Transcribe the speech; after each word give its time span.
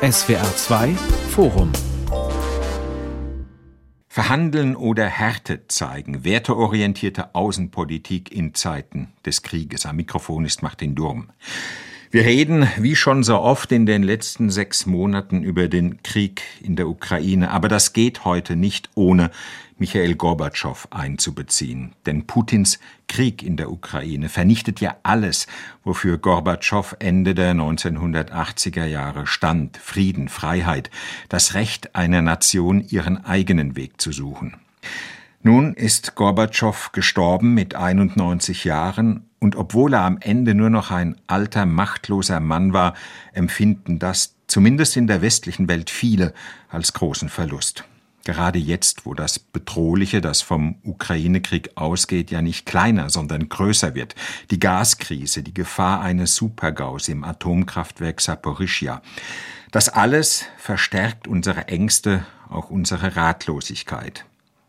SWR 0.00 0.54
2 0.54 0.94
Forum 1.30 1.72
Verhandeln 4.06 4.76
oder 4.76 5.06
Härte 5.06 5.66
zeigen, 5.66 6.22
werteorientierte 6.22 7.34
Außenpolitik 7.34 8.30
in 8.30 8.54
Zeiten 8.54 9.08
des 9.26 9.42
Krieges. 9.42 9.86
Am 9.86 9.96
Mikrofon 9.96 10.44
ist 10.44 10.62
Martin 10.62 10.94
Durm. 10.94 11.30
Wir 12.12 12.24
reden, 12.24 12.68
wie 12.78 12.94
schon 12.94 13.24
so 13.24 13.40
oft 13.40 13.72
in 13.72 13.86
den 13.86 14.04
letzten 14.04 14.50
sechs 14.50 14.86
Monaten, 14.86 15.42
über 15.42 15.66
den 15.66 16.00
Krieg 16.04 16.42
in 16.62 16.76
der 16.76 16.88
Ukraine. 16.88 17.50
Aber 17.50 17.66
das 17.66 17.92
geht 17.92 18.24
heute 18.24 18.54
nicht 18.54 18.90
ohne 18.94 19.32
Michael 19.78 20.16
Gorbatschow 20.16 20.88
einzubeziehen. 20.90 21.92
Denn 22.04 22.26
Putins 22.26 22.78
Krieg 23.06 23.42
in 23.42 23.56
der 23.56 23.70
Ukraine 23.70 24.28
vernichtet 24.28 24.80
ja 24.80 24.96
alles, 25.04 25.46
wofür 25.84 26.18
Gorbatschow 26.18 26.96
Ende 26.98 27.34
der 27.34 27.54
1980er 27.54 28.84
Jahre 28.84 29.26
stand. 29.26 29.76
Frieden, 29.76 30.28
Freiheit, 30.28 30.90
das 31.28 31.54
Recht 31.54 31.94
einer 31.94 32.22
Nation, 32.22 32.80
ihren 32.80 33.24
eigenen 33.24 33.76
Weg 33.76 34.00
zu 34.00 34.12
suchen. 34.12 34.56
Nun 35.42 35.74
ist 35.74 36.16
Gorbatschow 36.16 36.90
gestorben 36.92 37.54
mit 37.54 37.76
91 37.76 38.64
Jahren 38.64 39.28
und 39.38 39.54
obwohl 39.54 39.94
er 39.94 40.02
am 40.02 40.18
Ende 40.20 40.54
nur 40.54 40.68
noch 40.68 40.90
ein 40.90 41.16
alter, 41.28 41.64
machtloser 41.64 42.40
Mann 42.40 42.72
war, 42.72 42.94
empfinden 43.32 44.00
das 44.00 44.34
zumindest 44.48 44.96
in 44.96 45.06
der 45.06 45.22
westlichen 45.22 45.68
Welt 45.68 45.90
viele 45.90 46.34
als 46.68 46.92
großen 46.92 47.28
Verlust. 47.28 47.84
Gerade 48.24 48.58
jetzt, 48.58 49.06
wo 49.06 49.14
das 49.14 49.38
Bedrohliche, 49.38 50.20
das 50.20 50.42
vom 50.42 50.76
Ukraine-Krieg 50.82 51.70
ausgeht, 51.76 52.30
ja 52.30 52.42
nicht 52.42 52.66
kleiner, 52.66 53.08
sondern 53.08 53.48
größer 53.48 53.94
wird. 53.94 54.14
Die 54.50 54.60
Gaskrise, 54.60 55.42
die 55.42 55.54
Gefahr 55.54 56.00
eines 56.00 56.34
Supergaus 56.34 57.08
im 57.08 57.24
Atomkraftwerk 57.24 58.20
Saporischia. 58.20 59.00
Das 59.70 59.88
alles 59.88 60.44
verstärkt 60.58 61.28
unsere 61.28 61.68
Ängste, 61.68 62.26
auch 62.50 62.70
unsere 62.70 63.16
Ratlosigkeit. 63.16 64.24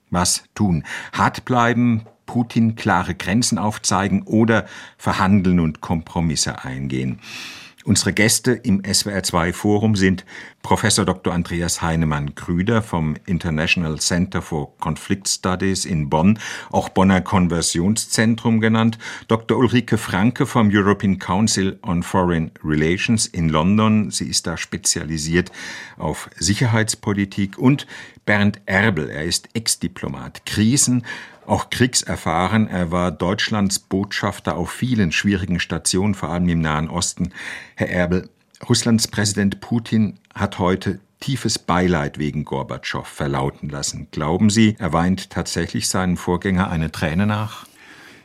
Was 0.09 0.43
tun? 0.55 0.83
Hart 1.13 1.45
bleiben, 1.45 2.05
Putin 2.25 2.75
klare 2.75 3.15
Grenzen 3.15 3.57
aufzeigen 3.57 4.23
oder 4.23 4.65
verhandeln 4.97 5.59
und 5.59 5.81
Kompromisse 5.81 6.63
eingehen. 6.63 7.19
Unsere 7.85 8.13
Gäste 8.13 8.51
im 8.51 8.81
SWR2 8.83 9.53
Forum 9.53 9.95
sind 9.95 10.25
Professor 10.61 11.05
Dr. 11.05 11.33
Andreas 11.33 11.81
Heinemann 11.81 12.35
Krüder 12.35 12.81
vom 12.81 13.15
International 13.25 13.99
Center 13.99 14.41
for 14.41 14.77
Conflict 14.79 15.27
Studies 15.27 15.85
in 15.85 16.09
Bonn, 16.09 16.39
auch 16.71 16.89
Bonner 16.89 17.21
Konversionszentrum 17.21 18.59
genannt, 18.59 18.97
Dr. 19.27 19.57
Ulrike 19.57 19.97
Franke 19.97 20.45
vom 20.45 20.69
European 20.71 21.17
Council 21.17 21.79
on 21.81 22.03
Foreign 22.03 22.51
Relations 22.63 23.25
in 23.25 23.49
London, 23.49 24.11
sie 24.11 24.27
ist 24.27 24.47
da 24.47 24.57
spezialisiert 24.57 25.51
auf 25.97 26.29
Sicherheitspolitik 26.37 27.57
und 27.57 27.87
Bernd 28.25 28.61
Erbel, 28.65 29.09
er 29.09 29.23
ist 29.23 29.49
Ex-Diplomat, 29.53 30.45
Krisen 30.45 31.03
auch 31.49 31.71
kriegserfahren. 31.71 32.67
Er 32.67 32.91
war 32.91 33.11
Deutschlands 33.11 33.79
Botschafter 33.79 34.55
auf 34.55 34.69
vielen 34.69 35.11
schwierigen 35.11 35.59
Stationen, 35.59 36.13
vor 36.13 36.29
allem 36.29 36.47
im 36.47 36.61
Nahen 36.61 36.89
Osten. 36.89 37.33
Herr 37.75 37.89
Erbel, 37.89 38.29
Russlands 38.67 39.07
Präsident 39.07 39.61
Putin 39.61 40.15
hat 40.35 40.59
heute 40.59 40.99
tiefes 41.19 41.59
Beileid 41.59 42.17
wegen 42.17 42.45
Gorbatschow 42.45 43.07
verlauten 43.07 43.69
lassen. 43.69 44.07
Glauben 44.11 44.49
Sie, 44.49 44.75
er 44.79 44.93
weint 44.93 45.29
tatsächlich 45.29 45.89
seinen 45.89 46.17
Vorgänger 46.17 46.69
eine 46.69 46.91
Träne 46.91 47.25
nach? 47.25 47.65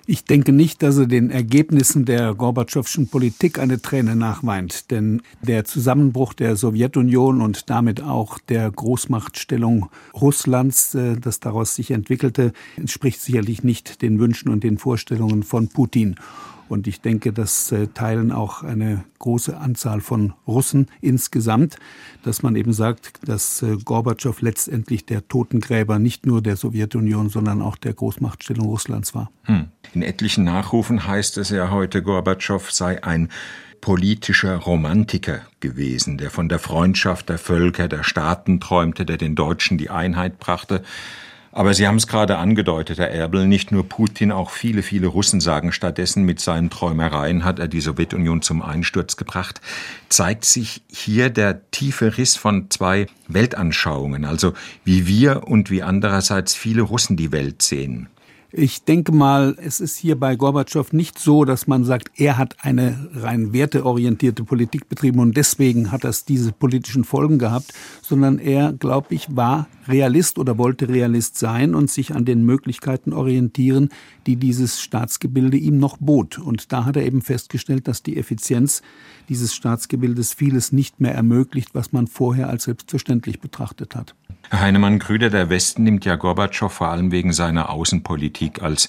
Ich 0.06 0.24
denke 0.24 0.52
nicht, 0.52 0.82
dass 0.82 0.98
er 0.98 1.06
den 1.06 1.30
Ergebnissen 1.30 2.04
der 2.04 2.34
Gorbatschowschen 2.34 3.08
Politik 3.08 3.58
eine 3.58 3.80
Träne 3.80 4.16
nachweint, 4.16 4.90
denn 4.90 5.22
der 5.40 5.64
Zusammenbruch 5.64 6.34
der 6.34 6.56
Sowjetunion 6.56 7.40
und 7.40 7.70
damit 7.70 8.02
auch 8.02 8.38
der 8.38 8.70
Großmachtstellung 8.70 9.88
Russlands, 10.12 10.94
äh, 10.94 11.16
das 11.18 11.40
daraus 11.40 11.74
sich 11.74 11.90
entwickelte, 11.90 12.52
entspricht 12.76 13.22
sicherlich 13.22 13.64
nicht 13.64 14.02
den 14.02 14.18
Wünschen 14.18 14.50
und 14.50 14.62
den 14.62 14.76
Vorstellungen 14.76 15.42
von 15.42 15.68
Putin. 15.68 16.16
Und 16.74 16.88
ich 16.88 17.00
denke, 17.00 17.32
das 17.32 17.70
äh, 17.70 17.86
teilen 17.86 18.32
auch 18.32 18.64
eine 18.64 19.04
große 19.20 19.56
Anzahl 19.56 20.00
von 20.00 20.32
Russen 20.44 20.88
insgesamt, 21.00 21.76
dass 22.24 22.42
man 22.42 22.56
eben 22.56 22.72
sagt, 22.72 23.28
dass 23.28 23.62
äh, 23.62 23.76
Gorbatschow 23.76 24.40
letztendlich 24.40 25.06
der 25.06 25.28
Totengräber 25.28 26.00
nicht 26.00 26.26
nur 26.26 26.42
der 26.42 26.56
Sowjetunion, 26.56 27.28
sondern 27.28 27.62
auch 27.62 27.76
der 27.76 27.92
Großmachtstellung 27.92 28.66
Russlands 28.66 29.14
war. 29.14 29.30
Hm. 29.44 29.68
In 29.92 30.02
etlichen 30.02 30.42
Nachrufen 30.42 31.06
heißt 31.06 31.38
es 31.38 31.50
ja 31.50 31.70
heute, 31.70 32.02
Gorbatschow 32.02 32.68
sei 32.72 33.04
ein 33.04 33.28
politischer 33.80 34.56
Romantiker 34.56 35.42
gewesen, 35.60 36.18
der 36.18 36.30
von 36.30 36.48
der 36.48 36.58
Freundschaft 36.58 37.28
der 37.28 37.38
Völker, 37.38 37.86
der 37.86 38.02
Staaten 38.02 38.58
träumte, 38.58 39.06
der 39.06 39.16
den 39.16 39.36
Deutschen 39.36 39.78
die 39.78 39.90
Einheit 39.90 40.40
brachte. 40.40 40.82
Aber 41.56 41.72
Sie 41.72 41.86
haben 41.86 41.98
es 41.98 42.08
gerade 42.08 42.36
angedeutet, 42.38 42.98
Herr 42.98 43.10
Erbel, 43.10 43.46
nicht 43.46 43.70
nur 43.70 43.88
Putin, 43.88 44.32
auch 44.32 44.50
viele, 44.50 44.82
viele 44.82 45.06
Russen 45.06 45.40
sagen 45.40 45.70
stattdessen, 45.70 46.24
mit 46.24 46.40
seinen 46.40 46.68
Träumereien 46.68 47.44
hat 47.44 47.60
er 47.60 47.68
die 47.68 47.80
Sowjetunion 47.80 48.42
zum 48.42 48.60
Einsturz 48.60 49.16
gebracht. 49.16 49.60
Zeigt 50.08 50.46
sich 50.46 50.82
hier 50.88 51.30
der 51.30 51.70
tiefe 51.70 52.18
Riss 52.18 52.34
von 52.34 52.70
zwei 52.70 53.06
Weltanschauungen, 53.28 54.24
also 54.24 54.52
wie 54.84 55.06
wir 55.06 55.46
und 55.46 55.70
wie 55.70 55.84
andererseits 55.84 56.56
viele 56.56 56.82
Russen 56.82 57.16
die 57.16 57.30
Welt 57.30 57.62
sehen. 57.62 58.08
Ich 58.56 58.84
denke 58.84 59.10
mal, 59.10 59.56
es 59.60 59.80
ist 59.80 59.96
hier 59.96 60.16
bei 60.16 60.36
Gorbatschow 60.36 60.92
nicht 60.92 61.18
so, 61.18 61.44
dass 61.44 61.66
man 61.66 61.82
sagt, 61.82 62.12
er 62.20 62.38
hat 62.38 62.54
eine 62.60 63.10
rein 63.12 63.52
werteorientierte 63.52 64.44
Politik 64.44 64.88
betrieben 64.88 65.18
und 65.18 65.36
deswegen 65.36 65.90
hat 65.90 66.04
das 66.04 66.24
diese 66.24 66.52
politischen 66.52 67.02
Folgen 67.02 67.40
gehabt, 67.40 67.72
sondern 68.00 68.38
er, 68.38 68.72
glaube 68.72 69.12
ich, 69.12 69.34
war 69.34 69.66
Realist 69.88 70.38
oder 70.38 70.56
wollte 70.56 70.88
Realist 70.88 71.36
sein 71.36 71.74
und 71.74 71.90
sich 71.90 72.14
an 72.14 72.24
den 72.24 72.46
Möglichkeiten 72.46 73.12
orientieren, 73.12 73.88
die 74.28 74.36
dieses 74.36 74.80
Staatsgebilde 74.80 75.56
ihm 75.56 75.78
noch 75.78 75.96
bot. 75.98 76.38
Und 76.38 76.72
da 76.72 76.84
hat 76.84 76.94
er 76.94 77.04
eben 77.04 77.22
festgestellt, 77.22 77.88
dass 77.88 78.04
die 78.04 78.16
Effizienz 78.16 78.82
dieses 79.28 79.52
Staatsgebildes 79.52 80.32
vieles 80.32 80.70
nicht 80.70 81.00
mehr 81.00 81.16
ermöglicht, 81.16 81.70
was 81.74 81.92
man 81.92 82.06
vorher 82.06 82.50
als 82.50 82.64
selbstverständlich 82.64 83.40
betrachtet 83.40 83.96
hat. 83.96 84.14
Herr 84.50 84.60
Heinemann 84.60 84.98
Grüder, 84.98 85.30
der 85.30 85.50
Westen 85.50 85.82
nimmt 85.82 86.04
ja 86.04 86.16
Gorbatschow 86.16 86.72
vor 86.72 86.88
allem 86.88 87.10
wegen 87.10 87.32
seiner 87.32 87.70
Außenpolitik 87.70 88.62
als 88.62 88.88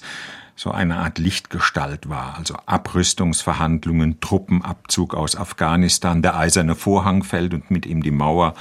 so 0.58 0.70
eine 0.70 0.96
Art 0.96 1.18
Lichtgestalt 1.18 2.08
war, 2.08 2.34
also 2.38 2.56
Abrüstungsverhandlungen, 2.64 4.20
Truppenabzug 4.20 5.14
aus 5.14 5.36
Afghanistan, 5.36 6.22
der 6.22 6.36
eiserne 6.36 6.74
Vorhang 6.74 7.22
fällt 7.24 7.52
und 7.52 7.70
mit 7.70 7.84
ihm 7.84 8.02
die 8.02 8.10
Mauer. 8.10 8.54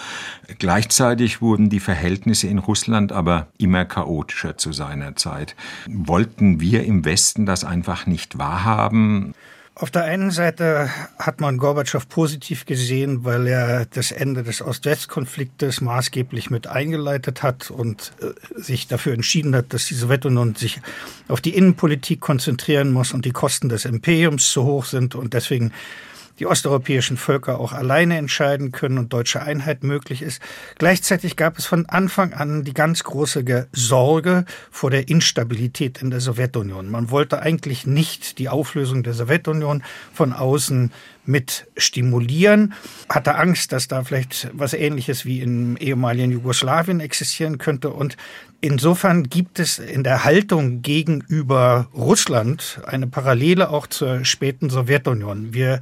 Gleichzeitig 0.60 1.42
wurden 1.42 1.70
die 1.70 1.80
Verhältnisse 1.80 2.48
in 2.48 2.60
Russland 2.60 3.14
aber 3.14 3.48
immer 3.58 3.86
chaotischer 3.86 4.58
zu 4.58 4.74
seiner 4.74 5.16
Zeit. 5.16 5.56
Wollten 5.88 6.60
wir 6.60 6.84
im 6.84 7.06
Westen 7.06 7.46
das 7.46 7.64
einfach 7.64 8.08
nicht 8.08 8.38
wahrhaben? 8.38 9.34
Auf 9.78 9.92
der 9.92 10.06
einen 10.06 10.32
Seite 10.32 10.90
hat 11.20 11.42
man 11.42 11.58
Gorbatschow 11.58 12.08
positiv 12.08 12.66
gesehen, 12.66 13.26
weil 13.26 13.46
er 13.46 13.86
das 13.86 14.14
Ende 14.14 14.42
des 14.42 14.62
Ost-West-Konfliktes 14.62 15.82
maßgeblich 15.82 16.50
mit 16.50 16.68
eingeleitet 16.68 17.44
hat 17.44 17.72
und 17.72 18.14
äh, 18.22 18.32
sich 18.58 18.88
dafür 18.88 19.14
entschieden 19.14 19.54
hat, 19.54 19.74
dass 19.74 19.86
die 19.88 19.94
Sowjetunion 19.94 20.56
sich 20.56 20.80
auf 21.28 21.42
die 21.42 21.56
Innenpolitik 21.58 22.22
konzentrieren 22.22 22.94
muss 22.94 23.14
und 23.14 23.26
die 23.26 23.34
Kosten 23.34 23.68
des 23.68 23.84
Imperiums 23.84 24.50
zu 24.50 24.64
hoch 24.64 24.86
sind 24.86 25.14
und 25.14 25.34
deswegen 25.34 25.74
die 26.40 26.46
osteuropäischen 26.46 27.18
Völker 27.18 27.60
auch 27.60 27.72
alleine 27.72 28.18
entscheiden 28.18 28.72
können 28.72 28.98
und 28.98 29.14
deutsche 29.14 29.42
Einheit 29.42 29.84
möglich 29.84 30.22
ist. 30.22 30.42
Gleichzeitig 30.78 31.36
gab 31.36 31.58
es 31.58 31.66
von 31.66 31.86
Anfang 31.88 32.34
an 32.34 32.64
die 32.64 32.74
ganz 32.74 33.04
große 33.04 33.68
Sorge 33.72 34.46
vor 34.72 34.92
der 34.92 35.08
Instabilität 35.08 36.02
in 36.02 36.10
der 36.10 36.20
Sowjetunion. 36.20 36.90
Man 36.90 37.10
wollte 37.12 37.42
eigentlich 37.42 37.88
nicht 37.88 38.40
die 38.40 38.50
Auflösung 38.50 39.04
der 39.04 39.14
Sowjetunion 39.14 39.84
von 40.14 40.34
außen 40.34 40.92
mit 41.26 41.68
stimulieren, 41.78 42.74
hatte 43.10 43.36
Angst, 43.36 43.72
dass 43.72 43.88
da 43.88 44.04
vielleicht 44.04 44.50
was 44.54 44.74
Ähnliches 44.74 45.26
wie 45.26 45.42
im 45.42 45.78
ehemaligen 45.78 46.32
Jugoslawien 46.32 47.00
existieren 47.00 47.58
könnte. 47.58 47.90
Und 47.90 48.18
insofern 48.62 49.24
gibt 49.24 49.60
es 49.60 49.80
in 49.80 50.04
der 50.04 50.24
Haltung 50.24 50.82
gegenüber 50.82 51.88
Russland 51.94 52.80
eine 52.86 53.08
Parallele 53.08 53.70
auch 53.70 53.88
zur 53.88 54.26
späten 54.26 54.70
Sowjetunion. 54.70 55.54
Wir 55.54 55.80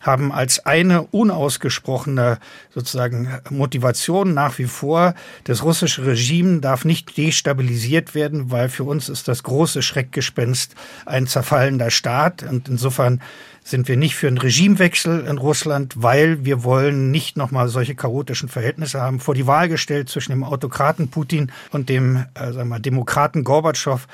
haben 0.00 0.32
als 0.32 0.64
eine 0.64 1.02
unausgesprochene 1.02 2.38
sozusagen 2.70 3.28
Motivation 3.50 4.34
nach 4.34 4.58
wie 4.58 4.64
vor, 4.64 5.14
das 5.44 5.62
russische 5.62 6.06
Regime 6.06 6.60
darf 6.60 6.84
nicht 6.84 7.16
destabilisiert 7.16 8.14
werden, 8.14 8.50
weil 8.50 8.68
für 8.68 8.84
uns 8.84 9.08
ist 9.08 9.28
das 9.28 9.42
große 9.42 9.82
Schreckgespenst 9.82 10.74
ein 11.06 11.26
zerfallender 11.26 11.90
Staat. 11.90 12.42
Und 12.42 12.68
insofern 12.68 13.20
sind 13.64 13.88
wir 13.88 13.96
nicht 13.96 14.16
für 14.16 14.28
einen 14.28 14.38
Regimewechsel 14.38 15.26
in 15.26 15.38
Russland, 15.38 15.94
weil 15.96 16.44
wir 16.44 16.64
wollen 16.64 17.10
nicht 17.10 17.36
nochmal 17.36 17.68
solche 17.68 17.94
chaotischen 17.94 18.48
Verhältnisse 18.48 19.00
haben. 19.00 19.20
Vor 19.20 19.34
die 19.34 19.46
Wahl 19.46 19.68
gestellt 19.68 20.08
zwischen 20.08 20.32
dem 20.32 20.44
Autokraten 20.44 21.08
Putin 21.08 21.52
und 21.70 21.88
dem 21.88 22.26
äh, 22.34 22.52
sagen 22.52 22.68
wir, 22.68 22.80
Demokraten 22.80 23.44
Gorbatschow 23.44 24.06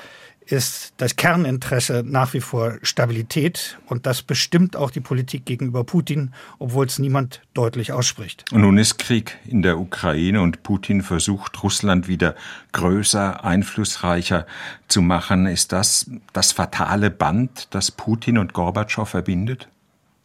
ist 0.51 0.93
das 0.97 1.15
Kerninteresse 1.15 2.03
nach 2.05 2.33
wie 2.33 2.41
vor 2.41 2.77
Stabilität 2.81 3.77
und 3.87 4.05
das 4.05 4.21
bestimmt 4.21 4.75
auch 4.75 4.91
die 4.91 4.99
Politik 4.99 5.45
gegenüber 5.45 5.83
Putin, 5.83 6.33
obwohl 6.57 6.87
es 6.87 6.99
niemand 6.99 7.41
deutlich 7.53 7.91
ausspricht. 7.91 8.45
Und 8.51 8.61
nun 8.61 8.77
ist 8.77 8.97
Krieg 8.97 9.37
in 9.45 9.61
der 9.61 9.77
Ukraine 9.77 10.41
und 10.41 10.63
Putin 10.63 11.01
versucht, 11.01 11.61
Russland 11.63 12.07
wieder 12.07 12.35
größer, 12.71 13.43
einflussreicher 13.43 14.45
zu 14.87 15.01
machen. 15.01 15.45
Ist 15.45 15.71
das 15.71 16.09
das 16.33 16.51
fatale 16.51 17.11
Band, 17.11 17.67
das 17.71 17.91
Putin 17.91 18.37
und 18.37 18.53
Gorbatschow 18.53 19.07
verbindet? 19.07 19.67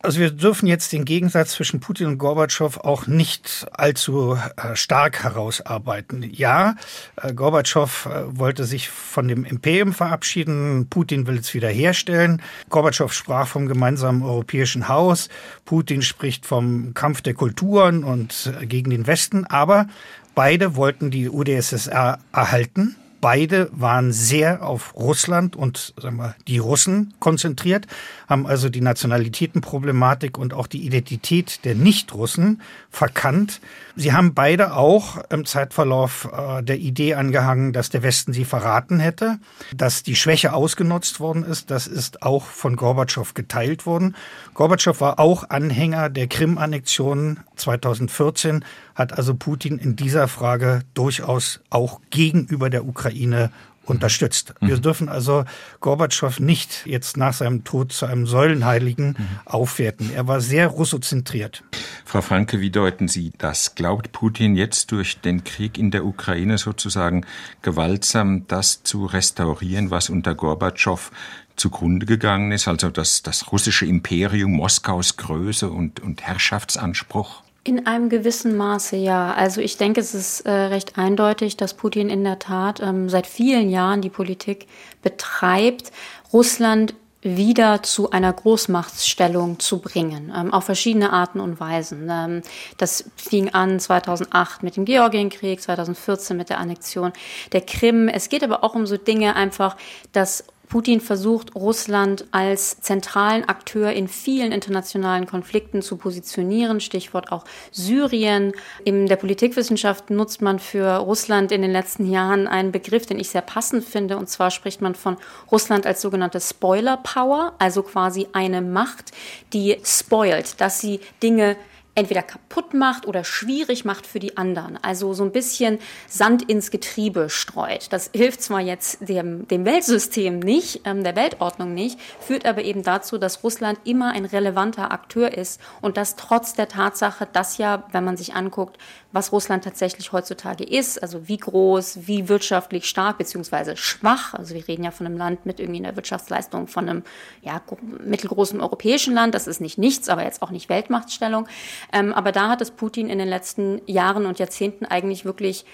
Also 0.04 0.20
wir 0.20 0.30
dürfen 0.30 0.66
jetzt 0.66 0.92
den 0.92 1.06
Gegensatz 1.06 1.52
zwischen 1.52 1.80
Putin 1.80 2.08
und 2.08 2.18
Gorbatschow 2.18 2.76
auch 2.76 3.06
nicht 3.06 3.66
allzu 3.72 4.36
äh, 4.58 4.76
stark 4.76 5.24
herausarbeiten. 5.24 6.22
Ja, 6.30 6.76
äh, 7.16 7.32
Gorbatschow 7.32 8.04
äh, 8.04 8.38
wollte 8.38 8.64
sich 8.64 8.90
von 8.90 9.28
dem 9.28 9.46
Imperium 9.46 9.94
verabschieden, 9.94 10.88
Putin 10.90 11.26
will 11.26 11.38
es 11.38 11.54
wiederherstellen. 11.54 12.42
Gorbatschow 12.68 13.10
sprach 13.14 13.48
vom 13.48 13.66
gemeinsamen 13.66 14.22
europäischen 14.22 14.88
Haus, 14.88 15.30
Putin 15.64 16.02
spricht 16.02 16.44
vom 16.44 16.92
Kampf 16.92 17.22
der 17.22 17.32
Kulturen 17.32 18.04
und 18.04 18.52
gegen 18.60 18.90
den 18.90 19.06
Westen, 19.06 19.46
aber 19.46 19.86
beide 20.34 20.76
wollten 20.76 21.10
die 21.10 21.30
UdSSR 21.30 22.18
erhalten 22.30 22.94
Beide 23.24 23.70
waren 23.72 24.12
sehr 24.12 24.62
auf 24.62 24.94
Russland 24.94 25.56
und 25.56 25.94
sagen 25.96 26.18
wir, 26.18 26.34
die 26.46 26.58
Russen 26.58 27.14
konzentriert, 27.20 27.86
haben 28.28 28.46
also 28.46 28.68
die 28.68 28.82
Nationalitätenproblematik 28.82 30.36
und 30.36 30.52
auch 30.52 30.66
die 30.66 30.84
Identität 30.84 31.64
der 31.64 31.74
Nicht-Russen 31.74 32.60
verkannt. 32.90 33.62
Sie 33.96 34.12
haben 34.12 34.34
beide 34.34 34.76
auch 34.76 35.24
im 35.30 35.46
Zeitverlauf 35.46 36.28
äh, 36.36 36.62
der 36.62 36.76
Idee 36.76 37.14
angehangen, 37.14 37.72
dass 37.72 37.88
der 37.88 38.02
Westen 38.02 38.34
sie 38.34 38.44
verraten 38.44 39.00
hätte, 39.00 39.38
dass 39.74 40.02
die 40.02 40.16
Schwäche 40.16 40.52
ausgenutzt 40.52 41.18
worden 41.18 41.44
ist. 41.44 41.70
Das 41.70 41.86
ist 41.86 42.20
auch 42.20 42.44
von 42.44 42.76
Gorbatschow 42.76 43.32
geteilt 43.32 43.86
worden. 43.86 44.16
Gorbatschow 44.52 45.00
war 45.00 45.18
auch 45.18 45.48
Anhänger 45.48 46.10
der 46.10 46.26
Krim-Annexion 46.26 47.40
2014, 47.56 48.66
hat 48.94 49.12
also 49.16 49.34
Putin 49.34 49.78
in 49.78 49.96
dieser 49.96 50.28
Frage 50.28 50.82
durchaus 50.94 51.60
auch 51.70 52.00
gegenüber 52.10 52.70
der 52.70 52.86
Ukraine 52.86 53.50
unterstützt. 53.86 54.54
Mhm. 54.60 54.68
Wir 54.68 54.78
dürfen 54.78 55.08
also 55.08 55.44
Gorbatschow 55.80 56.40
nicht 56.40 56.86
jetzt 56.86 57.16
nach 57.16 57.34
seinem 57.34 57.64
Tod 57.64 57.92
zu 57.92 58.06
einem 58.06 58.26
Säulenheiligen 58.26 59.08
mhm. 59.08 59.28
aufwerten. 59.44 60.10
Er 60.14 60.26
war 60.26 60.40
sehr 60.40 60.68
russozentriert. 60.68 61.62
Frau 62.04 62.20
Franke, 62.20 62.60
wie 62.60 62.70
deuten 62.70 63.08
Sie 63.08 63.32
das? 63.38 63.74
Glaubt 63.74 64.12
Putin 64.12 64.56
jetzt 64.56 64.92
durch 64.92 65.20
den 65.20 65.44
Krieg 65.44 65.78
in 65.78 65.90
der 65.90 66.04
Ukraine 66.04 66.58
sozusagen 66.58 67.26
gewaltsam 67.62 68.46
das 68.46 68.82
zu 68.82 69.06
restaurieren, 69.06 69.90
was 69.90 70.10
unter 70.10 70.34
Gorbatschow 70.34 71.10
zugrunde 71.56 72.04
gegangen 72.04 72.50
ist, 72.50 72.66
also 72.66 72.90
das, 72.90 73.22
das 73.22 73.52
russische 73.52 73.86
Imperium, 73.86 74.52
Moskaus 74.52 75.16
Größe 75.16 75.70
und, 75.70 76.00
und 76.00 76.22
Herrschaftsanspruch? 76.22 77.43
In 77.66 77.86
einem 77.86 78.10
gewissen 78.10 78.58
Maße 78.58 78.96
ja. 78.96 79.32
Also 79.32 79.62
ich 79.62 79.78
denke, 79.78 79.98
es 80.00 80.14
ist 80.14 80.42
äh, 80.42 80.50
recht 80.50 80.98
eindeutig, 80.98 81.56
dass 81.56 81.72
Putin 81.72 82.10
in 82.10 82.22
der 82.22 82.38
Tat 82.38 82.80
ähm, 82.80 83.08
seit 83.08 83.26
vielen 83.26 83.70
Jahren 83.70 84.02
die 84.02 84.10
Politik 84.10 84.66
betreibt, 85.02 85.90
Russland 86.30 86.94
wieder 87.22 87.82
zu 87.82 88.10
einer 88.10 88.30
Großmachtsstellung 88.30 89.58
zu 89.58 89.78
bringen, 89.78 90.30
ähm, 90.36 90.52
auf 90.52 90.64
verschiedene 90.64 91.10
Arten 91.10 91.40
und 91.40 91.58
Weisen. 91.58 92.08
Ähm, 92.10 92.42
das 92.76 93.10
fing 93.16 93.48
an 93.54 93.80
2008 93.80 94.62
mit 94.62 94.76
dem 94.76 94.84
Georgienkrieg, 94.84 95.62
2014 95.62 96.36
mit 96.36 96.50
der 96.50 96.58
Annexion 96.58 97.14
der 97.52 97.62
Krim. 97.62 98.08
Es 98.08 98.28
geht 98.28 98.44
aber 98.44 98.62
auch 98.62 98.74
um 98.74 98.86
so 98.86 98.98
Dinge 98.98 99.36
einfach, 99.36 99.78
dass 100.12 100.44
Putin 100.74 101.00
versucht, 101.00 101.54
Russland 101.54 102.24
als 102.32 102.80
zentralen 102.80 103.48
Akteur 103.48 103.92
in 103.92 104.08
vielen 104.08 104.50
internationalen 104.50 105.24
Konflikten 105.24 105.82
zu 105.82 105.96
positionieren. 105.96 106.80
Stichwort 106.80 107.30
auch 107.30 107.44
Syrien. 107.70 108.54
In 108.82 109.06
der 109.06 109.14
Politikwissenschaft 109.14 110.10
nutzt 110.10 110.42
man 110.42 110.58
für 110.58 110.96
Russland 110.96 111.52
in 111.52 111.62
den 111.62 111.70
letzten 111.70 112.10
Jahren 112.10 112.48
einen 112.48 112.72
Begriff, 112.72 113.06
den 113.06 113.20
ich 113.20 113.30
sehr 113.30 113.40
passend 113.40 113.84
finde. 113.84 114.16
Und 114.16 114.28
zwar 114.28 114.50
spricht 114.50 114.80
man 114.80 114.96
von 114.96 115.16
Russland 115.52 115.86
als 115.86 116.00
sogenannte 116.02 116.40
Spoiler 116.40 116.96
Power, 116.96 117.52
also 117.60 117.84
quasi 117.84 118.26
eine 118.32 118.60
Macht, 118.60 119.12
die 119.52 119.76
spoilt, 119.84 120.60
dass 120.60 120.80
sie 120.80 120.98
Dinge 121.22 121.54
entweder 121.94 122.22
kaputt 122.22 122.74
macht 122.74 123.06
oder 123.06 123.24
schwierig 123.24 123.84
macht 123.84 124.06
für 124.06 124.18
die 124.18 124.36
anderen. 124.36 124.78
Also 124.82 125.14
so 125.14 125.24
ein 125.24 125.32
bisschen 125.32 125.78
Sand 126.08 126.48
ins 126.48 126.70
Getriebe 126.70 127.30
streut. 127.30 127.92
Das 127.92 128.10
hilft 128.14 128.42
zwar 128.42 128.60
jetzt 128.60 129.08
dem, 129.08 129.46
dem 129.48 129.64
Weltsystem 129.64 130.40
nicht, 130.40 130.80
ähm, 130.84 131.04
der 131.04 131.16
Weltordnung 131.16 131.72
nicht, 131.72 132.00
führt 132.20 132.46
aber 132.46 132.62
eben 132.62 132.82
dazu, 132.82 133.18
dass 133.18 133.44
Russland 133.44 133.78
immer 133.84 134.12
ein 134.12 134.24
relevanter 134.24 134.90
Akteur 134.90 135.36
ist 135.36 135.60
und 135.80 135.96
das 135.96 136.16
trotz 136.16 136.54
der 136.54 136.68
Tatsache, 136.68 137.28
dass 137.32 137.58
ja, 137.58 137.84
wenn 137.92 138.04
man 138.04 138.16
sich 138.16 138.34
anguckt, 138.34 138.78
was 139.14 139.30
Russland 139.30 139.62
tatsächlich 139.62 140.10
heutzutage 140.10 140.64
ist, 140.64 141.00
also 141.00 141.28
wie 141.28 141.36
groß, 141.36 142.08
wie 142.08 142.28
wirtschaftlich 142.28 142.86
stark 142.86 143.16
beziehungsweise 143.18 143.76
schwach. 143.76 144.34
Also 144.34 144.56
wir 144.56 144.66
reden 144.66 144.82
ja 144.82 144.90
von 144.90 145.06
einem 145.06 145.16
Land 145.16 145.46
mit 145.46 145.60
irgendwie 145.60 145.78
einer 145.78 145.94
Wirtschaftsleistung 145.94 146.66
von 146.66 146.88
einem 146.88 147.04
ja, 147.40 147.62
mittelgroßen 148.04 148.60
europäischen 148.60 149.14
Land. 149.14 149.36
Das 149.36 149.46
ist 149.46 149.60
nicht 149.60 149.78
nichts, 149.78 150.08
aber 150.08 150.24
jetzt 150.24 150.42
auch 150.42 150.50
nicht 150.50 150.68
Weltmachtstellung. 150.68 151.46
Ähm, 151.94 152.12
aber 152.12 152.32
da 152.32 152.50
hat 152.50 152.60
es 152.60 152.72
Putin 152.72 153.08
in 153.08 153.18
den 153.18 153.28
letzten 153.28 153.80
Jahren 153.86 154.26
und 154.26 154.38
Jahrzehnten 154.38 154.84
eigentlich 154.84 155.24
wirklich 155.24 155.64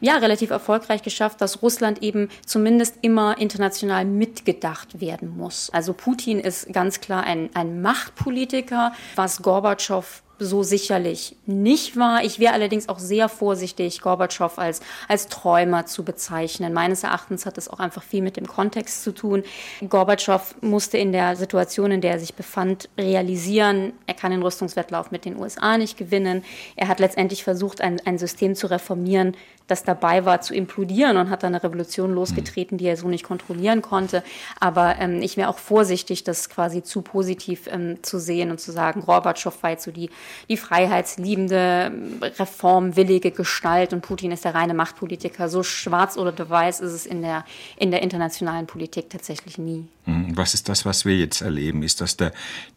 ja, 0.00 0.16
relativ 0.16 0.50
erfolgreich 0.50 1.02
geschafft, 1.02 1.40
dass 1.40 1.62
Russland 1.62 2.02
eben 2.02 2.28
zumindest 2.44 2.96
immer 3.02 3.38
international 3.38 4.04
mitgedacht 4.04 5.00
werden 5.00 5.36
muss. 5.36 5.70
Also 5.70 5.92
Putin 5.92 6.40
ist 6.40 6.72
ganz 6.72 7.00
klar 7.00 7.22
ein, 7.24 7.50
ein 7.54 7.82
Machtpolitiker, 7.82 8.92
was 9.14 9.42
Gorbatschow 9.42 10.22
so 10.44 10.62
sicherlich 10.62 11.36
nicht 11.46 11.96
war. 11.96 12.24
Ich 12.24 12.38
wäre 12.38 12.54
allerdings 12.54 12.88
auch 12.88 12.98
sehr 12.98 13.28
vorsichtig, 13.28 14.00
Gorbatschow 14.00 14.58
als, 14.58 14.80
als 15.08 15.28
Träumer 15.28 15.86
zu 15.86 16.04
bezeichnen. 16.04 16.72
Meines 16.72 17.04
Erachtens 17.04 17.46
hat 17.46 17.58
es 17.58 17.68
auch 17.68 17.78
einfach 17.78 18.02
viel 18.02 18.22
mit 18.22 18.36
dem 18.36 18.46
Kontext 18.46 19.02
zu 19.02 19.12
tun. 19.12 19.42
Gorbatschow 19.88 20.54
musste 20.60 20.98
in 20.98 21.12
der 21.12 21.36
Situation, 21.36 21.90
in 21.90 22.00
der 22.00 22.12
er 22.12 22.20
sich 22.20 22.34
befand, 22.34 22.88
realisieren, 22.98 23.92
er 24.06 24.14
kann 24.14 24.30
den 24.30 24.42
Rüstungswettlauf 24.42 25.10
mit 25.10 25.24
den 25.24 25.36
USA 25.36 25.78
nicht 25.78 25.96
gewinnen. 25.96 26.44
Er 26.76 26.88
hat 26.88 27.00
letztendlich 27.00 27.44
versucht, 27.44 27.80
ein, 27.80 28.00
ein 28.04 28.18
System 28.18 28.54
zu 28.54 28.66
reformieren, 28.66 29.36
das 29.70 29.84
dabei 29.84 30.24
war 30.24 30.40
zu 30.40 30.52
implodieren 30.52 31.16
und 31.16 31.30
hat 31.30 31.42
dann 31.42 31.54
eine 31.54 31.62
Revolution 31.62 32.12
losgetreten, 32.12 32.76
die 32.76 32.86
er 32.86 32.96
so 32.96 33.08
nicht 33.08 33.24
kontrollieren 33.24 33.82
konnte. 33.82 34.24
Aber 34.58 34.96
ähm, 34.98 35.22
ich 35.22 35.36
wäre 35.36 35.48
auch 35.48 35.58
vorsichtig, 35.58 36.24
das 36.24 36.48
quasi 36.48 36.82
zu 36.82 37.02
positiv 37.02 37.68
ähm, 37.70 38.02
zu 38.02 38.18
sehen 38.18 38.50
und 38.50 38.60
zu 38.60 38.72
sagen, 38.72 39.02
Gorbatschow 39.02 39.62
war 39.62 39.70
jetzt 39.70 39.84
so 39.84 39.92
die, 39.92 40.10
die 40.48 40.56
freiheitsliebende, 40.56 41.92
reformwillige 42.38 43.30
Gestalt 43.30 43.92
und 43.92 44.02
Putin 44.02 44.32
ist 44.32 44.44
der 44.44 44.54
reine 44.54 44.74
Machtpolitiker. 44.74 45.48
So 45.48 45.62
schwarz 45.62 46.16
oder 46.16 46.32
weiß 46.48 46.80
ist 46.80 46.92
es 46.92 47.06
in 47.06 47.22
der, 47.22 47.44
in 47.76 47.90
der 47.90 48.02
internationalen 48.02 48.66
Politik 48.66 49.10
tatsächlich 49.10 49.58
nie. 49.58 49.86
Hm, 50.04 50.36
was 50.36 50.54
ist 50.54 50.68
das, 50.68 50.84
was 50.84 51.04
wir 51.04 51.16
jetzt 51.16 51.40
erleben? 51.40 51.82
Ist 51.82 52.00
das 52.00 52.16
der, 52.16 52.32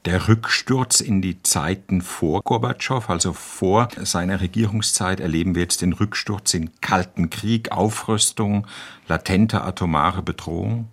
der 0.06 0.28
Rücksturz 0.28 1.00
in 1.00 1.22
die 1.22 1.42
Zeiten 1.42 2.02
vor 2.02 2.42
Gorbatschow, 2.44 3.10
also 3.10 3.34
vor 3.34 3.88
seiner 4.02 4.42
Regierungszeit? 4.42 5.20
Erleben 5.20 5.56
wir 5.56 5.64
jetzt 5.64 5.82
den 5.82 5.94
Rücksturz 5.94 6.54
in 6.54 6.70
Kalten 6.82 7.30
Krieg, 7.30 7.72
Aufrüstung, 7.72 8.68
latente 9.08 9.62
atomare 9.62 10.22
Bedrohung? 10.22 10.90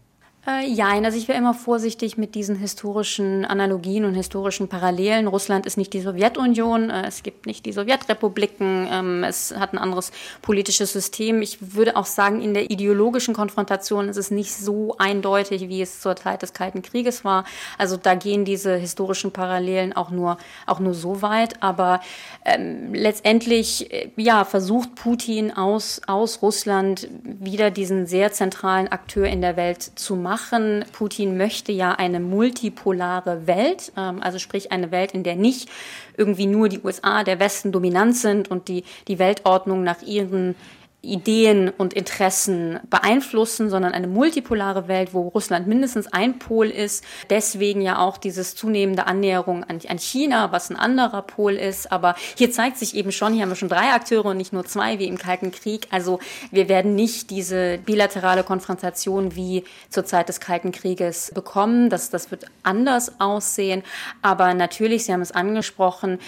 Äh, 0.47 0.67
ja, 0.71 0.89
also 0.89 1.19
ich 1.19 1.29
wäre 1.29 1.37
immer 1.37 1.53
vorsichtig 1.53 2.17
mit 2.17 2.35
diesen 2.35 2.57
historischen 2.57 3.45
Analogien 3.45 4.07
und 4.07 4.15
historischen 4.15 4.69
Parallelen. 4.69 5.27
Russland 5.27 5.67
ist 5.67 5.77
nicht 5.77 5.93
die 5.93 6.01
Sowjetunion, 6.01 6.89
äh, 6.89 7.07
es 7.07 7.23
gibt 7.23 7.45
nicht 7.45 7.67
die 7.67 7.73
Sowjetrepubliken, 7.73 8.89
ähm, 8.91 9.23
es 9.23 9.55
hat 9.55 9.75
ein 9.75 9.79
anderes 9.79 10.13
politisches 10.41 10.95
System. 10.95 11.43
Ich 11.43 11.75
würde 11.75 11.95
auch 11.95 12.07
sagen, 12.07 12.41
in 12.41 12.55
der 12.55 12.71
ideologischen 12.71 13.35
Konfrontation 13.35 14.09
ist 14.09 14.17
es 14.17 14.31
nicht 14.31 14.55
so 14.55 14.97
eindeutig, 14.97 15.69
wie 15.69 15.83
es 15.83 16.01
zur 16.01 16.17
Zeit 16.17 16.41
des 16.41 16.55
Kalten 16.55 16.81
Krieges 16.81 17.23
war. 17.23 17.45
Also 17.77 17.99
da 17.99 18.15
gehen 18.15 18.47
diese 18.47 18.77
historischen 18.77 19.33
Parallelen 19.33 19.93
auch 19.93 20.11
nur, 20.11 20.39
auch 20.67 20.81
nur 20.81 20.95
so 20.95 21.21
weit. 21.21 21.63
Aber 21.63 22.01
ähm, 22.47 22.95
letztendlich, 22.95 23.93
äh, 23.93 24.11
ja, 24.17 24.47
versucht 24.47 24.95
Putin 24.95 25.55
aus, 25.55 26.01
aus 26.07 26.41
Russland 26.41 27.09
wieder 27.25 27.71
diesen 27.71 28.07
sehr 28.07 28.33
zentralen 28.33 28.89
Akteur 28.89 29.27
in 29.27 29.43
der 29.43 29.59
Welt 29.59 29.83
zu 29.83 30.17
machen 30.17 30.30
machen. 30.31 30.85
Putin 30.93 31.37
möchte 31.37 31.73
ja 31.73 31.91
eine 31.91 32.21
multipolare 32.21 33.49
Welt, 33.49 33.93
ähm, 33.97 34.23
also 34.23 34.39
sprich 34.39 34.71
eine 34.71 34.93
Welt, 34.93 35.11
in 35.13 35.25
der 35.25 35.35
nicht 35.35 35.69
irgendwie 36.17 36.47
nur 36.47 36.69
die 36.69 36.81
USA, 36.81 37.25
der 37.25 37.41
Westen 37.41 37.73
dominant 37.73 38.17
sind 38.17 38.49
und 38.49 38.69
die, 38.69 38.85
die 39.09 39.19
Weltordnung 39.19 39.83
nach 39.83 40.03
ihren 40.03 40.55
Ideen 41.03 41.71
und 41.71 41.95
Interessen 41.95 42.79
beeinflussen, 42.91 43.71
sondern 43.71 43.93
eine 43.93 44.07
multipolare 44.07 44.87
Welt, 44.87 45.15
wo 45.15 45.29
Russland 45.29 45.67
mindestens 45.67 46.13
ein 46.13 46.39
Pol 46.39 46.69
ist. 46.69 47.05
Deswegen 47.31 47.81
ja 47.81 47.99
auch 47.99 48.19
dieses 48.19 48.55
zunehmende 48.55 49.07
Annäherung 49.07 49.65
an, 49.65 49.81
an 49.89 49.99
China, 49.99 50.53
was 50.53 50.71
ein 50.71 50.77
anderer 50.77 51.23
Pol 51.23 51.55
ist. 51.55 51.91
Aber 51.91 52.17
hier 52.37 52.53
zeigt 52.53 52.77
sich 52.77 52.95
eben 52.95 53.13
schon, 53.13 53.33
hier 53.33 53.43
haben 53.43 53.49
wir 53.49 53.57
schon 53.57 53.71
drei 53.71 53.93
Akteure 53.93 54.27
und 54.27 54.37
nicht 54.37 54.53
nur 54.53 54.67
zwei 54.67 54.99
wie 54.99 55.07
im 55.07 55.17
Kalten 55.17 55.53
Krieg. 55.53 55.89
Also 55.91 56.19
wir 56.51 56.69
werden 56.69 56.95
nicht 56.95 57.31
diese 57.31 57.79
bilaterale 57.79 58.45
Konfrontation 58.45 59.35
wie 59.35 59.65
zur 59.89 60.05
Zeit 60.05 60.29
des 60.29 60.41
Kalten 60.41 60.71
Krieges 60.71 61.33
bekommen. 61.35 61.89
Das, 61.89 62.11
das 62.11 62.31
wird 62.31 62.45
anders 62.63 63.21
aussehen. 63.21 63.83
Aber 64.21 64.53
natürlich, 64.53 65.05
Sie 65.05 65.13
haben 65.15 65.23
es 65.23 65.33
angesprochen, 65.33 66.19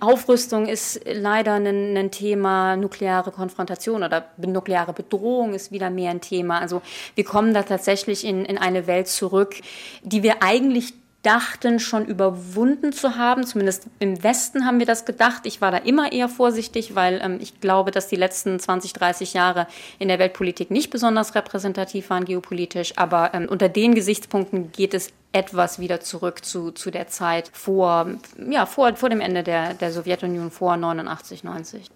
Aufrüstung 0.00 0.66
ist 0.66 1.00
leider 1.06 1.54
ein, 1.54 1.96
ein 1.96 2.10
Thema, 2.10 2.76
nukleare 2.76 3.32
Konfrontation 3.32 4.02
oder 4.02 4.17
nukleare 4.36 4.92
Bedrohung 4.92 5.54
ist 5.54 5.72
wieder 5.72 5.90
mehr 5.90 6.10
ein 6.10 6.20
Thema. 6.20 6.60
Also 6.60 6.82
wir 7.14 7.24
kommen 7.24 7.54
da 7.54 7.62
tatsächlich 7.62 8.24
in, 8.24 8.44
in 8.44 8.58
eine 8.58 8.86
Welt 8.86 9.08
zurück, 9.08 9.56
die 10.02 10.22
wir 10.22 10.42
eigentlich 10.42 10.94
dachten, 11.22 11.80
schon 11.80 12.06
überwunden 12.06 12.92
zu 12.92 13.16
haben. 13.16 13.44
Zumindest 13.44 13.86
im 13.98 14.22
Westen 14.22 14.64
haben 14.64 14.78
wir 14.78 14.86
das 14.86 15.04
gedacht. 15.04 15.46
Ich 15.46 15.60
war 15.60 15.70
da 15.70 15.78
immer 15.78 16.12
eher 16.12 16.28
vorsichtig, 16.28 16.94
weil 16.94 17.20
ähm, 17.22 17.38
ich 17.40 17.60
glaube, 17.60 17.90
dass 17.90 18.08
die 18.08 18.16
letzten 18.16 18.58
20, 18.58 18.92
30 18.92 19.34
Jahre 19.34 19.66
in 19.98 20.08
der 20.08 20.18
Weltpolitik 20.18 20.70
nicht 20.70 20.90
besonders 20.90 21.34
repräsentativ 21.34 22.10
waren 22.10 22.24
geopolitisch. 22.24 22.92
Aber 22.96 23.34
ähm, 23.34 23.48
unter 23.48 23.68
den 23.68 23.94
Gesichtspunkten 23.94 24.70
geht 24.70 24.94
es 24.94 25.10
etwas 25.32 25.78
wieder 25.78 26.00
zurück 26.00 26.44
zu, 26.44 26.70
zu 26.70 26.90
der 26.90 27.08
Zeit 27.08 27.50
vor, 27.52 28.06
ja, 28.48 28.64
vor, 28.64 28.94
vor 28.96 29.10
dem 29.10 29.20
Ende 29.20 29.42
der, 29.42 29.74
der 29.74 29.92
Sowjetunion, 29.92 30.50
vor 30.50 30.76
89, 30.76 31.44
90. 31.44 31.90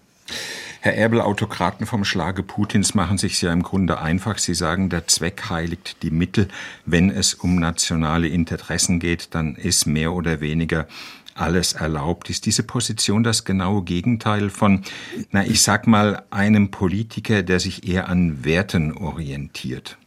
Herr 0.85 0.95
Erbel, 0.95 1.21
Autokraten 1.21 1.85
vom 1.85 2.03
Schlage 2.03 2.43
Putins 2.43 2.93
machen 2.93 3.17
sich 3.17 3.41
ja 3.41 3.53
im 3.53 3.63
Grunde 3.63 4.01
einfach. 4.01 4.37
Sie 4.37 4.53
sagen, 4.53 4.89
der 4.89 5.07
Zweck 5.07 5.49
heiligt 5.49 6.03
die 6.03 6.11
Mittel. 6.11 6.49
Wenn 6.85 7.09
es 7.09 7.35
um 7.35 7.55
nationale 7.55 8.27
Interessen 8.27 8.99
geht, 8.99 9.29
dann 9.33 9.55
ist 9.55 9.85
mehr 9.85 10.11
oder 10.11 10.41
weniger 10.41 10.89
alles 11.35 11.71
erlaubt. 11.71 12.29
Ist 12.29 12.45
diese 12.45 12.63
Position 12.63 13.23
das 13.23 13.45
genaue 13.45 13.83
Gegenteil 13.83 14.49
von, 14.49 14.81
na, 15.31 15.45
ich 15.45 15.61
sag 15.61 15.87
mal, 15.87 16.23
einem 16.31 16.69
Politiker, 16.69 17.43
der 17.43 17.61
sich 17.61 17.87
eher 17.87 18.09
an 18.09 18.43
Werten 18.43 18.91
orientiert? 18.91 19.97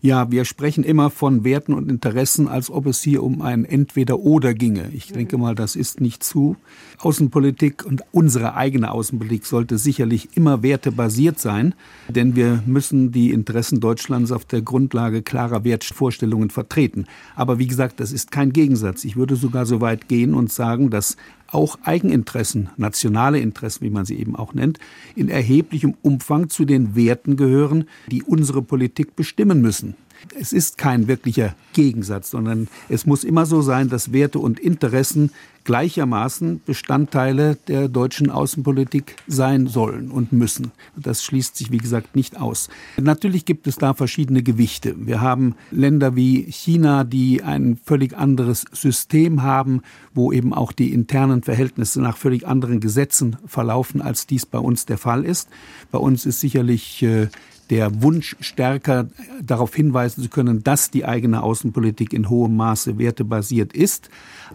Ja, 0.00 0.30
wir 0.30 0.44
sprechen 0.44 0.84
immer 0.84 1.10
von 1.10 1.42
Werten 1.42 1.72
und 1.74 1.90
Interessen, 1.90 2.46
als 2.46 2.70
ob 2.70 2.86
es 2.86 3.02
hier 3.02 3.24
um 3.24 3.42
ein 3.42 3.64
Entweder-Oder 3.64 4.54
ginge. 4.54 4.90
Ich 4.92 5.08
denke 5.08 5.38
mal, 5.38 5.56
das 5.56 5.74
ist 5.74 6.00
nicht 6.00 6.22
zu. 6.22 6.56
Außenpolitik 6.98 7.84
und 7.84 8.02
unsere 8.12 8.54
eigene 8.54 8.90
Außenpolitik 8.90 9.46
sollte 9.46 9.78
sicherlich 9.78 10.30
immer 10.36 10.62
wertebasiert 10.62 11.38
sein, 11.38 11.74
denn 12.08 12.34
wir 12.36 12.62
müssen 12.66 13.12
die 13.12 13.30
Interessen 13.30 13.80
Deutschlands 13.80 14.32
auf 14.32 14.44
der 14.44 14.62
Grundlage 14.62 15.22
klarer 15.22 15.64
Wertvorstellungen 15.64 16.50
vertreten. 16.50 17.06
Aber 17.36 17.58
wie 17.58 17.66
gesagt, 17.66 18.00
das 18.00 18.12
ist 18.12 18.30
kein 18.30 18.52
Gegensatz. 18.52 19.04
Ich 19.04 19.16
würde 19.16 19.36
sogar 19.36 19.66
so 19.66 19.80
weit 19.80 20.08
gehen 20.08 20.34
und 20.34 20.52
sagen, 20.52 20.90
dass 20.90 21.16
auch 21.50 21.78
Eigeninteressen, 21.82 22.68
nationale 22.76 23.40
Interessen, 23.40 23.84
wie 23.84 23.90
man 23.90 24.04
sie 24.04 24.18
eben 24.18 24.36
auch 24.36 24.54
nennt, 24.54 24.78
in 25.14 25.28
erheblichem 25.28 25.94
Umfang 26.02 26.48
zu 26.50 26.64
den 26.64 26.94
Werten 26.94 27.36
gehören, 27.36 27.84
die 28.10 28.22
unsere 28.22 28.62
Politik 28.62 29.16
bestimmen 29.16 29.60
müssen. 29.60 29.94
Es 30.38 30.52
ist 30.52 30.78
kein 30.78 31.08
wirklicher 31.08 31.54
Gegensatz, 31.72 32.30
sondern 32.30 32.68
es 32.88 33.06
muss 33.06 33.24
immer 33.24 33.46
so 33.46 33.62
sein, 33.62 33.88
dass 33.88 34.12
Werte 34.12 34.38
und 34.38 34.58
Interessen 34.58 35.30
gleichermaßen 35.68 36.62
Bestandteile 36.64 37.58
der 37.68 37.88
deutschen 37.88 38.30
Außenpolitik 38.30 39.16
sein 39.26 39.66
sollen 39.66 40.10
und 40.10 40.32
müssen. 40.32 40.72
Das 40.96 41.22
schließt 41.22 41.56
sich, 41.56 41.70
wie 41.70 41.76
gesagt, 41.76 42.16
nicht 42.16 42.40
aus. 42.40 42.70
Natürlich 42.96 43.44
gibt 43.44 43.66
es 43.66 43.76
da 43.76 43.92
verschiedene 43.92 44.42
Gewichte. 44.42 44.94
Wir 44.98 45.20
haben 45.20 45.56
Länder 45.70 46.16
wie 46.16 46.50
China, 46.50 47.04
die 47.04 47.42
ein 47.42 47.78
völlig 47.84 48.16
anderes 48.16 48.64
System 48.72 49.42
haben, 49.42 49.82
wo 50.14 50.32
eben 50.32 50.54
auch 50.54 50.72
die 50.72 50.90
internen 50.90 51.42
Verhältnisse 51.42 52.00
nach 52.00 52.16
völlig 52.16 52.46
anderen 52.46 52.80
Gesetzen 52.80 53.36
verlaufen, 53.44 54.00
als 54.00 54.26
dies 54.26 54.46
bei 54.46 54.58
uns 54.58 54.86
der 54.86 54.96
Fall 54.96 55.22
ist. 55.22 55.50
Bei 55.90 55.98
uns 55.98 56.24
ist 56.24 56.40
sicherlich 56.40 57.02
äh, 57.02 57.28
der 57.70 58.02
Wunsch 58.02 58.36
stärker 58.40 59.08
darauf 59.42 59.74
hinweisen 59.74 60.22
zu 60.22 60.28
können, 60.28 60.62
dass 60.62 60.90
die 60.90 61.04
eigene 61.04 61.42
Außenpolitik 61.42 62.12
in 62.12 62.28
hohem 62.30 62.56
Maße 62.56 62.98
wertebasiert 62.98 63.72
ist. 63.72 64.10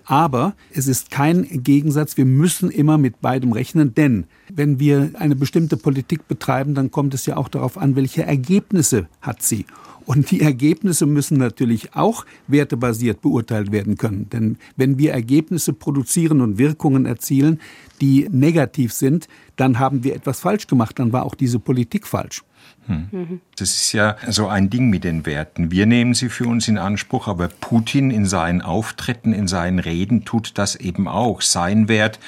Aber 0.06 0.54
es 0.74 0.88
ist 0.88 1.12
kein 1.12 1.48
Gegensatz. 1.64 2.18
Wir 2.18 2.26
müssen 2.26 2.72
immer 2.72 2.98
mit 2.98 3.22
beidem 3.22 3.52
rechnen, 3.52 3.94
denn 3.94 4.26
wenn 4.54 4.80
wir 4.80 5.12
eine 5.14 5.36
bestimmte 5.36 5.78
Politik 5.78 6.28
betreiben, 6.28 6.74
dann 6.74 6.92
kommt 6.92 7.14
es 7.14 7.26
ja 7.26 7.38
auch 7.38 7.48
darauf 7.48 7.78
an, 7.78 7.96
welche 7.96 8.24
Ergebnisse 8.24 9.08
hat 9.22 9.42
sie. 9.42 9.66
Und 10.06 10.32
die 10.32 10.42
Ergebnisse 10.42 11.06
müssen 11.06 11.38
natürlich 11.38 11.96
auch 11.96 12.26
wertebasiert 12.48 13.22
beurteilt 13.22 13.72
werden 13.72 13.98
können. 13.98 14.30
Denn 14.30 14.58
wenn 14.76 14.98
wir 14.98 15.14
Ergebnisse 15.14 15.72
produzieren 15.74 16.42
und 16.42 16.58
Wirkungen 16.58 17.06
erzielen, 17.06 17.60
die 18.02 18.28
negativ 18.30 18.92
sind, 18.92 19.28
dann 19.56 19.80
haben 19.80 20.04
wir 20.04 20.16
etwas 20.16 20.42
falsch 20.42 20.68
gemacht. 20.68 21.00
Dann 21.00 21.14
war 21.14 21.24
auch 21.24 21.36
diese 21.36 21.60
Politik 21.60 22.06
falsch. 22.06 22.44
Hm. 22.88 23.42
Das 23.58 23.70
ist 23.70 23.94
ja 23.94 24.18
so 24.28 24.48
ein 24.48 24.70
Ding 24.70 24.90
mit 24.90 25.04
den 25.04 25.26
Werten. 25.26 25.72
Wir 25.72 25.86
nehmen 25.86 26.14
sie 26.14 26.30
für 26.30 26.48
uns 26.48 26.68
in 26.68 26.78
Anspruch, 26.78 27.28
aber 27.28 27.48
Putin 27.48 28.12
in 28.12 28.26
seinen 28.26 28.62
Auftritten, 28.62 29.34
in 29.34 29.48
seinen 29.48 29.80
Reden 29.80 30.26
tut 30.26 30.58
das 30.58 30.76
eben 30.76 31.08
auch. 31.08 31.42
Sein 31.42 31.88
Wert 31.88 32.20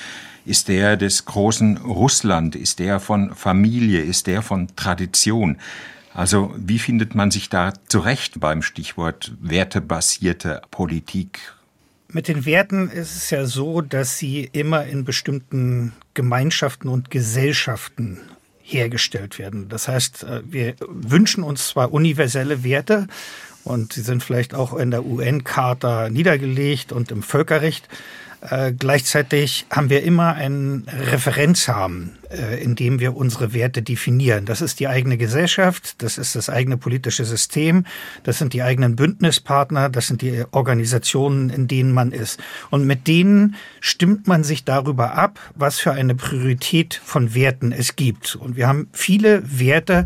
ist 0.45 0.67
der 0.67 0.95
des 0.95 1.25
großen 1.25 1.77
Russland, 1.77 2.55
ist 2.55 2.79
der 2.79 2.99
von 2.99 3.33
Familie, 3.35 4.01
ist 4.01 4.27
der 4.27 4.41
von 4.41 4.67
Tradition. 4.75 5.57
Also 6.13 6.53
wie 6.57 6.79
findet 6.79 7.13
man 7.13 7.31
sich 7.31 7.49
da 7.49 7.73
zurecht 7.87 8.39
beim 8.39 8.61
Stichwort 8.61 9.33
wertebasierte 9.41 10.61
Politik? 10.71 11.53
Mit 12.07 12.29
den 12.29 12.45
Werten 12.45 12.89
ist 12.89 13.15
es 13.15 13.29
ja 13.31 13.45
so, 13.45 13.81
dass 13.81 14.17
sie 14.17 14.49
immer 14.53 14.85
in 14.85 15.03
bestimmten 15.03 15.91
Gemeinschaften 16.13 16.87
und 16.87 17.11
Gesellschaften 17.11 18.19
hergestellt 18.65 19.37
werden. 19.37 19.69
Das 19.69 19.87
heißt, 19.87 20.23
äh, 20.23 20.41
wir 20.45 20.75
wünschen 20.87 21.43
uns 21.43 21.67
zwar 21.67 21.93
universelle 21.93 22.63
Werte 22.63 23.07
und 23.63 23.93
sie 23.93 24.01
sind 24.01 24.23
vielleicht 24.23 24.53
auch 24.53 24.73
in 24.73 24.91
der 24.91 25.05
UN-Charta 25.05 26.09
niedergelegt 26.09 26.91
und 26.91 27.11
im 27.11 27.23
Völkerrecht, 27.23 27.87
äh, 28.49 28.73
gleichzeitig 28.73 29.65
haben 29.69 29.89
wir 29.89 30.03
immer 30.03 30.33
einen 30.33 30.87
Referenzrahmen, 30.87 32.17
äh, 32.29 32.61
in 32.63 32.75
dem 32.75 32.99
wir 32.99 33.15
unsere 33.15 33.53
Werte 33.53 33.81
definieren. 33.81 34.45
Das 34.45 34.61
ist 34.61 34.79
die 34.79 34.87
eigene 34.87 35.17
Gesellschaft, 35.17 36.01
das 36.01 36.17
ist 36.17 36.35
das 36.35 36.49
eigene 36.49 36.77
politische 36.77 37.25
System, 37.25 37.85
das 38.23 38.37
sind 38.37 38.53
die 38.53 38.63
eigenen 38.63 38.95
Bündnispartner, 38.95 39.89
das 39.89 40.07
sind 40.07 40.21
die 40.21 40.43
Organisationen, 40.51 41.49
in 41.49 41.67
denen 41.67 41.91
man 41.91 42.11
ist. 42.11 42.39
Und 42.69 42.85
mit 42.85 43.07
denen 43.07 43.55
stimmt 43.79 44.27
man 44.27 44.43
sich 44.43 44.63
darüber 44.63 45.15
ab, 45.15 45.39
was 45.55 45.79
für 45.79 45.91
eine 45.91 46.15
Priorität 46.15 46.99
von 47.03 47.35
Werten 47.35 47.71
es 47.71 47.95
gibt. 47.95 48.35
Und 48.35 48.55
wir 48.55 48.67
haben 48.67 48.87
viele 48.93 49.41
Werte, 49.45 50.05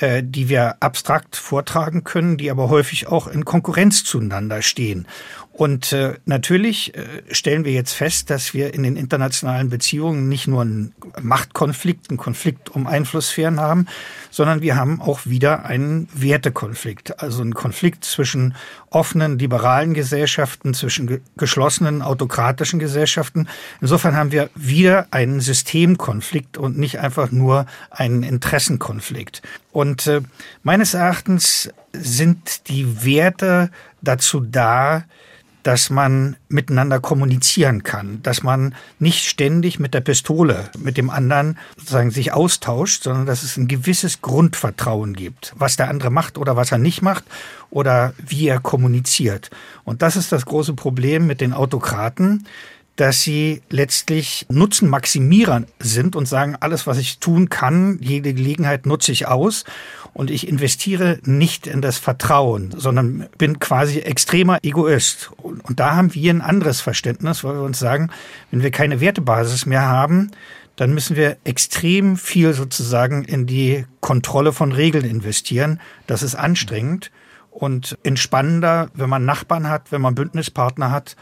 äh, 0.00 0.22
die 0.24 0.48
wir 0.48 0.76
abstrakt 0.80 1.36
vortragen 1.36 2.04
können, 2.04 2.38
die 2.38 2.50
aber 2.50 2.70
häufig 2.70 3.08
auch 3.08 3.26
in 3.26 3.44
Konkurrenz 3.44 4.02
zueinander 4.02 4.62
stehen. 4.62 5.06
Und 5.52 5.92
äh, 5.92 6.14
natürlich 6.24 6.94
äh, 6.94 7.04
stellen 7.32 7.64
wir 7.64 7.72
jetzt 7.72 7.92
fest, 7.92 8.30
dass 8.30 8.54
wir 8.54 8.72
in 8.72 8.82
den 8.82 8.96
internationalen 8.96 9.68
Beziehungen 9.68 10.28
nicht 10.28 10.46
nur 10.46 10.62
einen 10.62 10.94
Machtkonflikt, 11.20 12.08
einen 12.08 12.18
Konflikt 12.18 12.70
um 12.70 12.86
Einflusssphären 12.86 13.60
haben, 13.60 13.86
sondern 14.30 14.62
wir 14.62 14.76
haben 14.76 15.00
auch 15.00 15.26
wieder 15.26 15.64
einen 15.64 16.08
Wertekonflikt, 16.14 17.20
also 17.20 17.42
einen 17.42 17.54
Konflikt 17.54 18.04
zwischen 18.04 18.54
offenen 18.90 19.38
liberalen 19.38 19.94
Gesellschaften, 19.94 20.74
zwischen 20.74 21.06
ge 21.06 21.20
geschlossenen 21.36 22.02
autokratischen 22.02 22.80
Gesellschaften. 22.80 23.48
Insofern 23.80 24.16
haben 24.16 24.32
wir 24.32 24.50
wieder 24.54 25.06
einen 25.12 25.40
Systemkonflikt 25.40 26.58
und 26.58 26.76
nicht 26.76 26.98
einfach 26.98 27.30
nur 27.30 27.66
einen 27.90 28.24
Interessenkonflikt. 28.24 29.42
Und 29.70 30.06
äh, 30.08 30.20
meines 30.64 30.94
Erachtens 30.94 31.70
sind 31.92 32.68
die 32.68 33.04
Werte 33.04 33.70
dazu 34.02 34.40
da, 34.40 35.04
dass 35.62 35.90
man 35.90 36.36
miteinander 36.48 37.00
kommunizieren 37.00 37.82
kann, 37.82 38.22
dass 38.22 38.42
man 38.42 38.74
nicht 38.98 39.26
ständig 39.26 39.78
mit 39.78 39.94
der 39.94 40.00
Pistole 40.00 40.70
mit 40.78 40.96
dem 40.96 41.10
anderen 41.10 41.58
sozusagen 41.76 42.10
sich 42.10 42.32
austauscht, 42.32 43.04
sondern 43.04 43.26
dass 43.26 43.42
es 43.42 43.56
ein 43.56 43.68
gewisses 43.68 44.22
Grundvertrauen 44.22 45.14
gibt, 45.14 45.54
was 45.56 45.76
der 45.76 45.88
andere 45.88 46.10
macht 46.10 46.38
oder 46.38 46.56
was 46.56 46.72
er 46.72 46.78
nicht 46.78 47.02
macht 47.02 47.24
oder 47.70 48.14
wie 48.18 48.48
er 48.48 48.60
kommuniziert. 48.60 49.50
Und 49.84 50.02
das 50.02 50.16
ist 50.16 50.32
das 50.32 50.46
große 50.46 50.74
Problem 50.74 51.26
mit 51.26 51.40
den 51.40 51.52
Autokraten, 51.52 52.46
dass 53.00 53.22
sie 53.22 53.62
letztlich 53.70 54.44
Nutzenmaximierer 54.50 55.62
sind 55.78 56.16
und 56.16 56.28
sagen, 56.28 56.54
alles, 56.60 56.86
was 56.86 56.98
ich 56.98 57.18
tun 57.18 57.48
kann, 57.48 57.96
jede 58.02 58.34
Gelegenheit 58.34 58.84
nutze 58.84 59.10
ich 59.10 59.26
aus 59.26 59.64
und 60.12 60.30
ich 60.30 60.46
investiere 60.46 61.18
nicht 61.24 61.66
in 61.66 61.80
das 61.80 61.96
Vertrauen, 61.96 62.74
sondern 62.76 63.26
bin 63.38 63.58
quasi 63.58 64.00
extremer 64.00 64.58
Egoist. 64.62 65.30
Und, 65.38 65.80
da 65.80 65.96
haben 65.96 66.14
wir 66.14 66.30
ein 66.30 66.42
anderes 66.42 66.82
Verständnis, 66.82 67.42
weil 67.42 67.54
wir 67.54 67.62
uns 67.62 67.78
sagen, 67.78 68.10
wenn 68.50 68.62
wir 68.62 68.70
keine 68.70 69.00
Wertebasis 69.00 69.64
mehr 69.64 69.86
haben, 69.86 70.30
dann 70.76 70.92
müssen 70.92 71.16
wir 71.16 71.38
extrem 71.44 72.18
viel 72.18 72.52
sozusagen 72.52 73.24
in 73.24 73.46
die 73.46 73.86
Kontrolle 74.00 74.52
von 74.52 74.72
Regeln 74.72 75.06
investieren. 75.06 75.80
Das 76.06 76.22
ist 76.22 76.34
anstrengend 76.34 77.10
und 77.50 77.96
entspannender, 78.02 78.90
wenn 78.92 79.08
man 79.08 79.24
Nachbarn 79.24 79.70
hat, 79.70 79.90
wenn 79.90 80.02
man 80.02 80.14
Bündnispartner 80.14 80.90
hat, 80.90 81.16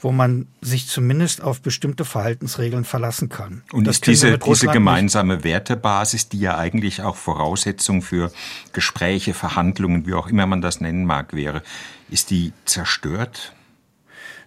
wo 0.00 0.12
man 0.12 0.46
sich 0.60 0.86
zumindest 0.86 1.42
auf 1.42 1.60
bestimmte 1.60 2.04
Verhaltensregeln 2.04 2.84
verlassen 2.84 3.28
kann. 3.28 3.62
Und 3.72 3.86
das 3.86 3.96
ist 3.96 4.06
diese, 4.06 4.38
diese 4.38 4.68
gemeinsame 4.68 5.44
Wertebasis, 5.44 6.28
die 6.28 6.40
ja 6.40 6.56
eigentlich 6.56 7.02
auch 7.02 7.16
Voraussetzung 7.16 8.02
für 8.02 8.30
Gespräche, 8.72 9.34
Verhandlungen, 9.34 10.06
wie 10.06 10.14
auch 10.14 10.28
immer 10.28 10.46
man 10.46 10.60
das 10.60 10.80
nennen 10.80 11.04
mag, 11.04 11.34
wäre, 11.34 11.62
ist 12.10 12.30
die 12.30 12.52
zerstört? 12.64 13.52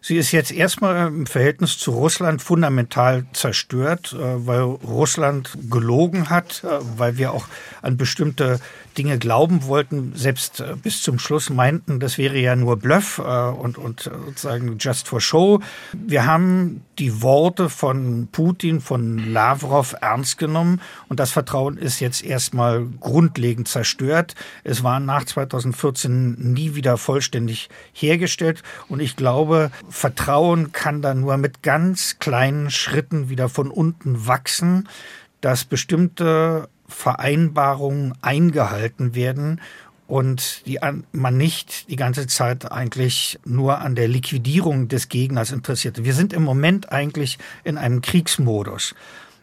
Sie 0.04 0.18
ist 0.18 0.32
jetzt 0.32 0.52
erstmal 0.52 1.08
im 1.10 1.28
Verhältnis 1.28 1.78
zu 1.78 1.92
Russland 1.92 2.42
fundamental 2.42 3.24
zerstört, 3.34 4.14
äh, 4.14 4.48
weil 4.48 4.62
Russland 4.62 5.56
gelogen 5.70 6.32
hat, 6.32 6.64
äh, 6.64 6.80
weil 6.98 7.18
wir 7.20 7.32
auch 7.34 7.46
an 7.84 7.98
bestimmte 7.98 8.60
Dinge 8.98 9.20
glauben 9.20 9.66
wollten, 9.68 10.14
selbst 10.16 10.60
äh, 10.60 10.76
bis 10.82 11.04
zum 11.04 11.20
Schluss 11.20 11.52
meinten, 11.52 12.00
das 12.00 12.18
wäre 12.18 12.40
ja 12.40 12.56
nur 12.56 12.78
Bluff 12.78 13.20
und, 13.20 13.78
und 13.78 14.10
sozusagen 14.26 14.78
just 14.80 15.08
for 15.08 15.22
show. 15.22 15.60
Wir 15.94 16.26
haben 16.26 16.84
die 16.98 17.22
Worte 17.22 17.70
von 17.70 18.28
Putin, 18.32 18.82
von 18.82 19.32
Lavrov 19.32 19.96
ernst 20.02 20.38
genommen 20.38 20.82
und 21.10 21.20
das 21.20 21.32
Vertrauen 21.32 21.78
ist 21.78 22.00
jetzt 22.00 22.24
erstmal 22.24 22.86
grundlegend 23.00 23.68
zerstört. 23.68 24.36
Es 24.64 24.84
war 24.84 25.00
nach 25.00 25.26
2014 25.26 26.54
nie 26.54 26.76
wieder 26.76 26.98
vollständig 26.98 27.70
hergestellt 27.94 28.64
und 28.90 29.00
ich 29.00 29.16
glaube, 29.16 29.72
Vertrauen 29.92 30.72
kann 30.72 31.02
dann 31.02 31.20
nur 31.22 31.38
mit 31.38 31.62
ganz 31.62 32.18
kleinen 32.20 32.72
Schritten 32.72 33.30
wieder 33.30 33.50
von 33.50 33.70
unten 33.70 34.26
wachsen 34.26 34.88
dass 35.42 35.66
bestimmte 35.66 36.70
Vereinbarungen 36.88 38.14
eingehalten 38.22 39.16
werden 39.16 39.60
und 40.08 40.66
die 40.68 40.80
man 41.12 41.38
nicht 41.38 41.90
die 41.90 41.96
ganze 41.96 42.28
Zeit 42.28 42.72
eigentlich 42.72 43.40
nur 43.46 43.80
an 43.80 43.96
der 43.96 44.08
Liquidierung 44.08 44.88
des 44.88 45.10
Gegners 45.10 45.52
interessiert. 45.52 46.04
Wir 46.04 46.14
sind 46.14 46.34
im 46.34 46.44
Moment 46.44 46.92
eigentlich 46.92 47.40
in 47.64 47.78
einem 47.78 48.02
Kriegsmodus. 48.02 48.94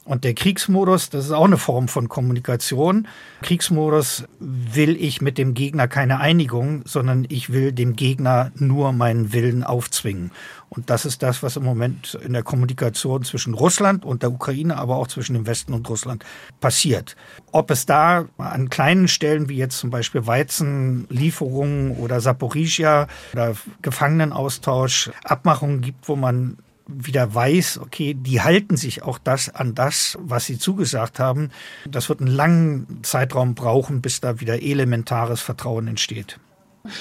Und 0.09 0.25
der 0.25 0.33
Kriegsmodus, 0.33 1.11
das 1.11 1.27
ist 1.27 1.33
auch 1.33 1.45
eine 1.45 1.59
Form 1.59 1.87
von 1.87 2.09
Kommunikation. 2.09 3.07
Kriegsmodus 3.43 4.25
will 4.41 4.97
ich 4.97 5.21
mit 5.21 5.37
dem 5.37 5.53
Gegner 5.53 5.87
keine 5.87 6.19
Einigung, 6.19 6.81
sondern 6.87 7.27
ich 7.29 7.53
will 7.53 7.73
dem 7.73 7.95
Gegner 7.95 8.51
nur 8.55 8.95
meinen 8.95 9.35
Willen 9.35 9.65
aufzwingen. 9.65 10.31
Und 10.71 10.89
das 10.89 11.05
ist 11.05 11.23
das, 11.23 11.43
was 11.43 11.57
im 11.57 11.65
Moment 11.65 12.15
in 12.25 12.33
der 12.33 12.43
Kommunikation 12.43 13.23
zwischen 13.23 13.53
Russland 13.53 14.07
und 14.07 14.23
der 14.23 14.33
Ukraine, 14.33 14.79
aber 14.79 14.97
auch 14.97 15.09
zwischen 15.09 15.35
dem 15.35 15.47
Westen 15.47 15.75
und 15.75 15.87
Russland 15.91 16.25
passiert. 16.59 17.15
Ob 17.53 17.71
es 17.71 17.85
da 17.85 18.25
an 18.39 18.71
kleinen 18.71 19.09
Stellen 19.09 19.51
wie 19.51 19.59
jetzt 19.59 19.77
zum 19.77 19.91
Beispiel 19.91 20.27
Weizenlieferungen 20.27 21.99
oder 21.99 22.23
Saporizhia 22.23 23.09
oder 23.35 23.57
Gefangenenaustausch 23.83 25.11
Abmachungen 25.25 25.83
gibt, 25.83 26.09
wo 26.09 26.17
man 26.17 26.57
wieder 26.89 27.35
weiß, 27.35 27.79
okay, 27.79 28.15
die 28.15 28.41
halten 28.41 28.77
sich 28.77 29.03
auch 29.03 29.19
das 29.19 29.55
an 29.55 29.75
das, 29.75 30.19
was 30.21 30.47
sie 30.47 30.59
zugesagt 30.59 31.21
haben. 31.21 31.51
Das 31.87 32.09
wird 32.09 32.21
einen 32.21 32.31
langen 32.31 33.01
Zeitraum 33.03 33.55
brauchen, 33.55 34.01
bis 34.01 34.21
da 34.21 34.41
wieder 34.41 34.63
elementares 34.63 35.41
Vertrauen 35.41 35.87
entsteht. 35.87 36.41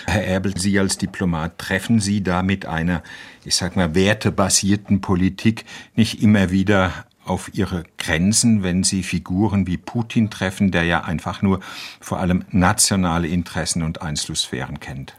Herr 0.05 0.25
Erbel, 0.25 0.57
Sie 0.57 0.77
als 0.77 0.97
Diplomat, 0.97 1.57
treffen 1.57 2.01
Sie 2.01 2.21
da 2.21 2.43
mit 2.43 2.65
einer, 2.65 3.03
ich 3.45 3.55
sag 3.55 3.77
mal, 3.77 3.95
wertebasierten 3.95 4.99
Politik 4.99 5.63
nicht 5.95 6.21
immer 6.21 6.51
wieder 6.51 7.05
auf 7.23 7.51
ihre 7.53 7.83
Grenzen, 7.97 8.63
wenn 8.63 8.83
sie 8.83 9.03
Figuren 9.03 9.67
wie 9.67 9.77
Putin 9.77 10.29
treffen, 10.29 10.71
der 10.71 10.83
ja 10.83 11.03
einfach 11.03 11.41
nur 11.41 11.59
vor 11.99 12.19
allem 12.19 12.45
nationale 12.51 13.27
Interessen 13.27 13.83
und 13.83 14.01
Einflusssphären 14.01 14.79
kennt? 14.79 15.15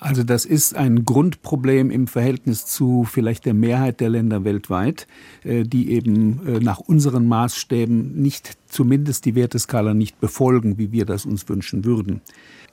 Also 0.00 0.22
das 0.22 0.44
ist 0.44 0.76
ein 0.76 1.04
Grundproblem 1.04 1.90
im 1.90 2.06
Verhältnis 2.06 2.66
zu 2.66 3.04
vielleicht 3.04 3.46
der 3.46 3.54
Mehrheit 3.54 4.00
der 4.00 4.10
Länder 4.10 4.44
weltweit, 4.44 5.06
äh, 5.44 5.64
die 5.64 5.90
eben 5.90 6.46
äh, 6.46 6.60
nach 6.60 6.78
unseren 6.78 7.26
Maßstäben 7.26 8.20
nicht 8.20 8.56
zumindest 8.68 9.24
die 9.24 9.34
Werteskala 9.34 9.94
nicht 9.94 10.20
befolgen, 10.20 10.78
wie 10.78 10.92
wir 10.92 11.04
das 11.04 11.26
uns 11.26 11.48
wünschen 11.48 11.84
würden. 11.84 12.20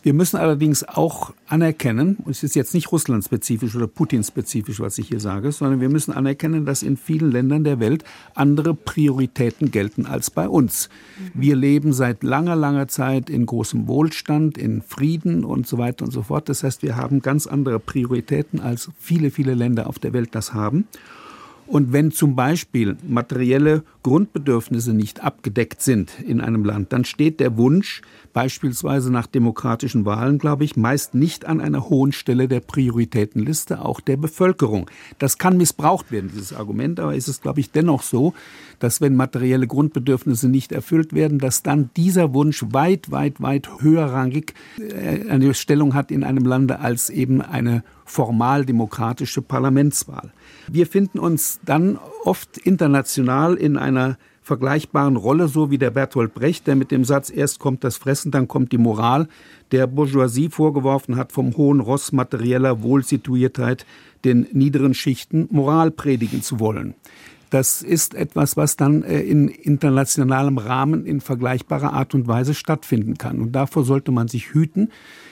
Wir 0.05 0.13
müssen 0.13 0.37
allerdings 0.37 0.87
auch 0.87 1.33
anerkennen, 1.47 2.17
und 2.23 2.29
es 2.29 2.43
ist 2.43 2.55
jetzt 2.55 2.75
nicht 2.75 2.91
russlandspezifisch 2.91 3.75
oder 3.75 3.87
Putin-spezifisch, 3.87 4.79
was 4.79 4.99
ich 4.99 5.07
hier 5.07 5.19
sage, 5.19 5.51
sondern 5.51 5.81
wir 5.81 5.89
müssen 5.89 6.13
anerkennen, 6.13 6.63
dass 6.63 6.83
in 6.83 6.95
vielen 6.95 7.31
Ländern 7.31 7.63
der 7.63 7.79
Welt 7.79 8.03
andere 8.35 8.75
Prioritäten 8.75 9.71
gelten 9.71 10.05
als 10.05 10.29
bei 10.29 10.47
uns. 10.47 10.89
Wir 11.33 11.55
leben 11.55 11.91
seit 11.91 12.21
langer, 12.21 12.55
langer 12.55 12.87
Zeit 12.87 13.31
in 13.31 13.47
großem 13.47 13.87
Wohlstand, 13.87 14.59
in 14.59 14.83
Frieden 14.83 15.43
und 15.43 15.65
so 15.65 15.79
weiter 15.79 16.05
und 16.05 16.11
so 16.11 16.21
fort. 16.21 16.49
Das 16.49 16.63
heißt, 16.63 16.83
wir 16.83 16.97
haben 16.97 17.23
ganz 17.23 17.47
andere 17.47 17.79
Prioritäten, 17.79 18.59
als 18.59 18.91
viele, 18.99 19.31
viele 19.31 19.55
Länder 19.55 19.87
auf 19.87 19.97
der 19.97 20.13
Welt 20.13 20.35
das 20.35 20.53
haben. 20.53 20.87
Und 21.67 21.93
wenn 21.93 22.11
zum 22.11 22.35
Beispiel 22.35 22.95
materielle 23.07 23.83
Grundbedürfnisse 24.03 24.93
nicht 24.93 25.23
abgedeckt 25.23 25.81
sind 25.81 26.19
in 26.19 26.39
einem 26.39 26.63
Land, 26.63 26.93
dann 26.93 27.05
steht 27.05 27.39
der 27.39 27.57
Wunsch, 27.57 28.01
beispielsweise 28.33 29.11
nach 29.11 29.25
demokratischen 29.27 30.05
Wahlen, 30.05 30.37
glaube 30.37 30.63
ich, 30.63 30.75
meist 30.75 31.15
nicht 31.15 31.45
an 31.45 31.61
einer 31.61 31.89
hohen 31.89 32.11
Stelle 32.11 32.47
der 32.47 32.59
Prioritätenliste 32.59 33.83
auch 33.83 34.01
der 34.01 34.17
Bevölkerung. 34.17 34.91
Das 35.17 35.37
kann 35.37 35.57
missbraucht 35.57 36.11
werden, 36.11 36.29
dieses 36.31 36.53
Argument, 36.53 36.99
aber 36.99 37.15
ist 37.15 37.29
es, 37.29 37.41
glaube 37.41 37.61
ich, 37.61 37.71
dennoch 37.71 38.03
so, 38.03 38.33
dass 38.79 39.01
wenn 39.01 39.15
materielle 39.15 39.67
Grundbedürfnisse 39.67 40.49
nicht 40.49 40.71
erfüllt 40.71 41.13
werden, 41.13 41.39
dass 41.39 41.63
dann 41.63 41.89
dieser 41.95 42.33
Wunsch 42.33 42.63
weit, 42.71 43.09
weit, 43.09 43.41
weit 43.41 43.69
höherrangig 43.79 44.53
äh, 44.77 45.29
eine 45.29 45.53
Stellung 45.53 45.93
hat 45.93 46.11
in 46.11 46.23
einem 46.23 46.45
Lande 46.45 46.79
als 46.79 47.09
eben 47.09 47.41
eine 47.41 47.83
formal 48.03 48.65
demokratische 48.65 49.41
Parlamentswahl. 49.41 50.31
Wir 50.67 50.87
finden 50.87 51.19
uns 51.19 51.59
dann 51.65 51.99
oft 52.23 52.57
international 52.57 53.55
in 53.55 53.77
einer 53.77 54.17
vergleichbaren 54.41 55.15
Rolle, 55.15 55.47
so 55.47 55.71
wie 55.71 55.79
der 55.79 55.89
Bertolt 55.89 56.35
Brecht, 56.35 56.67
der 56.67 56.75
mit 56.75 56.91
dem 56.91 57.03
Satz 57.03 57.31
erst 57.31 57.59
kommt 57.59 57.83
das 57.83 57.97
Fressen, 57.97 58.31
dann 58.31 58.47
kommt 58.47 58.71
die 58.71 58.77
Moral, 58.77 59.27
der 59.71 59.87
Bourgeoisie 59.87 60.49
vorgeworfen 60.49 61.15
hat, 61.15 61.31
vom 61.31 61.57
hohen 61.57 61.79
Ross 61.79 62.11
materieller 62.11 62.83
Wohlsituiertheit 62.83 63.87
den 64.23 64.47
niederen 64.51 64.93
Schichten 64.93 65.47
Moral 65.49 65.89
predigen 65.89 66.43
zu 66.43 66.59
wollen. 66.59 66.93
Das 67.55 67.81
ist 67.81 68.15
etwas, 68.15 68.57
was 68.57 68.75
dann 68.75 69.01
äh, 69.03 69.21
in 69.21 69.47
internationalem 69.47 70.57
Rahmen 70.57 71.05
in 71.05 71.21
vergleichbarer 71.21 71.93
Art 71.93 72.13
und 72.13 72.27
Weise 72.27 72.53
stattfinden 72.53 73.17
kann. 73.17 73.39
Und 73.39 73.53
davor 73.53 73.85
sollte 73.85 74.11
man 74.11 74.27
sich 74.27 74.53
hüten, 74.53 74.91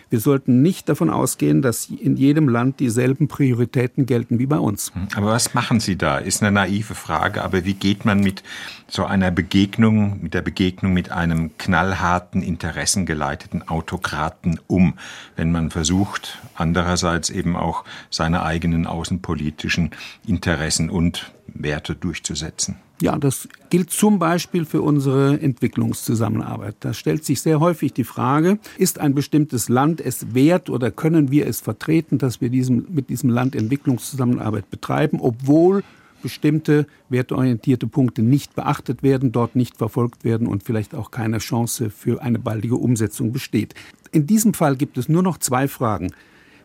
wir 0.10 0.20
sollten 0.20 0.62
nicht 0.62 0.88
davon 0.90 1.10
ausgehen, 1.10 1.64
dass 1.64 1.90
in 1.90 2.16
jedem 2.16 2.48
Land 2.48 2.80
dieselben 2.80 3.28
Prioritäten 3.28 4.06
gelten 4.06 4.38
wie 4.38 4.46
bei 4.46 4.60
uns. 4.60 4.94
Hm, 4.94 5.08
aber 5.16 5.32
was 5.32 5.56
machen 5.56 5.80
Sie 5.80 5.98
da? 5.98 6.20
Ist 6.20 6.44
eine 6.44 6.52
naive 6.52 6.96
Frage. 6.96 7.44
Aber 7.44 7.66
wie 7.66 7.74
geht 7.74 8.06
man 8.06 8.20
mit 8.20 8.44
so 8.88 9.06
einer 9.06 9.32
Begegnung, 9.32 10.22
mit 10.22 10.36
der 10.36 10.44
Begegnung 10.44 10.94
mit 10.94 11.12
einem 11.12 11.58
knallharten, 11.58 12.44
interessengeleiteten 12.44 13.68
Autokraten 13.68 14.60
um, 14.68 14.94
wenn 15.36 15.52
man 15.52 15.72
versucht, 15.72 16.40
andererseits 16.54 17.32
eben 17.32 17.56
auch 17.58 17.84
seine 18.12 18.44
eigenen 18.44 18.86
außenpolitischen 18.86 19.92
Interessen 20.28 20.92
und 20.92 21.34
Werte 21.48 21.96
durchzusetzen? 21.96 22.78
Ja, 23.02 23.18
das 23.18 23.50
gilt 23.70 23.90
zum 23.90 24.18
Beispiel 24.18 24.66
für 24.66 24.82
unsere 24.82 25.40
Entwicklungszusammenarbeit. 25.42 26.78
Da 26.80 26.94
stellt 26.94 27.26
sich 27.26 27.42
sehr 27.42 27.60
häufig 27.60 27.92
die 27.92 28.06
Frage, 28.06 28.60
ist 28.78 29.00
ein 29.00 29.14
bestimmtes 29.14 29.68
Land 29.68 30.00
es 30.00 30.34
wert 30.34 30.70
oder 30.70 30.90
können 30.90 31.30
wir 31.30 31.48
es 31.48 31.60
vertreten, 31.60 32.18
dass 32.18 32.40
wir 32.40 32.50
diesem, 32.50 32.88
mit 32.90 33.10
diesem 33.10 33.30
Land 33.30 33.56
Entwicklungszusammenarbeit 33.56 34.70
betreiben, 34.70 35.20
obwohl 35.20 35.84
bestimmte 36.22 36.88
werteorientierte 37.10 37.88
Punkte 37.88 38.22
nicht 38.22 38.56
beachtet 38.56 39.04
werden, 39.04 39.32
dort 39.32 39.56
nicht 39.56 39.78
verfolgt 39.78 40.24
werden 40.24 40.48
und 40.48 40.64
vielleicht 40.64 40.96
auch 40.96 41.12
keine 41.12 41.40
Chance 41.40 41.90
für 41.90 42.22
eine 42.22 42.40
baldige 42.40 42.78
Umsetzung 42.78 43.34
besteht. 43.34 43.76
In 44.12 44.26
diesem 44.26 44.54
Fall 44.54 44.78
gibt 44.78 44.98
es 44.98 45.10
nur 45.10 45.22
noch 45.22 45.38
zwei 45.38 45.68
Fragen. 45.68 46.14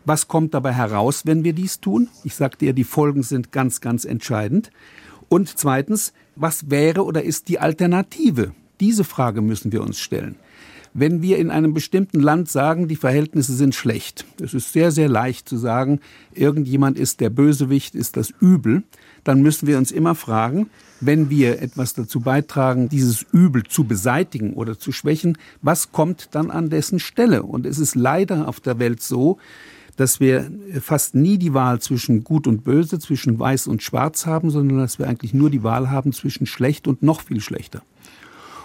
Was 0.05 0.27
kommt 0.27 0.53
dabei 0.53 0.73
heraus, 0.73 1.25
wenn 1.25 1.43
wir 1.43 1.53
dies 1.53 1.79
tun? 1.79 2.09
Ich 2.23 2.35
sagte 2.35 2.65
ja, 2.65 2.73
die 2.73 2.83
Folgen 2.83 3.23
sind 3.23 3.51
ganz, 3.51 3.81
ganz 3.81 4.05
entscheidend. 4.05 4.71
Und 5.27 5.57
zweitens, 5.57 6.13
was 6.35 6.69
wäre 6.69 7.03
oder 7.03 7.23
ist 7.23 7.47
die 7.47 7.59
Alternative? 7.59 8.53
Diese 8.79 9.03
Frage 9.03 9.41
müssen 9.41 9.71
wir 9.71 9.81
uns 9.81 9.99
stellen. 9.99 10.35
Wenn 10.93 11.21
wir 11.21 11.37
in 11.37 11.51
einem 11.51 11.73
bestimmten 11.73 12.19
Land 12.19 12.49
sagen, 12.49 12.87
die 12.87 12.95
Verhältnisse 12.95 13.53
sind 13.53 13.75
schlecht, 13.75 14.25
es 14.41 14.55
ist 14.55 14.73
sehr, 14.73 14.89
sehr 14.89 15.07
leicht 15.07 15.47
zu 15.47 15.57
sagen, 15.57 15.99
irgendjemand 16.33 16.97
ist 16.97 17.19
der 17.19 17.29
Bösewicht, 17.29 17.93
ist 17.93 18.17
das 18.17 18.33
Übel, 18.39 18.81
dann 19.23 19.43
müssen 19.43 19.67
wir 19.67 19.77
uns 19.77 19.91
immer 19.91 20.15
fragen, 20.15 20.69
wenn 20.99 21.29
wir 21.29 21.61
etwas 21.61 21.93
dazu 21.93 22.21
beitragen, 22.21 22.89
dieses 22.89 23.23
Übel 23.31 23.63
zu 23.63 23.83
beseitigen 23.83 24.53
oder 24.53 24.79
zu 24.79 24.91
schwächen, 24.91 25.37
was 25.61 25.91
kommt 25.91 26.29
dann 26.31 26.49
an 26.49 26.69
dessen 26.69 26.99
Stelle? 26.99 27.43
Und 27.43 27.67
es 27.67 27.77
ist 27.77 27.95
leider 27.95 28.47
auf 28.47 28.59
der 28.59 28.79
Welt 28.79 29.03
so, 29.03 29.37
dass 29.99 30.21
wir 30.21 30.49
fast 30.79 31.13
nie 31.13 31.37
die 31.37 31.53
Wahl 31.53 31.81
zwischen 31.81 32.23
gut 32.23 32.47
und 32.47 32.63
böse, 32.63 32.99
zwischen 32.99 33.37
weiß 33.37 33.67
und 33.67 33.83
schwarz 33.83 34.25
haben, 34.25 34.49
sondern 34.49 34.77
dass 34.77 34.97
wir 34.97 35.09
eigentlich 35.09 35.33
nur 35.33 35.49
die 35.49 35.61
Wahl 35.61 35.89
haben 35.89 36.13
zwischen 36.13 36.45
schlecht 36.45 36.87
und 36.87 37.03
noch 37.03 37.19
viel 37.19 37.41
schlechter. 37.41 37.81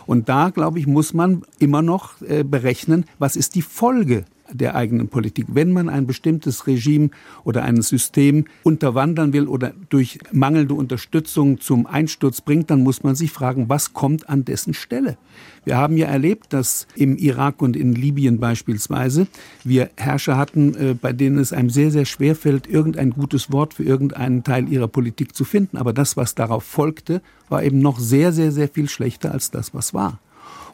Und 0.06 0.28
da, 0.28 0.50
glaube 0.50 0.78
ich, 0.78 0.86
muss 0.86 1.12
man 1.12 1.42
immer 1.58 1.82
noch 1.82 2.22
äh, 2.22 2.44
berechnen, 2.44 3.04
was 3.18 3.34
ist 3.34 3.56
die 3.56 3.62
Folge 3.62 4.24
der 4.54 4.74
eigenen 4.74 5.08
Politik. 5.08 5.46
Wenn 5.48 5.72
man 5.72 5.88
ein 5.88 6.06
bestimmtes 6.06 6.66
Regime 6.66 7.10
oder 7.44 7.62
ein 7.62 7.82
System 7.82 8.46
unterwandern 8.62 9.32
will 9.32 9.48
oder 9.48 9.72
durch 9.88 10.18
mangelnde 10.32 10.74
Unterstützung 10.74 11.60
zum 11.60 11.86
Einsturz 11.86 12.40
bringt, 12.40 12.70
dann 12.70 12.82
muss 12.82 13.02
man 13.02 13.14
sich 13.14 13.30
fragen, 13.30 13.68
was 13.68 13.92
kommt 13.92 14.28
an 14.28 14.44
dessen 14.44 14.74
Stelle? 14.74 15.16
Wir 15.64 15.76
haben 15.76 15.96
ja 15.96 16.06
erlebt, 16.06 16.52
dass 16.52 16.86
im 16.94 17.16
Irak 17.16 17.62
und 17.62 17.76
in 17.76 17.94
Libyen 17.94 18.38
beispielsweise 18.38 19.26
wir 19.64 19.90
Herrscher 19.96 20.36
hatten, 20.36 20.74
äh, 20.74 20.94
bei 20.94 21.12
denen 21.12 21.38
es 21.38 21.52
einem 21.52 21.70
sehr, 21.70 21.90
sehr 21.90 22.04
schwer 22.04 22.36
fällt, 22.36 22.66
irgendein 22.66 23.10
gutes 23.10 23.50
Wort 23.50 23.74
für 23.74 23.82
irgendeinen 23.84 24.44
Teil 24.44 24.68
ihrer 24.68 24.88
Politik 24.88 25.34
zu 25.34 25.44
finden. 25.44 25.76
Aber 25.78 25.92
das, 25.92 26.16
was 26.16 26.34
darauf 26.34 26.64
folgte, 26.64 27.22
war 27.48 27.62
eben 27.62 27.78
noch 27.80 27.98
sehr, 27.98 28.32
sehr, 28.32 28.52
sehr 28.52 28.68
viel 28.68 28.88
schlechter 28.88 29.32
als 29.32 29.50
das, 29.50 29.74
was 29.74 29.94
war. 29.94 30.20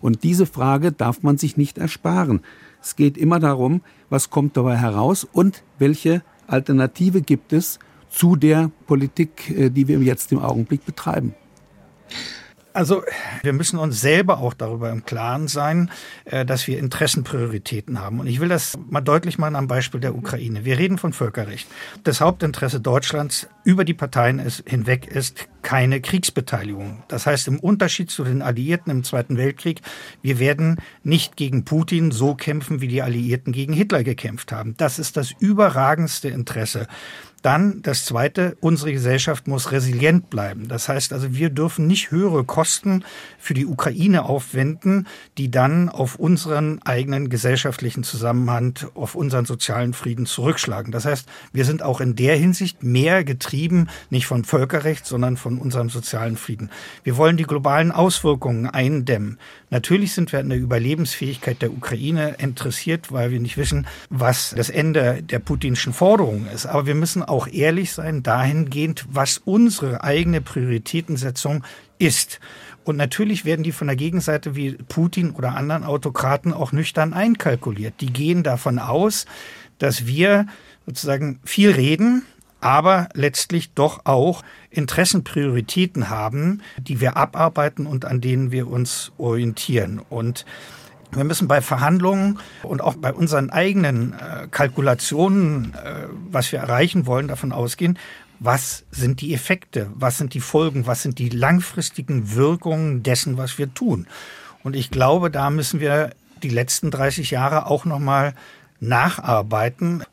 Und 0.01 0.23
diese 0.23 0.47
Frage 0.47 0.93
darf 0.93 1.23
man 1.23 1.39
sich 1.39 1.57
nicht 1.57 1.79
ersparen. 1.79 2.41
Es 2.83 2.97
geht 2.97 3.19
immer 3.19 3.39
darum, 3.39 3.83
was 4.09 4.31
kommt 4.31 4.57
dabei 4.57 4.77
heraus 4.77 5.25
und 5.25 5.63
welche 5.79 6.23
Alternative 6.47 7.21
gibt 7.21 7.53
es 7.53 7.79
zu 8.09 8.37
der 8.37 8.71
Politik, 8.87 9.51
äh, 9.51 9.71
die 9.71 9.89
wir 9.89 10.01
jetzt 10.01 10.33
im 10.33 10.41
Augenblick 10.41 10.85
betreiben. 10.85 11.35
Also 12.73 13.03
wir 13.43 13.53
müssen 13.53 13.79
uns 13.79 14.01
selber 14.01 14.39
auch 14.39 14.55
darüber 14.55 14.91
im 14.91 15.05
Klaren 15.05 15.49
sein, 15.49 15.91
äh, 16.25 16.45
dass 16.45 16.67
wir 16.67 16.79
Interessenprioritäten 16.79 18.01
haben. 18.01 18.21
Und 18.21 18.27
ich 18.27 18.41
will 18.41 18.49
das 18.49 18.79
mal 18.89 19.01
deutlich 19.01 19.39
machen 19.39 19.57
am 19.57 19.67
Beispiel 19.67 20.01
der 20.01 20.15
Ukraine. 20.15 20.65
Wir 20.65 20.79
reden 20.79 20.99
von 20.99 21.13
Völkerrecht. 21.13 21.69
Das 22.05 22.21
Hauptinteresse 22.21 22.81
Deutschlands 22.81 23.49
über 23.65 23.85
die 23.85 23.95
Parteien 23.95 24.41
hinweg 24.67 25.07
ist 25.07 25.49
keine 25.63 26.01
Kriegsbeteiligung. 26.01 27.03
Das 27.09 27.27
heißt, 27.27 27.49
im 27.49 27.59
Unterschied 27.59 28.11
zu 28.11 28.25
den 28.25 28.43
Alliierten 28.43 28.91
im 28.91 29.05
Zweiten 29.05 29.37
Weltkrieg, 29.37 29.81
wir 30.23 30.39
werden 30.39 30.77
nicht 31.03 31.37
gegen 31.37 31.65
Putin 31.65 32.11
so 32.11 32.35
kämpfen, 32.35 32.81
wie 32.81 32.89
die 32.89 33.03
Alliierten 33.03 33.53
gegen 33.53 33.73
Hitler 33.73 34.03
gekämpft 34.03 34.53
haben. 34.53 34.75
Das 34.77 34.99
ist 34.99 35.17
das 35.17 35.33
überragendste 35.39 36.29
Interesse. 36.29 36.87
Dann 37.43 37.81
das 37.83 38.05
Zweite, 38.05 38.57
unsere 38.61 38.93
Gesellschaft 38.93 39.49
muss 39.49 39.73
resilient 39.73 40.29
bleiben. 40.29 40.69
Das 40.69 40.89
heißt 40.89 41.13
also, 41.15 41.35
wir 41.35 41.49
dürfen 41.49 41.87
nicht 41.87 42.11
höhere 42.11 42.45
Kosten 42.45 43.03
für 43.39 43.55
die 43.55 43.65
Ukraine 43.65 44.25
aufwenden, 44.25 45.07
die 45.39 45.51
dann 45.51 45.89
auf 45.89 46.17
unseren 46.17 46.83
eigenen 46.83 47.31
gesellschaftlichen 47.31 48.05
Zusammenhang, 48.05 48.75
auf 48.95 49.15
unseren 49.15 49.47
sozialen 49.47 49.95
Frieden 49.95 50.27
zurückschlagen. 50.27 50.93
Das 50.93 51.07
heißt, 51.07 51.29
wir 51.53 51.65
sind 51.65 51.83
auch 51.83 52.03
in 52.03 52.15
der 52.15 52.37
Hinsicht 52.37 52.83
mehr 52.83 53.25
getrieben, 53.25 53.89
nicht 54.11 54.27
von 54.27 54.45
Völkerrecht, 54.45 55.07
sondern 55.07 55.39
von 55.39 55.59
unserem 55.59 55.89
sozialen 55.89 56.37
Frieden. 56.37 56.71
Wir 57.05 57.17
wollen 57.17 57.39
die 57.39 57.45
globalen 57.45 57.91
Auswirkungen 57.91 58.67
eindämmen. 58.67 59.39
Natürlich 59.71 60.13
sind 60.13 60.33
wir 60.33 60.41
an 60.41 60.51
der 60.51 60.59
Überlebensfähigkeit 60.59 61.63
der 61.63 61.73
Ukraine 61.73 62.37
interessiert, 62.39 63.13
weil 63.13 63.31
wir 63.31 63.41
nicht 63.41 63.57
wissen, 63.57 63.87
was 64.11 64.53
das 64.55 64.69
Ende 64.69 65.23
der 65.23 65.39
putinschen 65.39 65.93
Forderungen 65.93 66.47
ist. 66.53 66.67
Aber 66.67 66.87
wir 66.87 66.95
müssen 66.95 67.23
auch 67.31 67.47
ehrlich 67.47 67.93
sein 67.93 68.23
dahingehend, 68.23 69.07
was 69.11 69.39
unsere 69.39 70.03
eigene 70.05 70.41
Prioritätensetzung 70.41 71.65
ist. 71.99 72.41
Und 72.85 72.97
natürlich 72.97 73.45
werden 73.45 73.63
die 73.63 73.73
von 73.73 73.87
der 73.87 73.97
Gegenseite 73.97 74.57
wie 74.57 74.73
Putin 74.73 75.31
oder 75.31 75.55
anderen 75.55 75.85
Autokraten 75.85 76.53
auch 76.53 76.73
nüchtern 76.73 77.13
einkalkuliert. 77.13 77.95
Die 78.01 78.13
gehen 78.13 78.43
davon 78.43 78.79
aus, 78.79 79.27
dass 79.79 80.07
wir 80.07 80.47
sozusagen 80.87 81.41
viel 81.45 81.71
reden, 81.71 82.25
aber 82.61 83.09
letztlich 83.15 83.73
doch 83.75 84.05
auch 84.05 84.43
Interessenprioritäten 84.71 86.11
haben, 86.11 86.63
die 86.79 87.01
wir 87.01 87.17
abarbeiten 87.17 87.87
und 87.87 88.05
an 88.05 88.21
denen 88.21 88.51
wir 88.51 88.69
uns 88.69 89.13
orientieren. 89.19 90.01
Und 90.11 90.45
wir 91.13 91.25
müssen 91.25 91.49
bei 91.49 91.61
Verhandlungen 91.61 92.39
und 92.63 92.81
auch 92.81 92.95
bei 92.95 93.13
unseren 93.13 93.51
eigenen 93.51 94.13
äh, 94.13 94.49
Kalkulationen, 94.51 95.75
äh, 95.75 96.07
was 96.31 96.53
wir 96.53 96.61
erreichen 96.61 97.07
wollen, 97.07 97.29
davon 97.29 97.53
ausgehen, 97.53 97.99
was 98.39 98.85
sind 98.91 99.21
die 99.21 99.35
Effekte, 99.35 99.91
was 99.95 100.19
sind 100.19 100.35
die 100.35 100.41
Folgen, 100.41 100.87
was 100.87 101.03
sind 101.03 101.19
die 101.19 101.29
langfristigen 101.29 102.35
Wirkungen 102.35 103.03
dessen, 103.03 103.37
was 103.37 103.59
wir 103.59 103.73
tun. 103.75 104.07
Und 104.63 104.77
ich 104.77 104.91
glaube, 104.91 105.31
da 105.31 105.51
müssen 105.51 105.81
wir 105.81 106.11
die 106.43 106.49
letzten 106.49 106.91
30 106.91 107.31
Jahre 107.31 107.67
auch 107.67 107.85
noch 107.85 107.99
mal 107.99 108.35
nacharbeiten. 108.81 110.05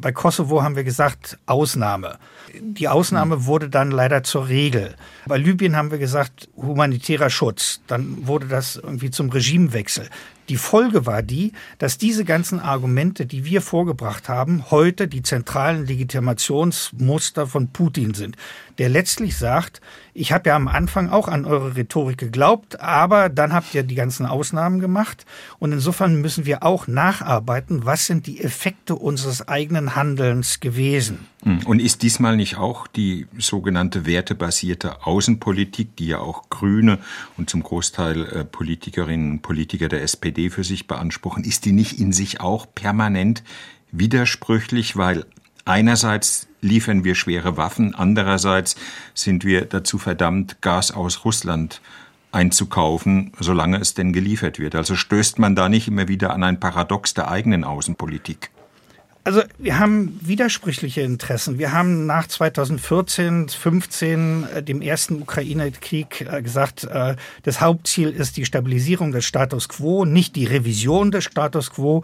Bei 0.00 0.12
Kosovo 0.12 0.62
haben 0.62 0.76
wir 0.76 0.84
gesagt 0.84 1.38
Ausnahme. 1.46 2.18
Die 2.60 2.88
Ausnahme 2.88 3.46
wurde 3.46 3.68
dann 3.68 3.90
leider 3.90 4.22
zur 4.22 4.48
Regel. 4.48 4.94
Bei 5.26 5.38
Libyen 5.38 5.76
haben 5.76 5.90
wir 5.90 5.98
gesagt 5.98 6.48
humanitärer 6.56 7.30
Schutz. 7.30 7.80
Dann 7.86 8.26
wurde 8.26 8.46
das 8.46 8.76
irgendwie 8.76 9.10
zum 9.10 9.30
Regimewechsel. 9.30 10.08
Die 10.52 10.58
Folge 10.58 11.06
war 11.06 11.22
die, 11.22 11.52
dass 11.78 11.96
diese 11.96 12.26
ganzen 12.26 12.60
Argumente, 12.60 13.24
die 13.24 13.46
wir 13.46 13.62
vorgebracht 13.62 14.28
haben, 14.28 14.70
heute 14.70 15.08
die 15.08 15.22
zentralen 15.22 15.86
Legitimationsmuster 15.86 17.46
von 17.46 17.68
Putin 17.68 18.12
sind, 18.12 18.36
der 18.76 18.90
letztlich 18.90 19.38
sagt, 19.38 19.80
ich 20.12 20.30
habe 20.30 20.50
ja 20.50 20.56
am 20.56 20.68
Anfang 20.68 21.08
auch 21.08 21.28
an 21.28 21.46
eure 21.46 21.74
Rhetorik 21.74 22.18
geglaubt, 22.18 22.80
aber 22.80 23.30
dann 23.30 23.54
habt 23.54 23.74
ihr 23.74 23.82
die 23.82 23.94
ganzen 23.94 24.26
Ausnahmen 24.26 24.78
gemacht 24.78 25.24
und 25.58 25.72
insofern 25.72 26.20
müssen 26.20 26.44
wir 26.44 26.62
auch 26.62 26.86
nacharbeiten, 26.86 27.86
was 27.86 28.06
sind 28.06 28.26
die 28.26 28.42
Effekte 28.42 28.94
unseres 28.94 29.48
eigenen 29.48 29.96
Handelns 29.96 30.60
gewesen. 30.60 31.26
Hm. 31.44 31.66
Und 31.66 31.80
ist 31.80 32.02
diesmal 32.02 32.36
nicht 32.36 32.56
auch 32.56 32.86
die 32.86 33.26
sogenannte 33.38 34.06
wertebasierte 34.06 35.06
Außenpolitik, 35.06 35.96
die 35.96 36.08
ja 36.08 36.18
auch 36.18 36.50
Grüne 36.50 36.98
und 37.36 37.50
zum 37.50 37.62
Großteil 37.62 38.26
äh, 38.26 38.44
Politikerinnen 38.44 39.32
und 39.32 39.42
Politiker 39.42 39.88
der 39.88 40.02
SPD 40.02 40.41
für 40.50 40.64
sich 40.64 40.86
beanspruchen, 40.86 41.44
ist 41.44 41.64
die 41.64 41.72
nicht 41.72 41.98
in 41.98 42.12
sich 42.12 42.40
auch 42.40 42.66
permanent 42.74 43.42
widersprüchlich, 43.90 44.96
weil 44.96 45.26
einerseits 45.64 46.48
liefern 46.60 47.04
wir 47.04 47.14
schwere 47.14 47.56
Waffen, 47.56 47.94
andererseits 47.94 48.76
sind 49.14 49.44
wir 49.44 49.64
dazu 49.64 49.98
verdammt, 49.98 50.62
Gas 50.62 50.92
aus 50.92 51.24
Russland 51.24 51.80
einzukaufen, 52.30 53.32
solange 53.38 53.78
es 53.78 53.94
denn 53.94 54.12
geliefert 54.12 54.58
wird. 54.58 54.74
Also 54.74 54.96
stößt 54.96 55.38
man 55.38 55.54
da 55.54 55.68
nicht 55.68 55.88
immer 55.88 56.08
wieder 56.08 56.32
an 56.32 56.42
ein 56.44 56.60
Paradox 56.60 57.14
der 57.14 57.30
eigenen 57.30 57.64
Außenpolitik. 57.64 58.50
Also 59.24 59.42
wir 59.56 59.78
haben 59.78 60.18
widersprüchliche 60.20 61.02
Interessen. 61.02 61.58
Wir 61.58 61.72
haben 61.72 62.06
nach 62.06 62.26
2014, 62.26 63.48
15, 63.48 64.46
äh, 64.52 64.62
dem 64.64 64.82
ersten 64.82 65.22
Ukraine-Krieg 65.22 66.22
äh, 66.22 66.42
gesagt, 66.42 66.84
äh, 66.84 67.14
das 67.44 67.60
Hauptziel 67.60 68.10
ist 68.10 68.36
die 68.36 68.44
Stabilisierung 68.44 69.12
des 69.12 69.24
Status 69.24 69.68
quo, 69.68 70.04
nicht 70.04 70.34
die 70.34 70.46
Revision 70.46 71.12
des 71.12 71.22
Status 71.22 71.70
quo. 71.70 72.02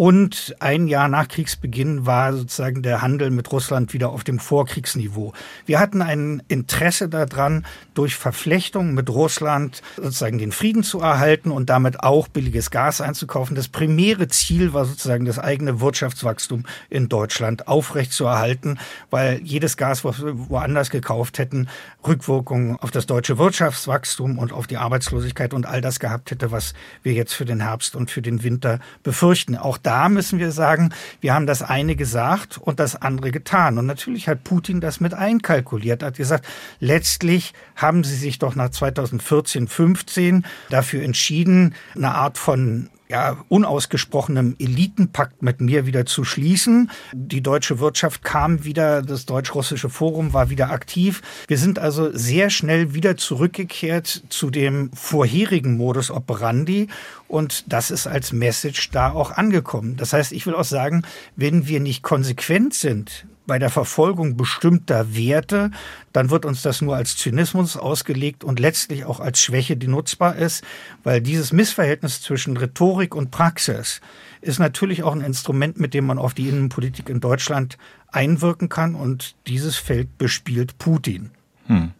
Und 0.00 0.56
ein 0.60 0.88
Jahr 0.88 1.08
nach 1.08 1.28
Kriegsbeginn 1.28 2.06
war 2.06 2.32
sozusagen 2.32 2.82
der 2.82 3.02
Handel 3.02 3.28
mit 3.30 3.52
Russland 3.52 3.92
wieder 3.92 4.08
auf 4.08 4.24
dem 4.24 4.38
Vorkriegsniveau. 4.38 5.34
Wir 5.66 5.78
hatten 5.78 6.00
ein 6.00 6.42
Interesse 6.48 7.10
daran, 7.10 7.66
durch 7.92 8.14
Verflechtung 8.14 8.94
mit 8.94 9.10
Russland 9.10 9.82
sozusagen 9.96 10.38
den 10.38 10.52
Frieden 10.52 10.84
zu 10.84 11.00
erhalten 11.00 11.50
und 11.50 11.68
damit 11.68 12.00
auch 12.00 12.28
billiges 12.28 12.70
Gas 12.70 13.02
einzukaufen. 13.02 13.54
Das 13.54 13.68
primäre 13.68 14.28
Ziel 14.28 14.72
war 14.72 14.86
sozusagen 14.86 15.26
das 15.26 15.38
eigene 15.38 15.82
Wirtschaftswachstum 15.82 16.30
Wachstum 16.30 16.64
in 16.88 17.10
Deutschland 17.10 17.68
aufrechtzuerhalten, 17.68 18.78
weil 19.10 19.40
jedes 19.42 19.76
Gas, 19.76 20.04
was 20.04 20.24
wir 20.24 20.48
woanders 20.48 20.88
gekauft 20.88 21.38
hätten, 21.38 21.68
Rückwirkungen 22.06 22.76
auf 22.76 22.90
das 22.90 23.04
deutsche 23.04 23.36
Wirtschaftswachstum 23.36 24.38
und 24.38 24.52
auf 24.52 24.66
die 24.66 24.78
Arbeitslosigkeit 24.78 25.52
und 25.52 25.66
all 25.66 25.82
das 25.82 26.00
gehabt 26.00 26.30
hätte, 26.30 26.50
was 26.50 26.72
wir 27.02 27.12
jetzt 27.12 27.34
für 27.34 27.44
den 27.44 27.60
Herbst 27.60 27.96
und 27.96 28.10
für 28.10 28.22
den 28.22 28.42
Winter 28.42 28.80
befürchten. 29.02 29.56
Auch 29.56 29.76
da 29.90 30.08
müssen 30.08 30.38
wir 30.38 30.52
sagen, 30.52 30.94
wir 31.20 31.34
haben 31.34 31.48
das 31.48 31.62
eine 31.62 31.96
gesagt 31.96 32.58
und 32.58 32.78
das 32.78 32.94
andere 32.94 33.32
getan. 33.32 33.76
Und 33.76 33.86
natürlich 33.86 34.28
hat 34.28 34.44
Putin 34.44 34.80
das 34.80 35.00
mit 35.00 35.14
einkalkuliert, 35.14 36.04
hat 36.04 36.16
gesagt, 36.16 36.46
letztlich 36.78 37.54
haben 37.74 38.04
sie 38.04 38.14
sich 38.14 38.38
doch 38.38 38.54
nach 38.54 38.70
2014, 38.70 39.66
15 39.66 40.46
dafür 40.68 41.02
entschieden, 41.02 41.74
eine 41.96 42.14
Art 42.14 42.38
von 42.38 42.88
ja, 43.10 43.36
unausgesprochenem 43.48 44.54
Elitenpakt 44.60 45.42
mit 45.42 45.60
mir 45.60 45.84
wieder 45.84 46.06
zu 46.06 46.22
schließen. 46.22 46.92
Die 47.12 47.42
deutsche 47.42 47.80
Wirtschaft 47.80 48.22
kam 48.22 48.64
wieder, 48.64 49.02
das 49.02 49.26
deutsch-russische 49.26 49.88
Forum 49.88 50.32
war 50.32 50.48
wieder 50.48 50.70
aktiv. 50.70 51.20
Wir 51.48 51.58
sind 51.58 51.80
also 51.80 52.16
sehr 52.16 52.50
schnell 52.50 52.94
wieder 52.94 53.16
zurückgekehrt 53.16 54.22
zu 54.28 54.50
dem 54.50 54.92
vorherigen 54.92 55.76
Modus 55.76 56.12
operandi 56.12 56.86
und 57.26 57.72
das 57.72 57.90
ist 57.90 58.06
als 58.06 58.32
Message 58.32 58.90
da 58.92 59.10
auch 59.10 59.32
angekommen. 59.32 59.96
Das 59.96 60.12
heißt, 60.12 60.30
ich 60.30 60.46
will 60.46 60.54
auch 60.54 60.64
sagen, 60.64 61.02
wenn 61.34 61.66
wir 61.66 61.80
nicht 61.80 62.04
konsequent 62.04 62.74
sind 62.74 63.26
bei 63.50 63.58
der 63.58 63.68
Verfolgung 63.68 64.36
bestimmter 64.36 65.12
Werte, 65.16 65.72
dann 66.12 66.30
wird 66.30 66.44
uns 66.44 66.62
das 66.62 66.82
nur 66.82 66.94
als 66.94 67.16
Zynismus 67.16 67.76
ausgelegt 67.76 68.44
und 68.44 68.60
letztlich 68.60 69.04
auch 69.04 69.18
als 69.18 69.40
Schwäche, 69.40 69.76
die 69.76 69.88
nutzbar 69.88 70.36
ist, 70.36 70.62
weil 71.02 71.20
dieses 71.20 71.52
Missverhältnis 71.52 72.22
zwischen 72.22 72.56
Rhetorik 72.56 73.12
und 73.12 73.32
Praxis 73.32 74.00
ist 74.40 74.60
natürlich 74.60 75.02
auch 75.02 75.16
ein 75.16 75.20
Instrument, 75.20 75.80
mit 75.80 75.94
dem 75.94 76.06
man 76.06 76.16
auf 76.20 76.32
die 76.32 76.48
Innenpolitik 76.48 77.08
in 77.08 77.18
Deutschland 77.18 77.76
einwirken 78.12 78.68
kann 78.68 78.94
und 78.94 79.34
dieses 79.48 79.74
Feld 79.74 80.16
bespielt 80.16 80.78
Putin. 80.78 81.32
Hm. 81.66 81.90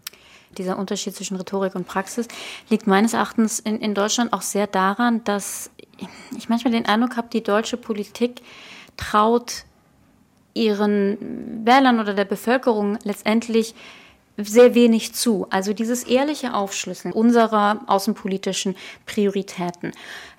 Dieser 0.57 0.79
Unterschied 0.79 1.17
zwischen 1.17 1.37
Rhetorik 1.37 1.75
und 1.75 1.85
Praxis 1.85 2.29
liegt 2.69 2.87
meines 2.87 3.13
Erachtens 3.13 3.59
in, 3.59 3.81
in 3.81 3.97
Deutschland 3.97 4.33
auch 4.33 4.43
sehr 4.43 4.69
daran, 4.69 5.25
dass 5.25 5.73
ich 6.39 6.49
manchmal 6.49 6.73
den 6.73 6.87
Eindruck 6.87 7.17
habe, 7.17 7.27
die 7.33 7.43
deutsche 7.43 7.77
Politik 7.77 8.41
traut 8.97 9.65
ihren 10.55 11.65
Wählern 11.65 12.01
oder 12.01 12.15
der 12.15 12.25
Bevölkerung 12.25 12.99
letztendlich 13.05 13.75
sehr 14.37 14.75
wenig 14.75 15.13
zu. 15.15 15.47
Also 15.51 15.73
dieses 15.73 16.05
ehrliche 16.05 16.55
Aufschlüsseln 16.55 17.13
unserer 17.13 17.81
außenpolitischen 17.87 18.77
Prioritäten. 19.07 19.93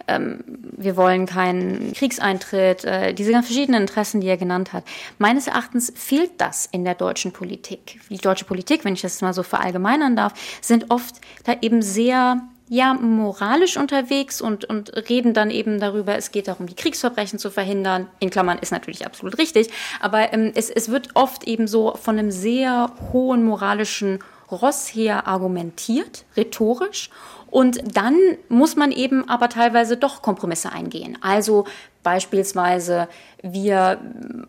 Ähm, 0.07 0.43
wir 0.77 0.97
wollen 0.97 1.25
keinen 1.25 1.93
Kriegseintritt, 1.93 2.83
äh, 2.85 3.13
diese 3.13 3.31
ganz 3.31 3.45
verschiedenen 3.45 3.81
Interessen, 3.81 4.21
die 4.21 4.27
er 4.27 4.37
genannt 4.37 4.73
hat. 4.73 4.83
Meines 5.19 5.47
Erachtens 5.47 5.91
fehlt 5.95 6.31
das 6.39 6.67
in 6.71 6.83
der 6.83 6.95
deutschen 6.95 7.31
Politik. 7.31 7.99
Die 8.09 8.17
deutsche 8.17 8.45
Politik, 8.45 8.83
wenn 8.83 8.93
ich 8.93 9.01
das 9.01 9.21
mal 9.21 9.33
so 9.33 9.43
verallgemeinern 9.43 10.15
darf, 10.15 10.33
sind 10.61 10.89
oft 10.89 11.15
da 11.43 11.55
eben 11.61 11.81
sehr 11.81 12.41
ja 12.71 12.93
moralisch 12.93 13.75
unterwegs 13.75 14.39
und, 14.39 14.63
und 14.63 14.93
reden 15.09 15.33
dann 15.33 15.51
eben 15.51 15.81
darüber, 15.81 16.15
es 16.15 16.31
geht 16.31 16.47
darum, 16.47 16.67
die 16.67 16.73
Kriegsverbrechen 16.73 17.37
zu 17.37 17.51
verhindern. 17.51 18.07
In 18.19 18.29
Klammern 18.29 18.59
ist 18.59 18.71
natürlich 18.71 19.05
absolut 19.05 19.37
richtig, 19.37 19.69
aber 19.99 20.31
ähm, 20.31 20.53
es, 20.55 20.69
es 20.69 20.87
wird 20.87 21.09
oft 21.15 21.43
eben 21.43 21.67
so 21.67 21.97
von 22.01 22.17
einem 22.17 22.31
sehr 22.31 22.89
hohen 23.11 23.43
moralischen 23.43 24.19
Ross 24.49 24.87
her 24.87 25.27
argumentiert, 25.27 26.23
rhetorisch. 26.37 27.09
Und 27.47 27.97
dann 27.97 28.15
muss 28.47 28.77
man 28.77 28.93
eben 28.93 29.27
aber 29.27 29.49
teilweise 29.49 29.97
doch 29.97 30.21
Kompromisse 30.21 30.71
eingehen. 30.71 31.17
Also 31.19 31.65
beispielsweise 32.03 33.07
wir 33.43 33.99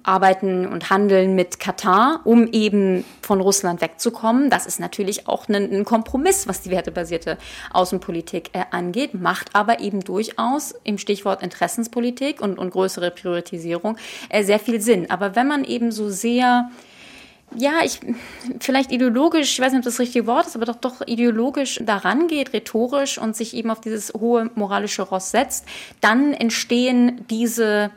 arbeiten 0.03 0.67
und 0.67 0.91
handeln 0.91 1.35
mit 1.35 1.59
Katar, 1.59 2.21
um 2.25 2.47
eben 2.49 3.05
von 3.23 3.41
Russland 3.41 3.81
wegzukommen. 3.81 4.51
Das 4.51 4.67
ist 4.67 4.81
natürlich 4.81 5.29
auch 5.29 5.49
ein, 5.49 5.55
ein 5.55 5.85
Kompromiss, 5.85 6.47
was 6.47 6.61
die 6.61 6.71
wertebasierte 6.71 7.39
Außenpolitik 7.73 8.51
äh, 8.53 8.65
angeht, 8.71 9.15
macht 9.15 9.55
aber 9.55 9.81
eben 9.81 10.01
durchaus 10.01 10.75
im 10.85 10.99
Stichwort 10.99 11.43
Interessenspolitik 11.43 12.41
und, 12.41 12.59
und 12.59 12.71
größere 12.71 13.11
Priorisierung 13.11 13.97
äh, 14.29 14.45
sehr 14.45 14.59
viel 14.59 14.81
Sinn. 14.81 15.11
Aber 15.11 15.37
wenn 15.37 15.49
man 15.49 15.65
eben 15.65 15.91
so 15.91 16.11
sehr 16.11 16.71
ja, 17.57 17.85
ich 17.85 18.01
vielleicht 18.61 18.93
ideologisch, 18.93 19.53
ich 19.53 19.61
weiß 19.61 19.73
nicht, 19.73 19.81
ob 19.81 19.85
das 19.85 19.95
das 19.95 20.01
richtige 20.01 20.27
Wort 20.27 20.47
ist, 20.47 20.57
aber 20.57 20.67
doch 20.67 20.77
doch 20.77 21.03
ideologisch 21.07 21.81
daran 21.83 22.29
geht, 22.29 22.53
rhetorisch 22.53 23.19
und 23.19 23.37
sich 23.37 23.55
eben 23.55 23.71
auf 23.71 23.81
dieses 23.81 24.13
hohe 24.15 24.51
moralische 24.55 25.03
Ross 25.03 25.31
setzt, 25.31 25.67
dann 26.01 26.33
entstehen 26.33 27.25
diese 27.31 27.91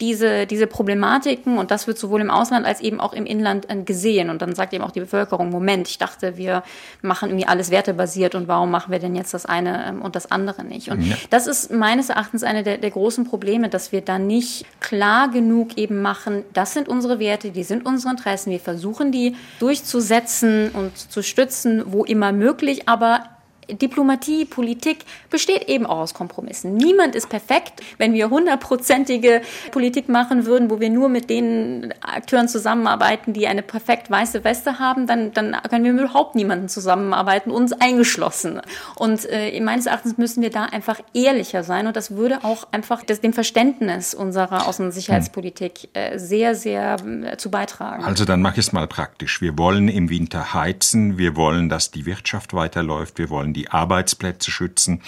diese, 0.00 0.46
diese 0.46 0.66
Problematiken 0.66 1.56
und 1.56 1.70
das 1.70 1.86
wird 1.86 1.98
sowohl 1.98 2.20
im 2.20 2.30
Ausland 2.30 2.66
als 2.66 2.80
eben 2.80 2.98
auch 2.98 3.12
im 3.12 3.26
Inland 3.26 3.70
äh, 3.70 3.76
gesehen. 3.76 4.28
Und 4.28 4.42
dann 4.42 4.54
sagt 4.54 4.72
eben 4.72 4.82
auch 4.82 4.90
die 4.90 5.00
Bevölkerung, 5.00 5.50
Moment, 5.50 5.88
ich 5.88 5.98
dachte, 5.98 6.36
wir 6.36 6.64
machen 7.00 7.28
irgendwie 7.28 7.46
alles 7.46 7.70
wertebasiert 7.70 8.34
und 8.34 8.48
warum 8.48 8.72
machen 8.72 8.90
wir 8.90 8.98
denn 8.98 9.14
jetzt 9.14 9.34
das 9.34 9.46
eine 9.46 9.86
ähm, 9.86 10.02
und 10.02 10.16
das 10.16 10.32
andere 10.32 10.64
nicht? 10.64 10.90
Und 10.90 11.02
ja. 11.02 11.14
das 11.30 11.46
ist 11.46 11.70
meines 11.70 12.08
Erachtens 12.08 12.42
eine 12.42 12.64
der, 12.64 12.78
der 12.78 12.90
großen 12.90 13.24
Probleme, 13.24 13.68
dass 13.68 13.92
wir 13.92 14.00
da 14.00 14.18
nicht 14.18 14.66
klar 14.80 15.30
genug 15.30 15.78
eben 15.78 16.02
machen, 16.02 16.42
das 16.52 16.74
sind 16.74 16.88
unsere 16.88 17.20
Werte, 17.20 17.50
die 17.50 17.64
sind 17.64 17.86
unsere 17.86 18.12
Interessen, 18.14 18.50
wir 18.50 18.60
versuchen 18.60 19.12
die 19.12 19.36
durchzusetzen 19.60 20.70
und 20.70 20.96
zu 20.96 21.22
stützen, 21.22 21.84
wo 21.86 22.04
immer 22.04 22.32
möglich, 22.32 22.88
aber 22.88 23.33
Diplomatie, 23.68 24.44
Politik 24.44 24.98
besteht 25.30 25.68
eben 25.68 25.86
auch 25.86 25.98
aus 25.98 26.14
Kompromissen. 26.14 26.76
Niemand 26.76 27.14
ist 27.14 27.28
perfekt. 27.28 27.82
Wenn 27.98 28.14
wir 28.14 28.30
hundertprozentige 28.30 29.42
Politik 29.72 30.08
machen 30.08 30.46
würden, 30.46 30.70
wo 30.70 30.80
wir 30.80 30.90
nur 30.90 31.08
mit 31.08 31.30
den 31.30 31.92
Akteuren 32.00 32.48
zusammenarbeiten, 32.48 33.32
die 33.32 33.46
eine 33.46 33.62
perfekt 33.62 34.10
weiße 34.10 34.44
Weste 34.44 34.78
haben, 34.78 35.06
dann, 35.06 35.32
dann 35.32 35.56
können 35.68 35.84
wir 35.84 35.92
mit 35.92 36.04
überhaupt 36.04 36.34
niemanden 36.34 36.68
zusammenarbeiten, 36.68 37.50
uns 37.50 37.72
eingeschlossen. 37.72 38.60
Und 38.96 39.24
äh, 39.30 39.58
meines 39.60 39.86
Erachtens 39.86 40.18
müssen 40.18 40.42
wir 40.42 40.50
da 40.50 40.64
einfach 40.64 41.00
ehrlicher 41.12 41.62
sein. 41.64 41.86
Und 41.86 41.96
das 41.96 42.12
würde 42.12 42.44
auch 42.44 42.68
einfach 42.72 43.02
das, 43.02 43.20
dem 43.20 43.32
Verständnis 43.32 44.14
unserer 44.14 44.68
Außen- 44.68 44.84
und 44.84 44.92
Sicherheitspolitik 44.92 45.88
äh, 45.94 46.18
sehr, 46.18 46.54
sehr 46.54 46.96
äh, 47.04 47.36
zu 47.36 47.50
beitragen. 47.50 48.04
Also 48.04 48.24
dann 48.24 48.42
mach 48.42 48.52
ich 48.52 48.58
es 48.58 48.72
mal 48.72 48.86
praktisch. 48.86 49.40
Wir 49.40 49.56
wollen 49.58 49.88
im 49.88 50.10
Winter 50.10 50.54
heizen. 50.54 51.18
Wir 51.18 51.36
wollen, 51.36 51.68
dass 51.68 51.90
die 51.90 52.06
Wirtschaft 52.06 52.54
weiterläuft. 52.54 53.18
Wir 53.18 53.30
wollen 53.30 53.53
die 53.54 53.70
Arbeitsplätze 53.70 54.50
schützen. 54.50 55.00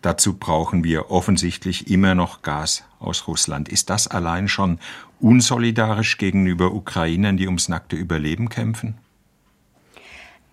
Dazu 0.00 0.34
brauchen 0.34 0.84
wir 0.84 1.10
offensichtlich 1.10 1.90
immer 1.90 2.14
noch 2.14 2.42
Gas 2.42 2.84
aus 2.98 3.26
Russland. 3.26 3.68
Ist 3.68 3.90
das 3.90 4.08
allein 4.08 4.48
schon 4.48 4.78
unsolidarisch 5.20 6.16
gegenüber 6.16 6.72
Ukrainern, 6.72 7.36
die 7.36 7.46
ums 7.46 7.68
nackte 7.68 7.96
Überleben 7.96 8.48
kämpfen? 8.48 8.96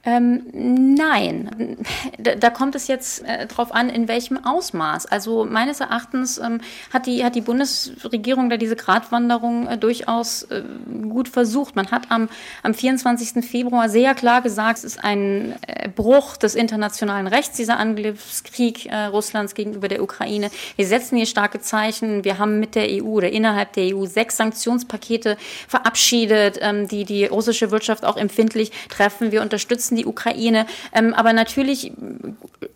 Ähm, 0.06 0.44
nein, 0.54 1.78
da, 2.20 2.36
da, 2.36 2.52
kommt 2.52 2.76
es 2.76 2.88
jetzt 2.88 3.26
äh, 3.26 3.48
drauf 3.48 3.74
an, 3.74 3.90
in 3.90 4.08
welchem 4.08 4.46
Ausmaß. 4.46 5.08
Also 5.08 5.46
meines 5.46 5.80
Erachtens 5.80 6.38
ähm, 6.38 6.62
hat, 6.94 7.08
die, 7.08 7.26
hat 7.26 7.34
die 7.34 7.42
Bundesregierung 7.42 8.52
da 8.52 8.58
diese 8.58 8.76
Gratwanderung 8.76 9.68
äh, 9.68 9.78
durchaus 9.80 10.44
äh, 10.44 10.62
gut 11.10 11.28
versucht. 11.28 11.76
Man 11.76 11.90
hat 11.90 12.12
am, 12.12 12.30
am 12.62 12.76
24. 12.76 13.44
Februar 13.44 13.90
sehr 13.90 14.14
klar 14.14 14.44
gesagt, 14.44 14.78
es 14.78 14.84
ist 14.84 15.04
ein 15.04 15.56
äh, 15.66 15.90
Bruch 15.90 16.38
des 16.38 16.54
internationalen 16.54 17.26
Rechts, 17.26 17.58
dieser 17.58 17.80
Angriffskrieg 17.80 18.86
äh, 18.86 19.06
Russlands 19.06 19.56
gegenüber 19.56 19.88
der 19.88 20.04
Ukraine. 20.04 20.52
Wir 20.76 20.86
setzen 20.86 21.18
hier 21.18 21.26
starke 21.26 21.62
Zeichen. 21.62 22.24
Wir 22.24 22.38
haben 22.38 22.60
mit 22.60 22.76
der 22.76 22.88
EU 22.90 23.08
oder 23.08 23.32
innerhalb 23.32 23.74
der 23.74 23.96
EU 23.96 24.06
sechs 24.06 24.38
Sanktionspakete 24.38 25.36
verabschiedet, 25.68 26.60
ähm, 26.62 26.88
die 26.88 27.06
die 27.06 27.26
russische 27.26 27.72
Wirtschaft 27.72 28.06
auch 28.06 28.18
empfindlich 28.18 28.72
treffen. 28.90 29.32
Wir 29.32 29.42
unterstützen 29.42 29.95
unterstützen 29.96 29.98
die 29.98 30.06
Ukraine. 30.06 30.66
Ähm, 30.94 31.14
aber 31.14 31.34
natürlich 31.34 31.92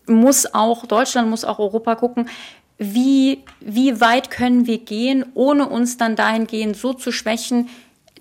muss 0.08 0.53
auch 0.53 0.86
Deutschland, 0.86 1.29
muss 1.29 1.45
auch 1.45 1.60
Europa 1.60 1.95
gucken, 1.95 2.29
wie, 2.77 3.43
wie 3.60 3.99
weit 3.99 4.32
können 4.32 4.65
wir 4.65 4.77
gehen, 4.77 5.25
ohne 5.34 5.67
uns 5.67 5.97
dann 5.97 6.15
dahingehend 6.15 6.77
so 6.77 6.93
zu 6.93 7.12
schwächen, 7.12 7.67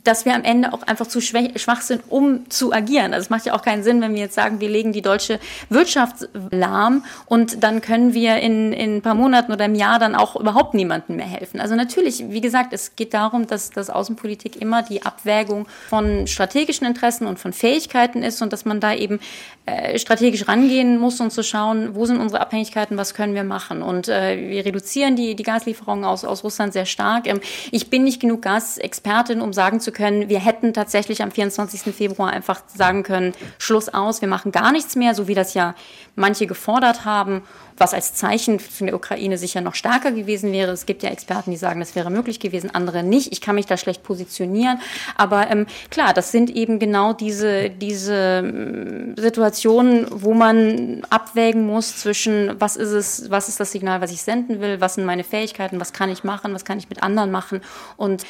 dass 0.04 0.24
wir 0.24 0.34
am 0.34 0.44
Ende 0.44 0.72
auch 0.72 0.82
einfach 0.82 1.06
zu 1.06 1.20
schwach 1.20 1.80
sind, 1.80 2.02
um 2.08 2.48
zu 2.50 2.72
agieren. 2.72 3.12
Also 3.12 3.24
es 3.24 3.30
macht 3.30 3.46
ja 3.46 3.54
auch 3.54 3.62
keinen 3.62 3.82
Sinn, 3.82 4.00
wenn 4.00 4.14
wir 4.14 4.20
jetzt 4.20 4.34
sagen, 4.34 4.60
wir 4.60 4.68
legen 4.68 4.92
die 4.92 5.02
deutsche 5.02 5.38
Wirtschaft 5.68 6.28
lahm 6.50 7.04
und 7.26 7.62
dann 7.62 7.80
können 7.80 8.14
wir 8.14 8.36
in, 8.36 8.72
in 8.72 8.96
ein 8.96 9.02
paar 9.02 9.14
Monaten 9.14 9.52
oder 9.52 9.64
im 9.64 9.74
Jahr 9.74 9.98
dann 9.98 10.14
auch 10.14 10.36
überhaupt 10.36 10.74
niemandem 10.74 11.16
mehr 11.16 11.26
helfen. 11.26 11.60
Also 11.60 11.74
natürlich, 11.74 12.24
wie 12.30 12.40
gesagt, 12.40 12.72
es 12.72 12.96
geht 12.96 13.14
darum, 13.14 13.46
dass, 13.46 13.70
dass 13.70 13.90
Außenpolitik 13.90 14.60
immer 14.60 14.82
die 14.82 15.04
Abwägung 15.04 15.66
von 15.88 16.26
strategischen 16.26 16.86
Interessen 16.86 17.26
und 17.26 17.38
von 17.38 17.52
Fähigkeiten 17.52 18.22
ist 18.22 18.40
und 18.42 18.52
dass 18.52 18.64
man 18.64 18.80
da 18.80 18.94
eben 18.94 19.20
äh, 19.66 19.98
strategisch 19.98 20.48
rangehen 20.48 20.98
muss 20.98 21.20
und 21.20 21.30
zu 21.30 21.42
schauen, 21.42 21.94
wo 21.94 22.06
sind 22.06 22.18
unsere 22.18 22.40
Abhängigkeiten, 22.40 22.96
was 22.96 23.14
können 23.14 23.34
wir 23.34 23.44
machen. 23.44 23.82
Und 23.82 24.08
äh, 24.08 24.48
wir 24.48 24.64
reduzieren 24.64 25.16
die, 25.16 25.34
die 25.34 25.42
Gaslieferungen 25.42 26.04
aus, 26.04 26.24
aus 26.24 26.42
Russland 26.44 26.72
sehr 26.72 26.86
stark. 26.86 27.26
Ähm, 27.26 27.40
ich 27.70 27.90
bin 27.90 28.04
nicht 28.04 28.20
genug 28.20 28.42
Gasexpertin, 28.42 29.40
um 29.40 29.52
sagen 29.52 29.80
zu 29.80 29.87
können, 29.92 30.28
wir 30.28 30.40
hätten 30.40 30.72
tatsächlich 30.72 31.22
am 31.22 31.30
24. 31.30 31.94
Februar 31.94 32.30
einfach 32.30 32.62
sagen 32.74 33.02
können, 33.02 33.32
Schluss 33.58 33.88
aus, 33.88 34.20
wir 34.20 34.28
machen 34.28 34.52
gar 34.52 34.72
nichts 34.72 34.96
mehr, 34.96 35.14
so 35.14 35.28
wie 35.28 35.34
das 35.34 35.54
ja 35.54 35.74
manche 36.16 36.46
gefordert 36.46 37.04
haben 37.04 37.42
was 37.78 37.94
als 37.94 38.14
Zeichen 38.14 38.58
für 38.58 38.86
die 38.86 38.92
Ukraine 38.92 39.38
sicher 39.38 39.60
noch 39.60 39.74
stärker 39.74 40.12
gewesen 40.12 40.52
wäre. 40.52 40.72
Es 40.72 40.86
gibt 40.86 41.02
ja 41.02 41.10
Experten, 41.10 41.50
die 41.50 41.56
sagen, 41.56 41.80
das 41.80 41.94
wäre 41.94 42.10
möglich 42.10 42.40
gewesen, 42.40 42.74
andere 42.74 43.02
nicht. 43.02 43.32
Ich 43.32 43.40
kann 43.40 43.54
mich 43.54 43.66
da 43.66 43.76
schlecht 43.76 44.02
positionieren. 44.02 44.80
Aber 45.16 45.50
ähm, 45.50 45.66
klar, 45.90 46.14
das 46.14 46.32
sind 46.32 46.50
eben 46.50 46.78
genau 46.78 47.12
diese, 47.12 47.70
diese 47.70 48.42
ähm, 48.44 49.14
Situationen, 49.16 50.06
wo 50.10 50.34
man 50.34 51.02
abwägen 51.10 51.66
muss 51.66 51.96
zwischen, 51.96 52.60
was 52.60 52.76
ist 52.76 52.90
es, 52.90 53.30
was 53.30 53.48
ist 53.48 53.60
das 53.60 53.72
Signal, 53.72 54.00
was 54.00 54.12
ich 54.12 54.22
senden 54.22 54.60
will, 54.60 54.80
was 54.80 54.94
sind 54.94 55.04
meine 55.04 55.24
Fähigkeiten, 55.24 55.80
was 55.80 55.92
kann 55.92 56.10
ich 56.10 56.24
machen, 56.24 56.54
was 56.54 56.64
kann 56.64 56.78
ich 56.78 56.88
mit 56.88 57.02
anderen 57.02 57.30
machen. 57.30 57.60
Und 57.96 58.24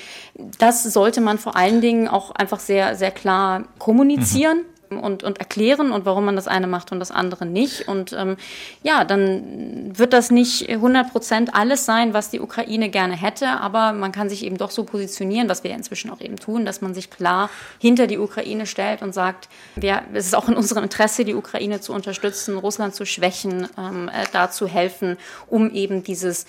das 0.59 0.83
sollte 0.83 1.21
man 1.21 1.39
vor 1.39 1.57
allen 1.57 1.81
Dingen 1.81 2.09
auch 2.09 2.31
einfach 2.33 2.61
sehr, 2.61 2.97
sehr 2.97 3.11
klar 3.11 3.65
kommunizieren. 3.79 4.59
Mhm 4.59 4.78
und, 4.90 5.22
und 5.22 5.38
erklären 5.38 5.92
und 5.92 6.05
warum 6.05 6.24
man 6.24 6.37
das 6.37 6.48
eine 6.48 6.66
macht 6.66 6.92
und 6.92 7.01
das 7.01 7.11
andere 7.11 7.46
nicht. 7.46 7.88
Und 7.88 8.12
ähm, 8.12 8.37
ja, 8.83 9.05
dann 9.05 9.98
wird 9.98 10.12
das 10.12 10.31
nicht 10.31 10.68
100 10.68 11.11
Prozent 11.12 11.55
alles 11.55 11.85
sein, 11.85 12.14
was 12.14 12.31
die 12.31 12.40
Ukraine 12.40 12.88
gerne 12.88 13.16
hätte, 13.16 13.48
aber 13.48 13.92
man 13.92 14.12
kann 14.12 14.29
sich 14.29 14.44
eben 14.44 14.59
doch 14.59 14.70
so 14.70 14.85
positionieren, 14.85 15.48
was 15.48 15.64
wir 15.64 15.72
inzwischen 15.72 16.11
auch 16.11 16.20
eben 16.20 16.37
tun, 16.37 16.64
dass 16.64 16.81
man 16.81 16.94
sich 16.94 17.11
klar 17.11 17.51
hinter 17.79 18.07
die 18.07 18.18
Ukraine 18.18 18.66
stellt 18.66 19.03
und 19.03 19.12
sagt, 19.12 19.48
wir, 19.77 20.03
es 20.12 20.27
ist 20.27 20.35
auch 20.35 20.48
in 20.48 20.57
unserem 20.57 20.85
Interesse, 20.85 21.24
die 21.24 21.35
Ukraine 21.35 21.81
zu 21.81 21.92
unterstützen, 21.92 22.57
Russland 22.57 22.94
zu 22.94 23.05
schwächen, 23.05 23.68
ähm, 23.77 24.09
äh, 24.09 24.24
da 24.33 24.51
zu 24.51 24.66
helfen, 24.66 25.16
um 25.48 25.70
eben 25.70 26.03
dieses 26.03 26.46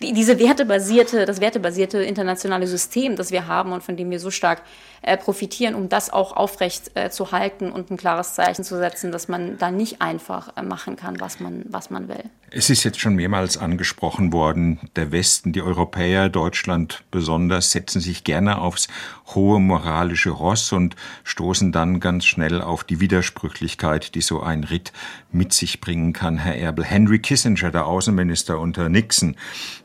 diese 0.00 0.38
wertebasierte, 0.38 1.26
das 1.26 1.40
wertebasierte 1.40 2.02
internationale 2.02 2.66
System, 2.66 3.16
das 3.16 3.30
wir 3.30 3.46
haben 3.46 3.72
und 3.72 3.82
von 3.82 3.96
dem 3.96 4.10
wir 4.10 4.20
so 4.20 4.30
stark 4.30 4.62
äh, 5.02 5.16
profitieren, 5.16 5.74
um 5.74 5.88
das 5.88 6.10
auch 6.10 6.34
aufrecht 6.34 6.92
äh, 6.94 7.10
zu 7.10 7.32
halten 7.32 7.70
und 7.70 7.90
ein 7.90 7.96
klares 7.96 8.34
Zeichen 8.34 8.64
zu 8.64 8.76
setzen, 8.78 9.12
dass 9.12 9.28
man 9.28 9.58
da 9.58 9.70
nicht 9.70 10.00
einfach 10.00 10.56
äh, 10.56 10.62
machen 10.62 10.96
kann, 10.96 11.20
was 11.20 11.40
man, 11.40 11.64
was 11.68 11.90
man 11.90 12.08
will. 12.08 12.24
Es 12.50 12.70
ist 12.70 12.84
jetzt 12.84 13.00
schon 13.00 13.16
mehrmals 13.16 13.58
angesprochen 13.58 14.32
worden, 14.32 14.78
der 14.94 15.10
Westen, 15.10 15.52
die 15.52 15.62
Europäer, 15.62 16.28
Deutschland 16.28 17.02
besonders, 17.10 17.72
setzen 17.72 18.00
sich 18.00 18.22
gerne 18.22 18.58
aufs 18.58 18.86
hohe 19.34 19.58
moralische 19.58 20.30
Ross 20.30 20.72
und 20.72 20.94
stoßen 21.24 21.72
dann 21.72 21.98
ganz 21.98 22.24
schnell 22.24 22.62
auf 22.62 22.84
die 22.84 23.00
Widersprüchlichkeit, 23.00 24.14
die 24.14 24.20
so 24.20 24.42
ein 24.42 24.62
Ritt 24.62 24.92
mit 25.32 25.52
sich 25.52 25.80
bringen 25.80 26.12
kann, 26.12 26.38
Herr 26.38 26.54
Erbel. 26.54 26.84
Henry 26.84 27.18
Kissinger, 27.18 27.72
der 27.72 27.86
Außenminister 27.86 28.60
unter 28.60 28.88
Nixon, 28.88 29.34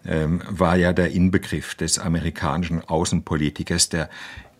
ähm, 0.06 0.44
war 0.48 0.76
ja 0.76 0.94
der 0.94 1.12
Inbegriff 1.12 1.74
des 1.74 1.98
amerikanischen 1.98 2.88
Außenpolitikers, 2.88 3.90
der 3.90 4.08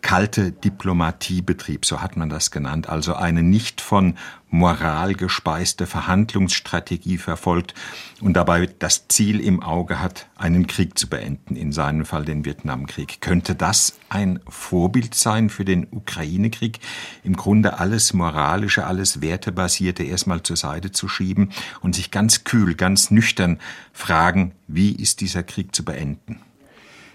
kalte 0.02 0.50
Diplomatiebetrieb, 0.50 1.86
so 1.86 2.02
hat 2.02 2.16
man 2.16 2.28
das 2.28 2.50
genannt, 2.50 2.88
also 2.88 3.14
eine 3.14 3.44
nicht 3.44 3.80
von 3.80 4.16
Moral 4.52 5.14
gespeiste 5.14 5.86
Verhandlungsstrategie 5.86 7.16
verfolgt 7.16 7.72
und 8.20 8.34
dabei 8.34 8.68
das 8.78 9.08
Ziel 9.08 9.40
im 9.40 9.62
Auge 9.62 9.98
hat, 9.98 10.26
einen 10.36 10.66
Krieg 10.66 10.98
zu 10.98 11.08
beenden, 11.08 11.56
in 11.56 11.72
seinem 11.72 12.04
Fall 12.04 12.26
den 12.26 12.44
Vietnamkrieg. 12.44 13.22
Könnte 13.22 13.54
das 13.54 13.98
ein 14.10 14.40
Vorbild 14.46 15.14
sein 15.14 15.48
für 15.48 15.64
den 15.64 15.86
Ukraine-Krieg, 15.90 16.80
im 17.24 17.34
Grunde 17.34 17.78
alles 17.78 18.12
Moralische, 18.12 18.86
alles 18.86 19.22
Wertebasierte 19.22 20.02
erstmal 20.02 20.42
zur 20.42 20.56
Seite 20.56 20.92
zu 20.92 21.08
schieben 21.08 21.50
und 21.80 21.94
sich 21.94 22.10
ganz 22.10 22.44
kühl, 22.44 22.74
ganz 22.74 23.10
nüchtern 23.10 23.58
fragen, 23.94 24.52
wie 24.68 24.92
ist 24.92 25.22
dieser 25.22 25.42
Krieg 25.42 25.74
zu 25.74 25.82
beenden? 25.82 26.40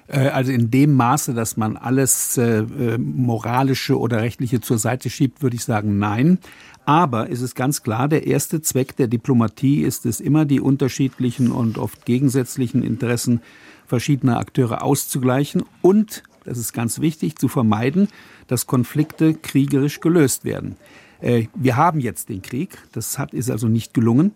Äh, 0.08 0.30
also 0.30 0.52
in 0.52 0.72
dem 0.72 0.96
Maße, 0.96 1.34
dass 1.34 1.58
man 1.58 1.78
alles 1.78 2.38
äh, 2.38 2.60
äh, 2.60 2.98
moralische 2.98 4.00
oder 4.00 4.22
rechtliche 4.22 4.62
zur 4.62 4.78
Seite 4.78 5.10
schiebt, 5.10 5.42
würde 5.42 5.56
ich 5.56 5.64
sagen, 5.64 6.00
nein. 6.00 6.40
Aber 6.88 7.30
es 7.30 7.42
ist 7.42 7.54
ganz 7.54 7.84
klar, 7.84 8.08
der 8.08 8.28
erste 8.28 8.62
Zweck 8.62 8.96
der 8.96 9.08
Diplomatie 9.08 9.82
ist 9.82 10.06
es 10.06 10.22
immer, 10.22 10.46
die 10.46 10.62
unterschiedlichen 10.62 11.52
und 11.52 11.78
oft 11.78 12.06
gegensätzlichen 12.06 12.82
Interessen 12.82 13.42
verschiedener 13.86 14.40
Akteure 14.40 14.82
auszugleichen 14.82 15.66
und, 15.82 16.24
das 16.46 16.58
ist 16.58 16.72
ganz 16.72 17.02
wichtig, 17.02 17.38
zu 17.38 17.50
vermeiden, 17.50 18.08
dass 18.48 18.68
Konflikte 18.68 19.34
kriegerisch 19.34 20.00
gelöst 20.00 20.46
werden. 20.46 20.78
Äh, 21.20 21.48
wir 21.56 21.76
haben 21.76 22.00
jetzt 22.00 22.30
den 22.30 22.42
Krieg, 22.42 22.78
das 22.94 23.20
hat, 23.20 23.34
ist 23.34 23.52
also 23.52 23.68
nicht 23.68 23.94
gelungen. 23.94 24.32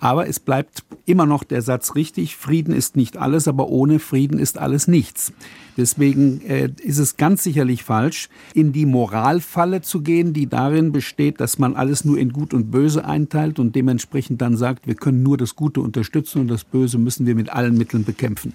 Aber 0.00 0.26
es 0.26 0.40
bleibt 0.40 0.82
immer 1.04 1.26
noch 1.26 1.44
der 1.44 1.60
Satz 1.60 1.94
richtig, 1.94 2.36
Frieden 2.36 2.74
ist 2.74 2.96
nicht 2.96 3.18
alles, 3.18 3.46
aber 3.46 3.68
ohne 3.68 3.98
Frieden 3.98 4.38
ist 4.38 4.56
alles 4.56 4.88
nichts. 4.88 5.32
Deswegen 5.76 6.40
äh, 6.46 6.70
ist 6.82 6.98
es 6.98 7.18
ganz 7.18 7.42
sicherlich 7.42 7.84
falsch, 7.84 8.30
in 8.54 8.72
die 8.72 8.86
Moralfalle 8.86 9.82
zu 9.82 10.00
gehen, 10.00 10.32
die 10.32 10.48
darin 10.48 10.90
besteht, 10.90 11.40
dass 11.40 11.58
man 11.58 11.76
alles 11.76 12.04
nur 12.04 12.18
in 12.18 12.32
Gut 12.32 12.54
und 12.54 12.70
Böse 12.70 13.04
einteilt 13.04 13.58
und 13.58 13.76
dementsprechend 13.76 14.40
dann 14.40 14.56
sagt, 14.56 14.86
wir 14.86 14.94
können 14.94 15.22
nur 15.22 15.36
das 15.36 15.54
Gute 15.54 15.80
unterstützen 15.80 16.40
und 16.40 16.48
das 16.48 16.64
Böse 16.64 16.96
müssen 16.96 17.26
wir 17.26 17.34
mit 17.34 17.50
allen 17.50 17.76
Mitteln 17.76 18.04
bekämpfen. 18.04 18.54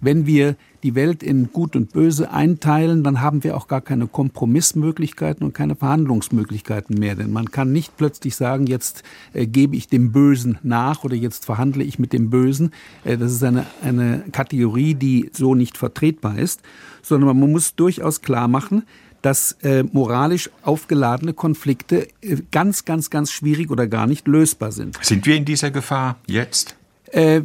Wenn 0.00 0.26
wir 0.26 0.56
die 0.82 0.94
Welt 0.94 1.22
in 1.22 1.52
Gut 1.52 1.74
und 1.74 1.92
Böse 1.92 2.30
einteilen, 2.30 3.02
dann 3.02 3.20
haben 3.20 3.42
wir 3.42 3.56
auch 3.56 3.66
gar 3.66 3.80
keine 3.80 4.06
Kompromissmöglichkeiten 4.06 5.44
und 5.44 5.52
keine 5.52 5.74
Verhandlungsmöglichkeiten 5.74 6.98
mehr. 6.98 7.14
Denn 7.16 7.32
man 7.32 7.50
kann 7.50 7.72
nicht 7.72 7.96
plötzlich 7.96 8.36
sagen, 8.36 8.66
jetzt 8.66 9.02
äh, 9.32 9.46
gebe 9.46 9.76
ich 9.76 9.88
dem 9.88 10.12
Bösen 10.12 10.58
nach 10.62 11.02
oder 11.02 11.16
jetzt 11.16 11.44
verhandle 11.44 11.82
ich 11.82 11.98
mit 11.98 12.12
dem 12.12 12.30
Bösen. 12.30 12.72
Äh, 13.04 13.18
das 13.18 13.32
ist 13.32 13.42
eine, 13.42 13.66
eine 13.82 14.24
Kategorie, 14.32 14.94
die 14.94 15.30
so 15.32 15.54
nicht 15.54 15.76
vertretbar 15.76 16.38
ist, 16.38 16.60
sondern 17.02 17.36
man 17.36 17.50
muss 17.50 17.74
durchaus 17.74 18.22
klar 18.22 18.46
machen, 18.46 18.84
dass 19.22 19.52
äh, 19.62 19.82
moralisch 19.82 20.50
aufgeladene 20.62 21.32
Konflikte 21.32 22.06
äh, 22.20 22.36
ganz, 22.52 22.84
ganz, 22.84 23.10
ganz 23.10 23.32
schwierig 23.32 23.70
oder 23.70 23.88
gar 23.88 24.06
nicht 24.06 24.28
lösbar 24.28 24.70
sind. 24.70 24.96
Sind 25.02 25.26
wir 25.26 25.34
in 25.34 25.44
dieser 25.44 25.72
Gefahr 25.72 26.16
jetzt? 26.28 26.76
Äh, 27.06 27.42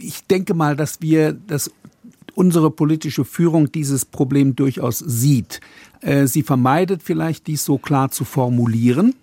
ich 0.00 0.26
denke 0.26 0.54
mal, 0.54 0.74
dass 0.74 1.00
wir 1.02 1.32
das 1.32 1.70
unsere 2.40 2.70
politische 2.70 3.26
Führung 3.26 3.70
dieses 3.70 4.06
Problem 4.06 4.56
durchaus 4.56 4.98
sieht. 4.98 5.60
Äh, 6.00 6.26
sie 6.26 6.42
vermeidet 6.42 7.02
vielleicht, 7.02 7.46
dies 7.46 7.66
so 7.66 7.76
klar 7.76 8.10
zu 8.10 8.24
formulieren 8.24 9.14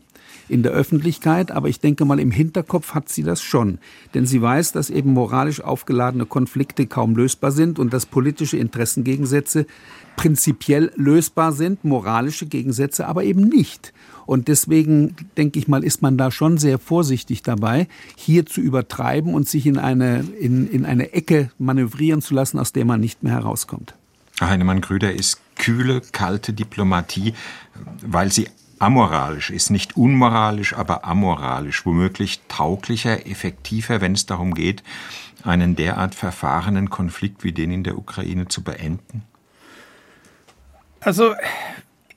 in 0.50 0.62
der 0.62 0.72
Öffentlichkeit, 0.72 1.50
aber 1.50 1.68
ich 1.68 1.80
denke 1.80 2.06
mal, 2.06 2.20
im 2.20 2.30
Hinterkopf 2.30 2.94
hat 2.94 3.10
sie 3.10 3.24
das 3.24 3.42
schon. 3.42 3.80
Denn 4.14 4.28
sie 4.28 4.40
weiß, 4.40 4.72
dass 4.72 4.92
eben 4.92 5.14
moralisch 5.14 5.62
aufgeladene 5.62 6.28
Konflikte 6.28 6.86
kaum 6.86 7.16
lösbar 7.16 7.52
sind 7.52 7.80
und 7.80 7.92
dass 7.92 8.06
politische 8.06 8.58
Interessengegensätze 8.58 9.66
prinzipiell 10.16 10.92
lösbar 10.96 11.54
sind, 11.54 11.84
moralische 11.84 12.46
Gegensätze 12.46 13.08
aber 13.08 13.24
eben 13.24 13.50
nicht. 13.50 13.94
Und 14.28 14.50
deswegen, 14.50 15.16
denke 15.38 15.58
ich 15.58 15.68
mal, 15.68 15.84
ist 15.84 16.02
man 16.02 16.18
da 16.18 16.30
schon 16.30 16.58
sehr 16.58 16.78
vorsichtig 16.78 17.42
dabei, 17.44 17.88
hier 18.16 18.46
zu 18.46 18.62
übertreiben 18.62 19.34
und 19.34 19.48
sich 19.48 19.66
in 19.66 19.80
eine, 19.80 20.20
in, 20.40 20.70
in 20.70 20.86
eine 20.86 21.14
Ecke 21.14 21.50
manövrieren 21.58 22.22
zu 22.22 22.36
lassen, 22.36 22.60
aus 22.60 22.74
der 22.74 22.86
man 22.86 23.00
nicht 23.00 23.24
mehr 23.24 23.34
herauskommt. 23.34 23.96
Heinemann 24.40 24.82
Grüder 24.82 25.14
ist 25.14 25.40
kühle, 25.56 26.02
kalte 26.12 26.54
Diplomatie, 26.54 27.34
weil 28.06 28.32
sie 28.32 28.50
amoralisch 28.80 29.50
ist, 29.50 29.70
nicht 29.70 29.98
unmoralisch, 29.98 30.74
aber 30.74 31.06
amoralisch, 31.06 31.86
womöglich 31.86 32.42
tauglicher, 32.50 33.26
effektiver, 33.26 34.02
wenn 34.02 34.12
es 34.12 34.26
darum 34.26 34.54
geht, 34.54 34.84
einen 35.44 35.76
derart 35.76 36.16
verfahrenen 36.16 36.90
Konflikt 36.90 37.44
wie 37.44 37.54
den 37.54 37.72
in 37.72 37.84
der 37.84 37.98
Ukraine 37.98 38.50
zu 38.50 38.62
beenden? 38.62 39.24
Also 41.00 41.34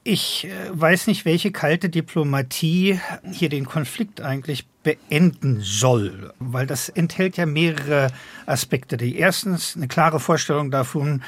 ich 0.03 0.47
äh, 0.47 0.51
weiß 0.73 1.07
nicht, 1.07 1.25
welche 1.25 1.53
kalte 1.53 1.89
Diplomatie 1.89 3.01
hier 3.33 3.49
den 3.49 3.67
Konflikt 3.67 4.21
eigentlich 4.21 4.67
beenden 4.83 5.61
soll, 5.61 6.33
weil 6.39 6.67
das 6.67 6.89
enthält 6.89 7.37
ja 7.37 7.47
mehrere 7.47 8.11
Aspekte. 8.47 8.97
Die 8.97 9.17
erstens 9.17 9.77
eine 9.77 9.89
klare 9.89 10.21
Vorstellung 10.21 10.71
davon, 10.71 11.23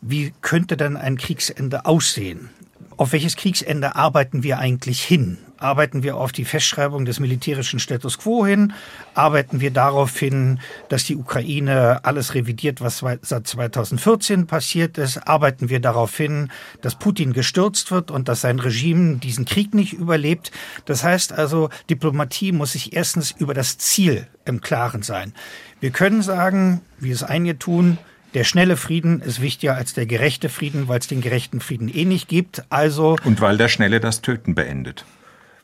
wie 0.00 0.32
könnte 0.42 0.76
denn 0.76 0.96
ein 0.96 1.16
Kriegsende 1.16 1.86
aussehen? 1.86 2.50
Auf 2.96 3.12
welches 3.12 3.36
Kriegsende 3.36 3.96
arbeiten 3.96 4.42
wir 4.42 4.58
eigentlich 4.58 5.02
hin? 5.02 5.38
Arbeiten 5.60 6.02
wir 6.02 6.16
auf 6.16 6.32
die 6.32 6.44
Festschreibung 6.44 7.04
des 7.04 7.20
militärischen 7.20 7.80
Status 7.80 8.18
quo 8.18 8.46
hin? 8.46 8.72
Arbeiten 9.14 9.60
wir 9.60 9.70
darauf 9.70 10.16
hin, 10.16 10.60
dass 10.88 11.04
die 11.04 11.16
Ukraine 11.16 12.04
alles 12.04 12.34
revidiert, 12.34 12.80
was 12.80 13.04
seit 13.22 13.46
2014 13.46 14.46
passiert 14.46 14.98
ist? 14.98 15.18
Arbeiten 15.26 15.68
wir 15.68 15.80
darauf 15.80 16.16
hin, 16.16 16.50
dass 16.80 16.94
Putin 16.94 17.32
gestürzt 17.32 17.90
wird 17.90 18.10
und 18.10 18.28
dass 18.28 18.42
sein 18.42 18.58
Regime 18.58 19.16
diesen 19.16 19.44
Krieg 19.44 19.74
nicht 19.74 19.92
überlebt? 19.92 20.50
Das 20.84 21.04
heißt 21.04 21.32
also, 21.32 21.70
Diplomatie 21.90 22.52
muss 22.52 22.72
sich 22.72 22.94
erstens 22.94 23.30
über 23.30 23.54
das 23.54 23.78
Ziel 23.78 24.26
im 24.44 24.60
Klaren 24.60 25.02
sein. 25.02 25.32
Wir 25.80 25.90
können 25.90 26.22
sagen, 26.22 26.80
wie 26.98 27.10
es 27.10 27.22
einige 27.22 27.58
tun, 27.58 27.98
der 28.34 28.44
schnelle 28.44 28.76
Frieden 28.76 29.20
ist 29.20 29.40
wichtiger 29.40 29.74
als 29.74 29.94
der 29.94 30.06
gerechte 30.06 30.48
Frieden, 30.48 30.88
weil 30.88 30.98
es 31.00 31.06
den 31.06 31.20
gerechten 31.20 31.60
Frieden 31.60 31.88
eh 31.88 32.04
nicht 32.04 32.28
gibt. 32.28 32.62
Also 32.68 33.16
und 33.24 33.40
weil 33.40 33.56
der 33.56 33.68
schnelle 33.68 34.00
das 34.00 34.20
Töten 34.20 34.54
beendet. 34.54 35.04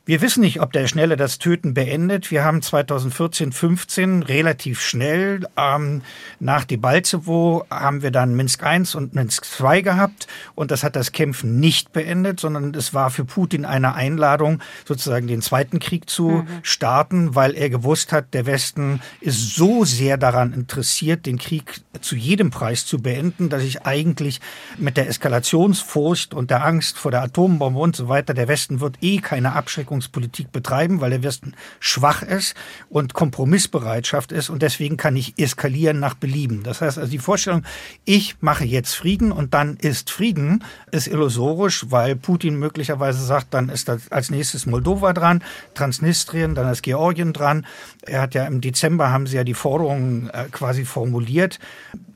Wir 0.07 0.21
wissen 0.21 0.41
nicht, 0.41 0.61
ob 0.61 0.71
der 0.71 0.85
Schnelle 0.85 1.17
das 1.17 1.39
Töten 1.39 1.73
beendet. 1.73 2.29
Wir 2.29 2.45
haben 2.45 2.61
2014, 2.61 3.51
15 3.51 4.21
relativ 4.21 4.79
schnell 4.79 5.47
ähm, 5.57 6.03
nach 6.39 6.63
Debaltsevo 6.63 7.65
haben 7.71 8.03
wir 8.03 8.11
dann 8.11 8.35
Minsk 8.35 8.61
I 8.63 8.83
und 8.95 9.15
Minsk 9.15 9.47
II 9.59 9.81
gehabt 9.81 10.27
und 10.53 10.69
das 10.69 10.83
hat 10.83 10.95
das 10.95 11.11
Kämpfen 11.11 11.59
nicht 11.59 11.91
beendet, 11.91 12.39
sondern 12.39 12.75
es 12.75 12.93
war 12.93 13.09
für 13.09 13.25
Putin 13.25 13.65
eine 13.65 13.95
Einladung, 13.95 14.59
sozusagen 14.87 15.25
den 15.25 15.41
zweiten 15.41 15.79
Krieg 15.79 16.07
zu 16.07 16.29
mhm. 16.29 16.47
starten, 16.61 17.33
weil 17.33 17.55
er 17.55 17.71
gewusst 17.71 18.11
hat, 18.11 18.35
der 18.35 18.45
Westen 18.45 19.01
ist 19.21 19.55
so 19.55 19.85
sehr 19.85 20.17
daran 20.17 20.53
interessiert, 20.53 21.25
den 21.25 21.39
Krieg 21.39 21.81
zu 22.01 22.15
jedem 22.15 22.51
Preis 22.51 22.85
zu 22.85 22.99
beenden, 22.99 23.49
dass 23.49 23.63
ich 23.63 23.87
eigentlich 23.87 24.39
mit 24.77 24.97
der 24.97 25.09
Eskalationsfurcht 25.09 26.35
und 26.35 26.51
der 26.51 26.63
Angst 26.63 26.99
vor 26.99 27.09
der 27.09 27.23
Atombombe 27.23 27.79
und 27.79 27.95
so 27.95 28.07
weiter, 28.07 28.35
der 28.35 28.47
Westen 28.47 28.81
wird 28.81 28.97
eh 29.01 29.17
keine 29.17 29.53
Abschreckung 29.53 29.94
Abschreckungspolitik 29.95 30.51
betreiben, 30.51 31.01
weil 31.01 31.09
der 31.09 31.23
Westen 31.23 31.53
schwach 31.79 32.21
ist 32.21 32.55
und 32.89 33.13
Kompromissbereitschaft 33.13 34.31
ist 34.31 34.49
und 34.49 34.61
deswegen 34.61 34.97
kann 34.97 35.15
ich 35.15 35.37
eskalieren 35.37 35.99
nach 35.99 36.15
Belieben. 36.15 36.63
Das 36.63 36.81
heißt 36.81 36.97
also 36.97 37.09
die 37.09 37.19
Vorstellung, 37.19 37.63
ich 38.03 38.35
mache 38.41 38.65
jetzt 38.65 38.93
Frieden 38.93 39.31
und 39.31 39.53
dann 39.53 39.77
ist 39.77 40.11
Frieden, 40.11 40.63
ist 40.91 41.07
illusorisch, 41.07 41.85
weil 41.89 42.15
Putin 42.15 42.59
möglicherweise 42.59 43.23
sagt, 43.23 43.53
dann 43.53 43.69
ist 43.69 43.89
als 44.09 44.29
nächstes 44.29 44.65
Moldova 44.65 45.13
dran, 45.13 45.43
Transnistrien, 45.73 46.55
dann 46.55 46.69
ist 46.71 46.83
Georgien 46.83 47.33
dran. 47.33 47.65
Er 48.01 48.21
hat 48.21 48.33
ja 48.33 48.45
im 48.45 48.61
Dezember 48.61 49.11
haben 49.11 49.27
sie 49.27 49.37
ja 49.37 49.43
die 49.43 49.53
Forderungen 49.53 50.29
äh, 50.29 50.45
quasi 50.51 50.85
formuliert 50.85 51.59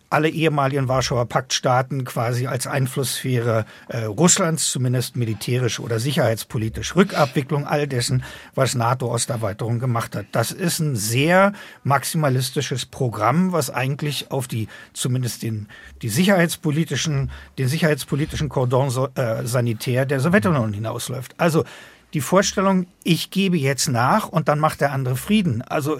alle 0.09 0.29
ehemaligen 0.29 0.87
Warschauer 0.87 1.25
Paktstaaten 1.25 2.03
quasi 2.03 2.47
als 2.47 2.67
Einflusssphäre 2.67 3.65
äh, 3.87 4.05
Russlands, 4.05 4.71
zumindest 4.71 5.15
militärisch 5.15 5.79
oder 5.79 5.99
sicherheitspolitisch. 5.99 6.95
Rückabwicklung 6.95 7.67
all 7.67 7.87
dessen, 7.87 8.23
was 8.55 8.75
NATO-Osterweiterung 8.75 9.79
gemacht 9.79 10.15
hat. 10.15 10.25
Das 10.31 10.51
ist 10.51 10.79
ein 10.79 10.95
sehr 10.95 11.53
maximalistisches 11.83 12.85
Programm, 12.85 13.51
was 13.51 13.69
eigentlich 13.69 14.31
auf 14.31 14.47
die 14.47 14.67
zumindest 14.93 15.43
den 15.43 15.67
die 16.01 16.09
sicherheitspolitischen 16.09 17.31
den 17.57 17.67
sicherheitspolitischen 17.67 18.49
Cordon 18.49 18.89
äh, 19.15 19.45
sanitär 19.45 20.05
der 20.05 20.19
Sowjetunion 20.19 20.73
hinausläuft. 20.73 21.35
Also 21.37 21.65
die 22.13 22.21
Vorstellung, 22.21 22.87
ich 23.03 23.29
gebe 23.29 23.57
jetzt 23.57 23.87
nach 23.87 24.27
und 24.27 24.47
dann 24.47 24.59
macht 24.59 24.81
der 24.81 24.91
andere 24.91 25.15
Frieden. 25.15 25.61
Also 25.61 25.99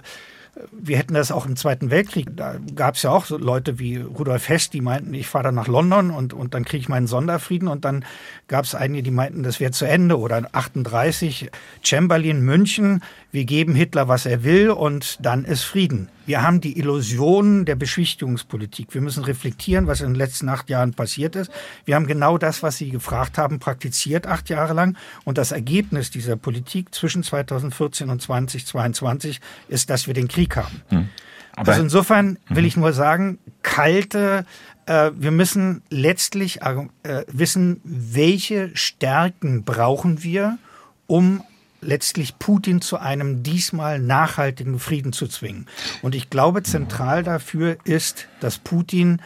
wir 0.72 0.98
hätten 0.98 1.14
das 1.14 1.32
auch 1.32 1.46
im 1.46 1.56
Zweiten 1.56 1.90
Weltkrieg. 1.90 2.36
Da 2.36 2.56
gab 2.76 2.96
es 2.96 3.04
ja 3.04 3.12
auch 3.12 3.26
so 3.26 3.38
Leute 3.38 3.80
wie 3.80 3.98
Rudolf 3.98 4.50
Hess, 4.50 4.70
die 4.70 4.82
meinten, 4.82 5.14
ich 5.14 5.28
fahre 5.28 5.46
dann 5.46 5.56
nach 5.56 5.68
London 5.68 6.12
und, 6.12 6.34
und 6.34 6.54
dann 6.54 6.66
kriege 6.66 6.82
ich 6.82 6.90
meinen 6.90 7.08
Sonderfrieden. 7.08 7.68
Und 7.68 7.86
dann 7.86 8.06
gab 8.48 8.66
es 8.66 8.76
einige, 8.76 9.04
die 9.04 9.12
meinten, 9.12 9.44
das 9.44 9.60
wäre 9.60 9.72
zu 9.72 9.86
Ende. 9.86 10.20
Oder 10.20 10.50
38, 10.52 11.50
Chamberlain, 11.82 12.42
München, 12.42 13.02
wir 13.32 13.46
geben 13.46 13.76
Hitler, 13.76 14.08
was 14.08 14.26
er 14.26 14.44
will 14.44 14.72
und 14.72 15.18
dann 15.24 15.46
ist 15.46 15.64
Frieden. 15.64 16.10
Wir 16.26 16.42
haben 16.42 16.62
die 16.62 16.80
Illusion 16.80 17.66
der 17.66 17.76
Beschwichtigungspolitik. 17.76 18.94
Wir 18.94 19.02
müssen 19.02 19.24
reflektieren, 19.24 19.88
was 19.88 20.02
in 20.02 20.08
den 20.08 20.16
letzten 20.16 20.50
acht 20.50 20.70
Jahren 20.70 20.94
passiert 20.94 21.36
ist. 21.36 21.52
Wir 21.86 21.96
haben 21.96 22.08
genau 22.08 22.38
das, 22.38 22.64
was 22.64 22.78
Sie 22.78 22.90
gefragt 22.90 23.38
haben, 23.38 23.60
praktiziert 23.60 24.26
acht 24.26 24.50
Jahre 24.50 24.74
lang. 24.74 24.98
Und 25.26 25.38
das 25.38 25.52
Ergebnis 25.52 26.10
dieser 26.10 26.38
Politik 26.38 26.94
zwischen 26.94 27.22
2014 27.22 28.10
und 28.10 28.22
2022 28.22 29.42
ist, 29.68 29.90
dass 29.90 30.08
wir 30.08 30.14
den 30.16 30.28
Krieg 30.28 30.56
haben. 30.56 30.82
Hm. 30.90 31.10
also 31.56 31.82
insofern 31.82 32.38
will 32.50 32.66
ich 32.66 32.78
nur 32.78 32.94
sagen, 32.94 33.38
kalte, 33.62 34.46
äh, 34.88 35.12
wir 35.16 35.32
müssen 35.32 35.84
letztlich 35.90 36.62
äh, 36.64 36.88
wissen, 37.28 37.80
welche 37.84 38.76
Stärken 38.76 39.64
brauchen 39.64 40.24
wir, 40.24 40.58
um 41.06 41.44
letztlich 41.82 42.40
Putin 42.40 42.82
zu 42.82 42.98
einem 42.98 43.44
diesmal 43.44 44.00
nachhaltigen 44.00 44.80
Frieden 44.80 45.14
zu 45.14 45.28
zwingen. 45.28 45.68
Und 46.02 46.16
ich 46.16 46.30
glaube, 46.30 46.64
zentral 46.64 47.24
dafür 47.24 47.78
ist, 47.84 48.28
dass 48.40 48.58
Putin 48.58 49.22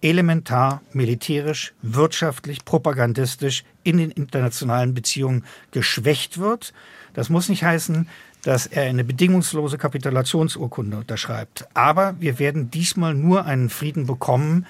elementar 0.00 0.82
militärisch, 0.92 1.72
wirtschaftlich, 1.80 2.64
propagandistisch 2.64 3.64
in 3.84 3.98
den 3.98 4.10
internationalen 4.10 4.94
Beziehungen 4.94 5.44
geschwächt 5.70 6.38
wird. 6.38 6.72
Das 7.14 7.28
muss 7.28 7.48
nicht 7.48 7.62
heißen, 7.62 8.08
dass 8.42 8.66
er 8.66 8.82
eine 8.82 9.04
bedingungslose 9.04 9.78
Kapitulationsurkunde 9.78 10.96
unterschreibt. 10.96 11.66
Aber 11.74 12.16
wir 12.18 12.40
werden 12.40 12.70
diesmal 12.70 13.14
nur 13.14 13.46
einen 13.46 13.70
Frieden 13.70 14.06
bekommen, 14.06 14.66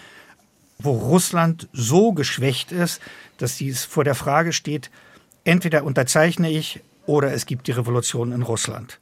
wo 0.79 0.93
Russland 0.93 1.69
so 1.73 2.13
geschwächt 2.13 2.73
ist, 2.73 3.01
dass 3.39 3.57
dies 3.57 3.85
vor 3.85 4.05
der 4.05 4.15
Frage 4.15 4.53
steht, 4.53 4.91
entweder 5.45 5.85
unterzeichne 5.85 6.51
ich 6.51 6.81
oder 7.07 7.33
es 7.33 7.47
gibt 7.47 7.67
die 7.67 7.73
Revolution 7.73 8.33
in 8.33 8.43
Russland. 8.43 8.99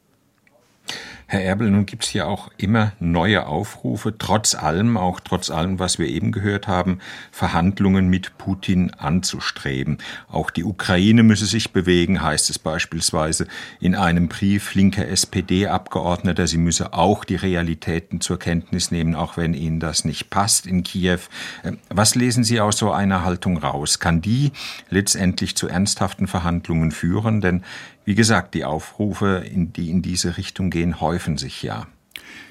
Herr 1.31 1.43
Erbel, 1.43 1.71
nun 1.71 1.85
gibt 1.85 2.03
es 2.03 2.11
ja 2.11 2.25
auch 2.25 2.51
immer 2.57 2.91
neue 2.99 3.45
Aufrufe, 3.45 4.17
trotz 4.17 4.53
allem, 4.53 4.97
auch 4.97 5.21
trotz 5.21 5.49
allem, 5.49 5.79
was 5.79 5.97
wir 5.97 6.07
eben 6.07 6.33
gehört 6.33 6.67
haben, 6.67 6.99
Verhandlungen 7.31 8.09
mit 8.09 8.37
Putin 8.37 8.93
anzustreben. 8.95 9.99
Auch 10.29 10.49
die 10.49 10.65
Ukraine 10.65 11.23
müsse 11.23 11.45
sich 11.45 11.71
bewegen, 11.71 12.21
heißt 12.21 12.49
es 12.49 12.59
beispielsweise 12.59 13.47
in 13.79 13.95
einem 13.95 14.27
Brief 14.27 14.75
linker 14.75 15.07
SPD-Abgeordneter. 15.07 16.47
Sie 16.47 16.57
müsse 16.57 16.91
auch 16.91 17.23
die 17.23 17.37
Realitäten 17.37 18.19
zur 18.19 18.37
Kenntnis 18.37 18.91
nehmen, 18.91 19.15
auch 19.15 19.37
wenn 19.37 19.53
Ihnen 19.53 19.79
das 19.79 20.03
nicht 20.03 20.31
passt 20.31 20.67
in 20.67 20.83
Kiew. 20.83 21.19
Ähm, 21.63 21.79
was 21.87 22.13
lesen 22.13 22.43
Sie 22.43 22.59
aus 22.59 22.77
so 22.77 22.91
einer 22.91 23.23
Haltung 23.23 23.55
raus? 23.55 23.99
Kann 23.99 24.19
die 24.19 24.51
letztendlich 24.89 25.55
zu 25.55 25.69
ernsthaften 25.69 26.27
Verhandlungen 26.27 26.91
führen? 26.91 27.39
Denn 27.39 27.63
wie 28.03 28.15
gesagt, 28.15 28.55
die 28.55 28.65
Aufrufe, 28.65 29.43
die 29.47 29.91
in 29.91 30.01
diese 30.01 30.37
Richtung 30.37 30.71
gehen, 30.71 30.99
häufen 31.21 31.37
sich 31.37 31.61
ja. 31.61 31.87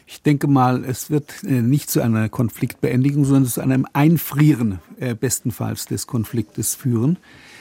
Ich 0.06 0.22
denke 0.22 0.46
mal, 0.46 0.84
es 0.84 1.10
wird 1.10 1.44
äh, 1.44 1.62
nicht 1.62 1.90
zu 1.90 2.00
einer 2.00 2.28
Konfliktbeendigung, 2.28 3.24
sondern 3.24 3.46
zu 3.46 3.60
einem 3.60 3.86
Einfrieren 3.92 4.78
äh, 4.98 5.14
bestenfalls 5.14 5.86
des 5.86 6.06
Konfliktes 6.06 6.74
führen. 6.74 7.18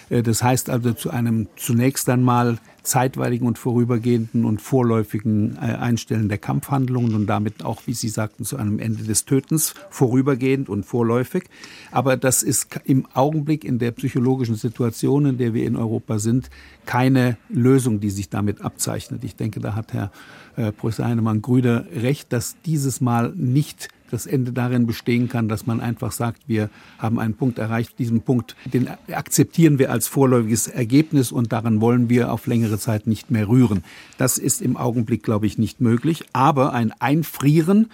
Äh, 0.10 0.24
das 0.24 0.43
heißt 0.43 0.70
also 0.70 0.93
zu 0.93 1.10
einem 1.10 1.47
zunächst 1.55 2.10
einmal 2.10 2.60
zeitweiligen 2.82 3.47
und 3.47 3.57
vorübergehenden 3.57 4.45
und 4.45 4.62
vorläufigen 4.62 5.57
Einstellen 5.57 6.30
der 6.30 6.39
Kampfhandlungen 6.39 7.14
und 7.14 7.28
damit 7.28 7.64
auch, 7.64 7.84
wie 7.86 7.93
Sie 7.93 8.07
sagten, 8.07 8.45
zu 8.45 8.57
einem 8.57 8.80
Ende 8.80 9.03
des 9.03 9.26
Tötens, 9.26 9.76
vorübergehend 9.91 10.70
und 10.70 10.86
vorläufig. 10.86 11.43
Aber 11.91 12.18
das 12.18 12.41
ist 12.41 12.80
im 12.86 13.05
Augenblick 13.14 13.64
in 13.64 13.78
der 13.78 13.91
psychologischen 13.91 14.55
Situation, 14.55 15.26
in 15.26 15.38
der 15.38 15.53
wir 15.53 15.66
in 15.66 15.76
Europa 15.76 16.18
sind, 16.20 16.49
keine 16.86 17.38
Lösung, 17.49 17.99
die 17.99 18.10
sich 18.10 18.30
damit 18.30 18.62
abzeichnet. 18.62 19.24
Ich 19.24 19.36
denke, 19.36 19.60
da 19.60 19.76
hat 19.76 19.93
Herr 19.93 20.12
äh, 20.60 20.74
Professor 20.74 21.05
Heinemann-Grüder 21.05 21.86
recht, 21.95 22.34
dass 22.34 22.57
dieses 22.66 22.99
Mal 22.99 23.32
nicht 23.34 23.88
das 24.12 24.26
Ende 24.26 24.51
darin 24.51 24.88
bestehen 24.88 25.30
kann, 25.30 25.47
dass 25.47 25.66
man 25.66 25.80
einfach 25.80 26.12
sagt, 26.12 26.41
wir 26.47 26.70
haben 26.97 27.18
einen 27.18 27.36
Punkt 27.36 27.60
erreicht, 27.60 27.97
diesen 27.97 28.22
Punkt, 28.22 28.57
den 28.66 28.89
akzeptieren 29.12 29.80
wir 29.80 29.89
als 29.89 30.07
vorläufiges 30.10 30.68
Ergebnis 30.68 31.32
und 31.32 31.53
daran 31.53 31.80
wollen 31.80 32.10
wir 32.10 32.34
auf 32.34 32.45
längere 32.45 32.78
Zeit 32.78 33.07
nicht 33.07 33.32
mehr 33.32 33.47
rühren. 33.47 33.86
Das 34.18 34.38
ist 34.38 34.62
im 34.62 34.76
Augenblick, 34.76 35.24
glaube 35.24 35.45
ich, 35.45 35.57
nicht 35.57 35.80
möglich. 35.80 36.26
Aber 36.34 36.74
ein 36.74 36.91
Einfrieren 36.99 37.89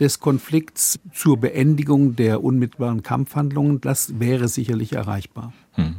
des 0.00 0.18
Konflikts 0.18 0.98
zur 1.12 1.38
Beendigung 1.38 2.16
der 2.16 2.42
unmittelbaren 2.42 3.02
Kampfhandlungen, 3.02 3.82
das 3.82 4.18
wäre 4.18 4.48
sicherlich 4.48 4.94
erreichbar. 4.94 5.52
Hm. 5.72 5.96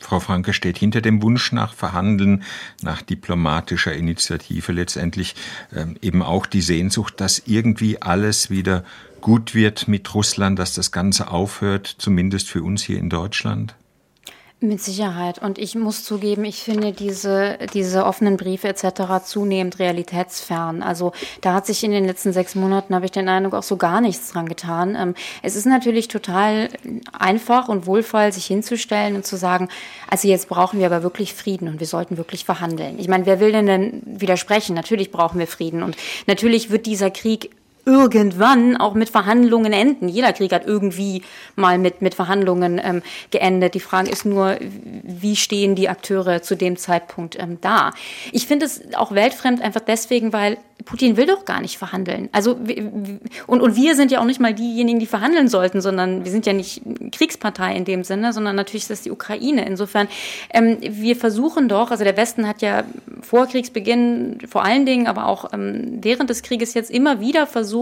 Frau 0.00 0.20
Franke 0.20 0.52
steht 0.52 0.78
hinter 0.78 1.00
dem 1.00 1.22
Wunsch 1.22 1.52
nach 1.52 1.74
Verhandeln, 1.74 2.44
nach 2.82 3.02
diplomatischer 3.02 3.92
Initiative 3.92 4.72
letztendlich 4.72 5.34
ähm, 5.74 5.96
eben 6.02 6.22
auch 6.22 6.46
die 6.46 6.62
Sehnsucht, 6.62 7.20
dass 7.20 7.42
irgendwie 7.46 8.00
alles 8.00 8.50
wieder 8.50 8.84
gut 9.20 9.54
wird 9.54 9.88
mit 9.88 10.14
Russland, 10.14 10.58
dass 10.58 10.74
das 10.74 10.92
Ganze 10.92 11.30
aufhört, 11.30 11.86
zumindest 11.98 12.48
für 12.48 12.62
uns 12.62 12.82
hier 12.82 12.98
in 12.98 13.10
Deutschland? 13.10 13.74
Mit 14.60 14.82
Sicherheit. 14.82 15.40
Und 15.40 15.56
ich 15.56 15.76
muss 15.76 16.02
zugeben, 16.02 16.44
ich 16.44 16.64
finde 16.64 16.90
diese, 16.90 17.58
diese 17.74 18.04
offenen 18.04 18.36
Briefe 18.36 18.66
etc. 18.66 19.24
zunehmend 19.24 19.78
realitätsfern. 19.78 20.82
Also 20.82 21.12
da 21.42 21.54
hat 21.54 21.64
sich 21.64 21.84
in 21.84 21.92
den 21.92 22.04
letzten 22.04 22.32
sechs 22.32 22.56
Monaten, 22.56 22.92
habe 22.92 23.04
ich 23.04 23.12
den 23.12 23.28
Eindruck, 23.28 23.54
auch 23.54 23.62
so 23.62 23.76
gar 23.76 24.00
nichts 24.00 24.32
dran 24.32 24.48
getan. 24.48 24.96
Ähm, 24.96 25.14
es 25.44 25.54
ist 25.54 25.66
natürlich 25.66 26.08
total 26.08 26.70
einfach 27.16 27.68
und 27.68 27.86
wohlvoll, 27.86 28.32
sich 28.32 28.46
hinzustellen 28.46 29.14
und 29.14 29.24
zu 29.24 29.36
sagen, 29.36 29.68
also 30.10 30.26
jetzt 30.26 30.48
brauchen 30.48 30.80
wir 30.80 30.86
aber 30.86 31.04
wirklich 31.04 31.34
Frieden 31.34 31.68
und 31.68 31.78
wir 31.78 31.86
sollten 31.86 32.16
wirklich 32.16 32.44
verhandeln. 32.44 32.98
Ich 32.98 33.06
meine, 33.06 33.26
wer 33.26 33.38
will 33.38 33.52
denn 33.52 33.66
denn 33.66 34.02
widersprechen? 34.06 34.74
Natürlich 34.74 35.12
brauchen 35.12 35.38
wir 35.38 35.46
Frieden. 35.46 35.84
Und 35.84 35.96
natürlich 36.26 36.68
wird 36.68 36.86
dieser 36.86 37.12
Krieg 37.12 37.50
irgendwann 37.88 38.76
auch 38.76 38.92
mit 38.92 39.08
Verhandlungen 39.08 39.72
enden. 39.72 40.08
Jeder 40.08 40.34
Krieg 40.34 40.52
hat 40.52 40.66
irgendwie 40.66 41.22
mal 41.56 41.78
mit, 41.78 42.02
mit 42.02 42.14
Verhandlungen 42.14 42.78
ähm, 42.84 43.02
geendet. 43.30 43.74
Die 43.74 43.80
Frage 43.80 44.10
ist 44.10 44.26
nur, 44.26 44.58
wie 44.60 45.36
stehen 45.36 45.74
die 45.74 45.88
Akteure 45.88 46.42
zu 46.42 46.54
dem 46.54 46.76
Zeitpunkt 46.76 47.38
ähm, 47.40 47.56
da? 47.62 47.92
Ich 48.30 48.46
finde 48.46 48.66
es 48.66 48.82
auch 48.94 49.12
weltfremd 49.12 49.62
einfach 49.62 49.80
deswegen, 49.80 50.34
weil 50.34 50.58
Putin 50.84 51.16
will 51.16 51.26
doch 51.26 51.44
gar 51.44 51.60
nicht 51.60 51.76
verhandeln. 51.76 52.28
Also 52.32 52.52
und, 53.46 53.60
und 53.60 53.76
wir 53.76 53.94
sind 53.94 54.10
ja 54.10 54.20
auch 54.20 54.24
nicht 54.24 54.40
mal 54.40 54.54
diejenigen, 54.54 54.98
die 54.98 55.06
verhandeln 55.06 55.48
sollten, 55.48 55.80
sondern 55.80 56.24
wir 56.24 56.30
sind 56.30 56.46
ja 56.46 56.52
nicht 56.52 56.82
Kriegspartei 57.12 57.74
in 57.74 57.84
dem 57.84 58.04
Sinne, 58.04 58.32
sondern 58.32 58.56
natürlich 58.56 58.84
ist 58.84 58.90
das 58.90 59.02
die 59.02 59.10
Ukraine. 59.10 59.66
Insofern, 59.66 60.08
ähm, 60.50 60.78
wir 60.80 61.16
versuchen 61.16 61.68
doch, 61.68 61.90
also 61.90 62.04
der 62.04 62.16
Westen 62.16 62.46
hat 62.46 62.62
ja 62.62 62.84
vor 63.22 63.46
Kriegsbeginn 63.46 64.38
vor 64.48 64.64
allen 64.64 64.86
Dingen, 64.86 65.06
aber 65.08 65.26
auch 65.26 65.52
ähm, 65.52 65.98
während 66.00 66.30
des 66.30 66.42
Krieges 66.42 66.74
jetzt 66.74 66.90
immer 66.90 67.20
wieder 67.20 67.46
versucht, 67.46 67.77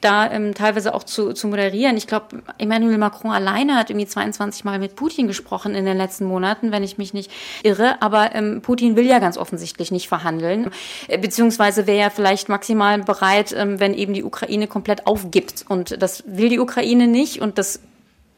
da 0.00 0.30
ähm, 0.30 0.54
teilweise 0.54 0.94
auch 0.94 1.04
zu, 1.04 1.32
zu 1.32 1.48
moderieren. 1.48 1.96
Ich 1.96 2.06
glaube, 2.06 2.42
Emmanuel 2.58 2.98
Macron 2.98 3.30
alleine 3.30 3.76
hat 3.76 3.90
irgendwie 3.90 4.06
22 4.06 4.64
Mal 4.64 4.78
mit 4.78 4.96
Putin 4.96 5.26
gesprochen 5.26 5.74
in 5.74 5.84
den 5.84 5.96
letzten 5.96 6.24
Monaten, 6.24 6.72
wenn 6.72 6.82
ich 6.82 6.98
mich 6.98 7.14
nicht 7.14 7.30
irre. 7.62 8.00
Aber 8.00 8.34
ähm, 8.34 8.62
Putin 8.62 8.96
will 8.96 9.06
ja 9.06 9.18
ganz 9.18 9.36
offensichtlich 9.36 9.90
nicht 9.90 10.08
verhandeln, 10.08 10.70
äh, 11.08 11.18
beziehungsweise 11.18 11.86
wäre 11.86 11.98
ja 11.98 12.10
vielleicht 12.10 12.48
maximal 12.48 12.98
bereit, 13.00 13.54
ähm, 13.56 13.80
wenn 13.80 13.94
eben 13.94 14.14
die 14.14 14.24
Ukraine 14.24 14.66
komplett 14.66 15.06
aufgibt. 15.06 15.64
Und 15.68 16.00
das 16.02 16.24
will 16.26 16.48
die 16.48 16.58
Ukraine 16.58 17.06
nicht 17.06 17.40
und 17.40 17.58
das 17.58 17.80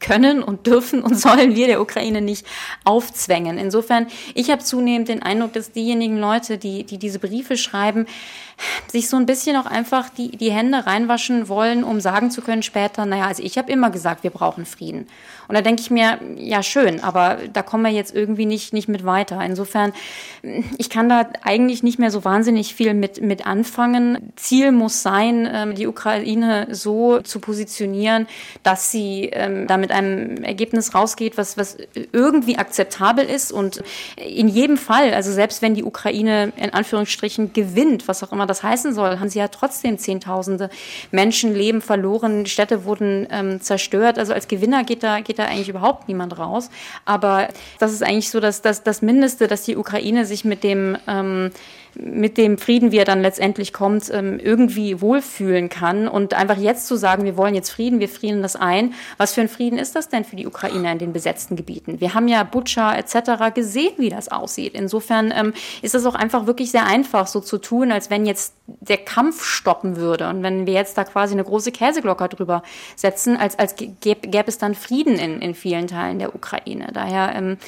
können 0.03 0.43
und 0.43 0.67
dürfen 0.67 1.03
und 1.03 1.15
sollen 1.19 1.55
wir 1.55 1.67
der 1.67 1.81
Ukraine 1.81 2.21
nicht 2.21 2.47
aufzwängen. 2.85 3.57
Insofern, 3.57 4.09
ich 4.35 4.51
habe 4.51 4.63
zunehmend 4.63 5.09
den 5.09 5.23
Eindruck, 5.23 5.55
dass 5.55 5.73
diejenigen 5.73 6.19
Leute, 6.19 6.59
die, 6.59 6.85
die 6.85 6.99
diese 6.99 7.19
Briefe 7.19 7.57
schreiben, 7.57 8.07
sich 8.91 9.09
so 9.09 9.17
ein 9.17 9.27
bisschen 9.27 9.57
auch 9.57 9.67
einfach 9.67 10.09
die, 10.09 10.37
die 10.37 10.53
Hände 10.53 10.87
reinwaschen 10.87 11.49
wollen, 11.49 11.85
um 11.85 12.01
sagen 12.01 12.31
zu 12.31 12.43
können 12.43 12.63
später, 12.63 13.07
naja, 13.07 13.27
also 13.27 13.43
ich 13.43 13.59
habe 13.59 13.71
immer 13.71 13.91
gesagt, 13.91 14.23
wir 14.23 14.31
brauchen 14.31 14.67
Frieden. 14.67 15.07
Und 15.49 15.57
da 15.57 15.61
denke 15.61 15.83
ich 15.83 15.91
mir, 15.91 16.19
ja 16.37 16.63
schön, 16.63 17.03
aber 17.03 17.39
da 17.53 17.63
kommen 17.63 17.85
wir 17.85 17.91
jetzt 17.91 18.15
irgendwie 18.15 18.47
nicht, 18.47 18.73
nicht 18.73 18.89
mit 18.89 19.05
weiter. 19.05 19.41
Insofern, 19.45 19.93
ich 20.79 20.89
kann 20.89 21.09
da 21.09 21.29
eigentlich 21.43 21.83
nicht 21.83 21.99
mehr 21.99 22.11
so 22.11 22.25
wahnsinnig 22.25 22.75
viel 22.75 22.95
mit, 22.95 23.21
mit 23.21 23.47
anfangen. 23.47 24.33
Ziel 24.37 24.73
muss 24.73 25.03
sein, 25.03 25.49
ähm, 25.53 25.75
die 25.75 25.87
Ukraine 25.87 26.69
so 26.71 27.21
zu 27.21 27.41
positionieren, 27.41 28.27
dass 28.63 28.91
sie 28.91 29.31
ähm, 29.33 29.67
da 29.67 29.77
mit 29.77 29.91
einem 29.91 30.43
Ergebnis 30.43 30.95
rausgeht, 30.95 31.37
was, 31.37 31.57
was 31.57 31.77
irgendwie 32.13 32.59
akzeptabel 32.59 33.25
ist 33.25 33.53
und 33.53 33.83
in 34.17 34.49
jedem 34.49 34.77
Fall, 34.77 35.13
also 35.13 35.33
selbst 35.33 35.63
wenn 35.63 35.75
die 35.75 35.85
Ukraine 35.85 36.53
in 36.57 36.71
Anführungsstrichen 36.71 37.53
gewinnt, 37.53 38.09
was 38.09 38.23
auch 38.23 38.33
immer 38.33 38.47
das 38.47 38.52
heißen 38.61 38.93
soll, 38.93 39.21
haben 39.21 39.29
sie 39.29 39.39
ja 39.39 39.47
trotzdem 39.47 39.99
Zehntausende 39.99 40.69
Menschenleben 41.13 41.81
verloren, 41.81 42.47
Städte 42.47 42.85
wurden 42.85 43.29
ähm, 43.31 43.61
zerstört. 43.61 44.19
Also 44.19 44.33
als 44.33 44.49
Gewinner 44.49 44.83
geht 44.83 45.05
da, 45.05 45.21
geht 45.21 45.39
da 45.39 45.45
eigentlich 45.45 45.69
überhaupt 45.69 46.09
niemand 46.09 46.37
raus. 46.39 46.71
Aber 47.05 47.49
das 47.79 47.93
ist 47.93 48.03
eigentlich 48.03 48.31
so 48.31 48.41
dass 48.41 48.63
das, 48.63 48.83
das 48.83 49.01
Mindeste, 49.01 49.47
dass 49.47 49.63
die 49.63 49.77
Ukraine 49.77 50.27
sich 50.27 50.45
mit 50.45 50.65
dem 50.65 50.99
ähm, 51.07 51.53
mit 51.95 52.39
dem 52.39 52.59
Frieden, 52.59 52.93
wie 52.93 52.99
er 52.99 53.05
dann 53.05 53.23
letztendlich 53.23 53.73
kommt, 53.73 54.11
ähm, 54.13 54.39
irgendwie 54.39 55.01
wohlfühlen 55.01 55.69
kann. 55.69 56.09
Und 56.09 56.35
einfach 56.35 56.57
jetzt 56.57 56.87
zu 56.87 56.97
sagen, 56.97 57.25
wir 57.25 57.37
wollen 57.37 57.55
jetzt 57.55 57.71
Frieden, 57.71 58.01
wir 58.01 58.09
frieren 58.09 58.43
das 58.43 58.57
ein. 58.57 58.95
Was 59.19 59.35
für 59.35 59.43
ein 59.43 59.49
Frieden 59.49 59.79
ist 59.79 59.95
das 59.95 60.09
denn 60.09 60.25
für 60.25 60.37
die 60.37 60.47
Ukrainer 60.47 60.93
in 60.93 60.99
den 60.99 61.13
besetzten 61.13 61.57
Gebieten? 61.57 62.01
Wir 62.01 62.15
haben 62.15 62.29
ja 62.29 62.43
Butscha 62.45 62.95
etc. 62.95 63.55
gesehen, 63.55 63.93
wie 63.99 64.09
das 64.09 64.29
aussieht. 64.31 64.75
Insofern 64.75 65.33
ähm, 65.37 65.53
ist 65.83 65.95
es 65.95 66.07
auch 66.07 66.15
einfach 66.15 66.47
wirklich 66.47 66.71
sehr 66.71 66.87
einfach, 66.87 67.27
so 67.27 67.41
zu 67.41 67.59
tun, 67.59 67.93
als 67.93 68.11
wenn 68.11 68.27
jetzt 68.27 68.55
der 68.67 68.99
Kampf 68.99 69.45
stoppen 69.45 69.97
würde 69.97 70.29
und 70.29 70.43
wenn 70.43 70.67
wir 70.67 70.75
jetzt 70.75 70.97
da 70.97 71.05
quasi 71.05 71.35
eine 71.35 71.45
große 71.45 71.73
Käseglocke 71.73 72.29
drüber 72.29 72.63
setzen, 72.97 73.37
als, 73.37 73.59
als 73.59 73.75
gäbe, 73.77 74.29
gäbe 74.29 74.49
es 74.49 74.59
dann 74.59 74.75
Frieden 74.75 75.17
in, 75.17 75.41
in 75.41 75.55
vielen 75.55 75.87
Teilen 75.87 76.19
der 76.19 76.35
Ukraine. 76.35 76.89
Daher, 76.93 77.35
ähm, 77.35 77.59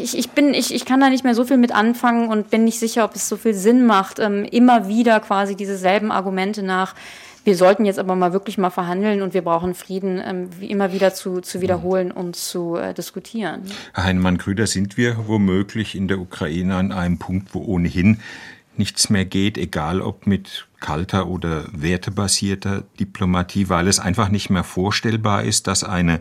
ich, 0.00 0.16
ich, 0.16 0.30
bin, 0.30 0.54
ich, 0.54 0.74
ich 0.74 0.86
kann 0.86 1.00
da 1.00 1.10
nicht 1.10 1.24
mehr 1.24 1.34
so 1.34 1.44
viel 1.44 1.58
mit 1.58 1.72
anfangen 1.72 2.28
und 2.28 2.50
bin 2.50 2.64
nicht 2.64 2.78
sicher, 2.78 3.01
ob 3.04 3.14
es 3.14 3.28
so 3.28 3.36
viel 3.36 3.54
Sinn 3.54 3.86
macht, 3.86 4.18
ähm, 4.18 4.44
immer 4.44 4.88
wieder 4.88 5.20
quasi 5.20 5.56
dieselben 5.56 6.10
Argumente 6.10 6.62
nach 6.62 6.94
wir 7.44 7.56
sollten 7.56 7.84
jetzt 7.84 7.98
aber 7.98 8.14
mal 8.14 8.32
wirklich 8.32 8.56
mal 8.56 8.70
verhandeln 8.70 9.22
und 9.22 9.34
wir 9.34 9.42
brauchen 9.42 9.74
Frieden 9.74 10.22
ähm, 10.24 10.48
wie 10.60 10.70
immer 10.70 10.92
wieder 10.92 11.12
zu, 11.12 11.40
zu 11.40 11.60
wiederholen 11.60 12.12
und 12.12 12.36
zu 12.36 12.76
äh, 12.76 12.94
diskutieren. 12.94 13.62
Herr 13.94 14.04
Heinemann-Krüder, 14.04 14.66
sind 14.66 14.96
wir 14.96 15.26
womöglich 15.26 15.96
in 15.96 16.08
der 16.08 16.20
Ukraine 16.20 16.76
an 16.76 16.92
einem 16.92 17.18
Punkt, 17.18 17.54
wo 17.54 17.60
ohnehin 17.60 18.20
nichts 18.76 19.10
mehr 19.10 19.24
geht, 19.24 19.58
egal 19.58 20.00
ob 20.00 20.26
mit 20.26 20.66
kalter 20.80 21.26
oder 21.26 21.66
wertebasierter 21.72 22.84
Diplomatie, 22.98 23.68
weil 23.68 23.88
es 23.88 23.98
einfach 23.98 24.28
nicht 24.28 24.48
mehr 24.48 24.64
vorstellbar 24.64 25.42
ist, 25.42 25.66
dass 25.66 25.84
eine 25.84 26.20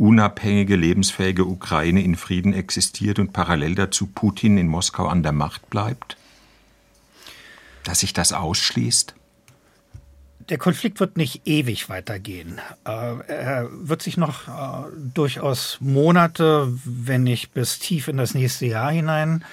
unabhängige, 0.00 0.76
lebensfähige 0.76 1.44
Ukraine 1.44 2.02
in 2.02 2.16
Frieden 2.16 2.54
existiert 2.54 3.18
und 3.18 3.32
parallel 3.32 3.74
dazu 3.74 4.06
Putin 4.06 4.56
in 4.56 4.66
Moskau 4.66 5.06
an 5.06 5.22
der 5.22 5.32
Macht 5.32 5.68
bleibt? 5.68 6.16
Dass 7.84 8.00
sich 8.00 8.14
das 8.14 8.32
ausschließt? 8.32 9.14
Der 10.48 10.58
Konflikt 10.58 10.98
wird 10.98 11.16
nicht 11.16 11.46
ewig 11.46 11.88
weitergehen. 11.88 12.60
Äh, 12.84 13.20
er 13.28 13.68
wird 13.70 14.02
sich 14.02 14.16
noch 14.16 14.48
äh, 14.48 14.90
durchaus 15.14 15.76
Monate, 15.80 16.72
wenn 16.84 17.22
nicht 17.22 17.52
bis 17.52 17.78
tief 17.78 18.08
in 18.08 18.16
das 18.16 18.34
nächste 18.34 18.66
Jahr 18.66 18.90
hinein 18.90 19.44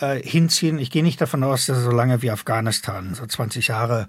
äh, 0.00 0.22
hinziehen. 0.22 0.78
Ich 0.78 0.90
gehe 0.90 1.02
nicht 1.02 1.20
davon 1.20 1.42
aus, 1.42 1.66
dass 1.66 1.78
es 1.78 1.84
so 1.84 1.90
lange 1.90 2.22
wie 2.22 2.30
Afghanistan, 2.30 3.14
so 3.14 3.26
20 3.26 3.68
Jahre, 3.68 4.08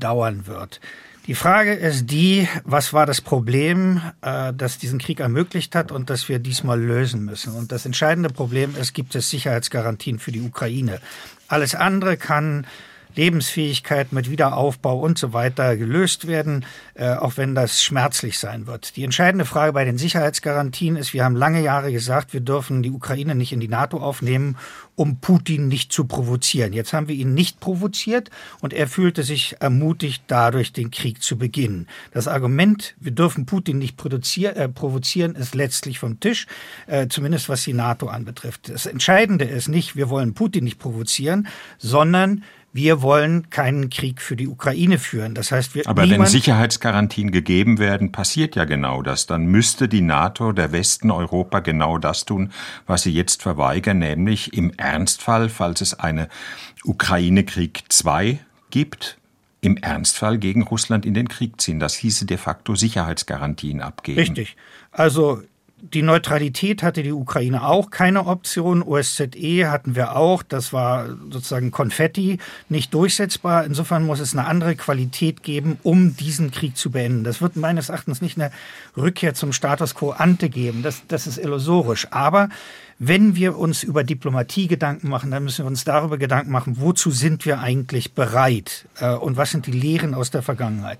dauern 0.00 0.48
wird. 0.48 0.80
Die 1.26 1.34
Frage 1.34 1.74
ist 1.74 2.10
die, 2.10 2.48
was 2.64 2.92
war 2.92 3.06
das 3.06 3.20
Problem, 3.20 4.00
äh, 4.22 4.52
das 4.56 4.78
diesen 4.78 4.98
Krieg 4.98 5.20
ermöglicht 5.20 5.74
hat 5.74 5.92
und 5.92 6.10
das 6.10 6.28
wir 6.28 6.38
diesmal 6.38 6.80
lösen 6.80 7.24
müssen? 7.24 7.54
Und 7.54 7.72
das 7.72 7.84
entscheidende 7.84 8.30
Problem 8.30 8.74
ist, 8.74 8.94
gibt 8.94 9.14
es 9.14 9.30
Sicherheitsgarantien 9.30 10.18
für 10.18 10.32
die 10.32 10.40
Ukraine? 10.40 11.00
Alles 11.46 11.74
andere 11.74 12.16
kann 12.16 12.66
Lebensfähigkeit 13.14 14.12
mit 14.12 14.30
Wiederaufbau 14.30 14.98
und 14.98 15.18
so 15.18 15.32
weiter 15.32 15.76
gelöst 15.76 16.26
werden, 16.26 16.64
äh, 16.94 17.10
auch 17.14 17.36
wenn 17.36 17.54
das 17.54 17.82
schmerzlich 17.82 18.38
sein 18.38 18.66
wird. 18.66 18.96
Die 18.96 19.04
entscheidende 19.04 19.44
Frage 19.44 19.72
bei 19.72 19.84
den 19.84 19.98
Sicherheitsgarantien 19.98 20.96
ist, 20.96 21.12
wir 21.14 21.24
haben 21.24 21.36
lange 21.36 21.62
Jahre 21.62 21.92
gesagt, 21.92 22.32
wir 22.32 22.40
dürfen 22.40 22.82
die 22.82 22.90
Ukraine 22.90 23.34
nicht 23.34 23.52
in 23.52 23.60
die 23.60 23.68
NATO 23.68 23.98
aufnehmen, 23.98 24.56
um 25.00 25.16
Putin 25.16 25.68
nicht 25.68 25.92
zu 25.92 26.04
provozieren. 26.04 26.74
Jetzt 26.74 26.92
haben 26.92 27.08
wir 27.08 27.14
ihn 27.14 27.32
nicht 27.32 27.58
provoziert 27.58 28.30
und 28.60 28.74
er 28.74 28.86
fühlte 28.86 29.22
sich 29.22 29.56
ermutigt, 29.58 30.24
dadurch 30.26 30.74
den 30.74 30.90
Krieg 30.90 31.22
zu 31.22 31.38
beginnen. 31.38 31.86
Das 32.12 32.28
Argument, 32.28 32.94
wir 33.00 33.12
dürfen 33.12 33.46
Putin 33.46 33.78
nicht 33.78 33.98
äh, 33.98 34.68
provozieren, 34.68 35.34
ist 35.36 35.54
letztlich 35.54 35.98
vom 35.98 36.20
Tisch, 36.20 36.46
äh, 36.86 37.08
zumindest 37.08 37.48
was 37.48 37.64
die 37.64 37.72
NATO 37.72 38.08
anbetrifft. 38.08 38.68
Das 38.68 38.84
Entscheidende 38.84 39.46
ist 39.46 39.68
nicht, 39.68 39.96
wir 39.96 40.10
wollen 40.10 40.34
Putin 40.34 40.64
nicht 40.64 40.78
provozieren, 40.78 41.48
sondern 41.78 42.44
wir 42.72 43.02
wollen 43.02 43.50
keinen 43.50 43.90
Krieg 43.90 44.22
für 44.22 44.36
die 44.36 44.46
Ukraine 44.46 44.98
führen. 44.98 45.34
Das 45.34 45.50
heißt, 45.50 45.74
wir 45.74 45.88
Aber 45.88 46.08
wenn 46.08 46.24
Sicherheitsgarantien 46.26 47.32
gegeben 47.32 47.78
werden, 47.78 48.12
passiert 48.12 48.54
ja 48.54 48.64
genau 48.64 49.02
das. 49.02 49.26
Dann 49.26 49.46
müsste 49.46 49.88
die 49.88 50.02
NATO, 50.02 50.52
der 50.52 50.70
Westen, 50.70 51.10
Europa 51.10 51.60
genau 51.60 51.98
das 51.98 52.24
tun, 52.24 52.52
was 52.86 53.02
sie 53.02 53.12
jetzt 53.12 53.42
verweigern, 53.42 53.98
nämlich 53.98 54.52
im 54.52 54.72
Ernstfall, 54.76 55.48
falls 55.48 55.80
es 55.80 55.98
eine 55.98 56.28
Ukraine-Krieg 56.84 57.84
2 57.88 58.38
gibt, 58.70 59.18
im 59.62 59.76
Ernstfall 59.76 60.38
gegen 60.38 60.62
Russland 60.62 61.04
in 61.04 61.14
den 61.14 61.28
Krieg 61.28 61.60
ziehen. 61.60 61.80
Das 61.80 61.94
hieße 61.94 62.24
de 62.24 62.36
facto 62.36 62.76
Sicherheitsgarantien 62.76 63.80
abgeben. 63.80 64.20
Richtig. 64.20 64.56
Also 64.92 65.42
die 65.82 66.02
Neutralität 66.02 66.82
hatte 66.82 67.02
die 67.02 67.12
Ukraine 67.12 67.66
auch 67.66 67.90
keine 67.90 68.26
Option. 68.26 68.82
OSZE 68.82 69.70
hatten 69.70 69.96
wir 69.96 70.16
auch. 70.16 70.42
Das 70.42 70.72
war 70.72 71.08
sozusagen 71.30 71.70
Konfetti, 71.70 72.38
nicht 72.68 72.92
durchsetzbar. 72.94 73.64
Insofern 73.64 74.04
muss 74.04 74.20
es 74.20 74.36
eine 74.36 74.46
andere 74.46 74.76
Qualität 74.76 75.42
geben, 75.42 75.78
um 75.82 76.16
diesen 76.16 76.50
Krieg 76.50 76.76
zu 76.76 76.90
beenden. 76.90 77.24
Das 77.24 77.40
wird 77.40 77.56
meines 77.56 77.88
Erachtens 77.88 78.20
nicht 78.20 78.38
eine 78.38 78.50
Rückkehr 78.96 79.34
zum 79.34 79.52
Status 79.52 79.94
quo 79.94 80.10
ante 80.10 80.48
geben. 80.48 80.82
Das, 80.82 81.02
das 81.08 81.26
ist 81.26 81.38
illusorisch. 81.38 82.08
Aber 82.10 82.48
wenn 82.98 83.34
wir 83.34 83.56
uns 83.56 83.82
über 83.82 84.04
Diplomatie 84.04 84.68
Gedanken 84.68 85.08
machen, 85.08 85.30
dann 85.30 85.44
müssen 85.44 85.64
wir 85.64 85.68
uns 85.68 85.84
darüber 85.84 86.18
Gedanken 86.18 86.52
machen, 86.52 86.76
wozu 86.80 87.10
sind 87.10 87.46
wir 87.46 87.60
eigentlich 87.60 88.12
bereit 88.12 88.86
äh, 88.98 89.14
und 89.14 89.38
was 89.38 89.50
sind 89.50 89.66
die 89.66 89.72
Lehren 89.72 90.12
aus 90.12 90.30
der 90.30 90.42
Vergangenheit. 90.42 90.98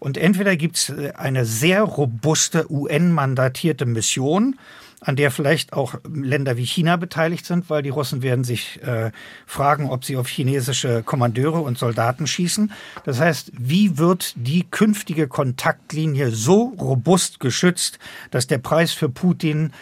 Und 0.00 0.16
entweder 0.16 0.56
gibt 0.56 0.76
es 0.76 0.88
äh, 0.88 1.12
eine 1.14 1.44
sehr 1.44 1.82
robuste 1.82 2.72
UN-mandatierte 2.72 3.86
Mission, 3.86 4.58
an 5.02 5.16
der 5.16 5.30
vielleicht 5.30 5.72
auch 5.72 5.94
Länder 6.12 6.56
wie 6.56 6.64
China 6.64 6.96
beteiligt 6.96 7.46
sind, 7.46 7.70
weil 7.70 7.82
die 7.82 7.88
Russen 7.88 8.22
werden 8.22 8.44
sich 8.44 8.82
äh, 8.82 9.12
fragen, 9.46 9.88
ob 9.88 10.04
sie 10.04 10.16
auf 10.16 10.28
chinesische 10.28 11.02
Kommandeure 11.02 11.60
und 11.60 11.78
Soldaten 11.78 12.26
schießen. 12.26 12.72
Das 13.04 13.18
heißt, 13.20 13.52
wie 13.56 13.96
wird 13.96 14.34
die 14.36 14.66
künftige 14.70 15.26
Kontaktlinie 15.26 16.30
so 16.30 16.74
robust 16.78 17.40
geschützt, 17.40 17.98
dass 18.30 18.46
der 18.46 18.58
Preis 18.58 18.92
für 18.92 19.08
Putin 19.08 19.72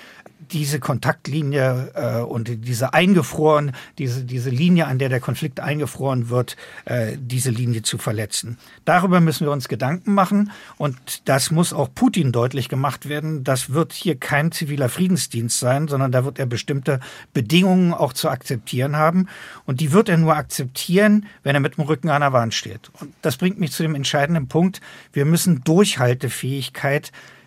diese 0.53 0.81
Kontaktlinie 0.81 1.93
äh, 1.95 2.21
und 2.21 2.49
diese 2.67 2.95
eingefroren, 2.95 3.73
diese, 3.99 4.25
diese 4.25 4.51
Linie, 4.51 4.87
an 4.87 4.99
der 4.99 5.09
der 5.09 5.21
Konflikt 5.21 5.61
eingefroren 5.61 6.29
wird, 6.29 6.57
äh, 6.85 7.17
diese 7.19 7.51
Linie 7.51 7.83
zu 7.83 7.99
verletzen. 7.99 8.59
Darüber 8.85 9.21
müssen 9.21 9.47
wir 9.47 9.53
uns 9.53 9.69
Gedanken 9.69 10.15
machen 10.15 10.51
und 10.77 11.29
das 11.29 11.51
muss 11.51 11.73
auch 11.73 11.89
Putin 11.95 12.33
deutlich 12.33 12.69
gemacht 12.69 13.09
werden. 13.09 13.45
Das 13.45 13.71
wird 13.71 13.93
hier 13.93 14.17
kein 14.17 14.53
ziviler 14.53 14.89
Friedensdienst 14.89 15.59
sein, 15.59 15.89
sondern 15.89 16.13
da 16.13 16.25
wird 16.25 16.39
er 16.39 16.47
bestimmte 16.47 17.01
Bedingungen 17.33 17.93
auch 17.93 18.13
zu 18.13 18.29
akzeptieren 18.29 18.97
haben 18.97 19.29
und 19.67 19.81
die 19.81 19.93
wird 19.93 20.09
er 20.09 20.17
nur 20.17 20.37
akzeptieren, 20.37 21.27
wenn 21.43 21.55
er 21.55 21.61
mit 21.61 21.77
dem 21.77 21.85
Rücken 21.85 22.09
an 22.11 22.23
der 22.23 22.33
Wand 22.33 22.55
steht. 22.55 22.91
Und 23.01 23.13
das 23.23 23.37
bringt 23.37 23.59
mich 23.59 23.73
zu 23.73 23.83
dem 23.83 23.95
entscheidenden 23.95 24.49
Punkt. 24.49 24.81
Wir 25.13 25.25
müssen 25.25 25.63
Durchhaltefähigkeit 25.65 27.09
äh, 27.09 27.38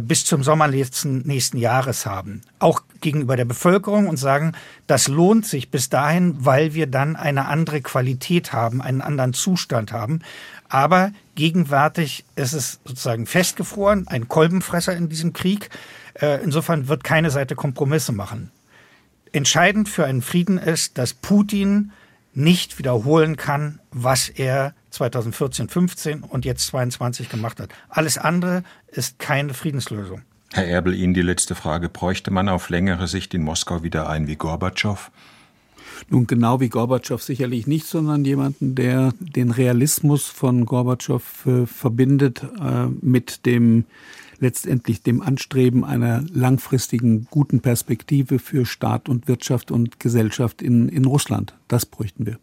bis 0.00 0.24
zum 0.24 0.42
Sommer 0.42 0.66
nächsten, 0.66 1.18
nächsten 1.18 1.56
Jahres 1.56 2.04
haben. 2.04 2.42
Auch 2.58 2.82
gegenüber 3.00 3.36
der 3.36 3.44
Bevölkerung 3.44 4.08
und 4.08 4.16
sagen, 4.16 4.52
das 4.86 5.06
lohnt 5.06 5.46
sich 5.46 5.70
bis 5.70 5.88
dahin, 5.88 6.34
weil 6.44 6.74
wir 6.74 6.88
dann 6.88 7.14
eine 7.14 7.46
andere 7.46 7.80
Qualität 7.80 8.52
haben, 8.52 8.82
einen 8.82 9.00
anderen 9.00 9.32
Zustand 9.32 9.92
haben. 9.92 10.22
Aber 10.68 11.12
gegenwärtig 11.34 12.24
ist 12.36 12.52
es 12.52 12.80
sozusagen 12.84 13.26
festgefroren, 13.26 14.06
ein 14.08 14.28
Kolbenfresser 14.28 14.96
in 14.96 15.08
diesem 15.08 15.32
Krieg. 15.32 15.70
Äh, 16.14 16.42
insofern 16.42 16.88
wird 16.88 17.04
keine 17.04 17.30
Seite 17.30 17.54
Kompromisse 17.54 18.12
machen. 18.12 18.50
Entscheidend 19.32 19.88
für 19.88 20.04
einen 20.04 20.22
Frieden 20.22 20.58
ist, 20.58 20.98
dass 20.98 21.14
Putin 21.14 21.92
nicht 22.40 22.78
wiederholen 22.78 23.36
kann, 23.36 23.80
was 23.90 24.28
er 24.28 24.74
2014, 24.90 25.68
15 25.68 26.22
und 26.22 26.44
jetzt 26.44 26.66
22 26.68 27.28
gemacht 27.28 27.60
hat. 27.60 27.70
Alles 27.88 28.18
andere 28.18 28.64
ist 28.88 29.18
keine 29.18 29.54
Friedenslösung. 29.54 30.22
Herr 30.52 30.66
Erbel, 30.66 30.94
Ihnen 30.94 31.14
die 31.14 31.22
letzte 31.22 31.54
Frage. 31.54 31.88
Bräuchte 31.88 32.32
man 32.32 32.48
auf 32.48 32.70
längere 32.70 33.06
Sicht 33.06 33.34
in 33.34 33.42
Moskau 33.42 33.84
wieder 33.84 34.08
einen 34.08 34.26
wie 34.26 34.36
Gorbatschow? 34.36 35.10
Nun, 36.08 36.26
genau 36.26 36.60
wie 36.60 36.68
Gorbatschow 36.68 37.22
sicherlich 37.22 37.68
nicht, 37.68 37.86
sondern 37.86 38.24
jemanden, 38.24 38.74
der 38.74 39.12
den 39.20 39.52
Realismus 39.52 40.26
von 40.26 40.66
Gorbatschow 40.66 41.22
äh, 41.46 41.66
verbindet 41.66 42.42
äh, 42.42 42.86
mit 43.00 43.46
dem 43.46 43.84
letztendlich 44.40 45.02
dem 45.02 45.22
Anstreben 45.22 45.84
einer 45.84 46.24
langfristigen 46.32 47.26
guten 47.30 47.60
Perspektive 47.60 48.38
für 48.38 48.66
Staat 48.66 49.08
und 49.08 49.28
Wirtschaft 49.28 49.70
und 49.70 50.00
Gesellschaft 50.00 50.62
in, 50.62 50.88
in 50.88 51.04
Russland. 51.04 51.54
Das 51.68 51.86
bräuchten 51.86 52.26
wir. 52.26 52.38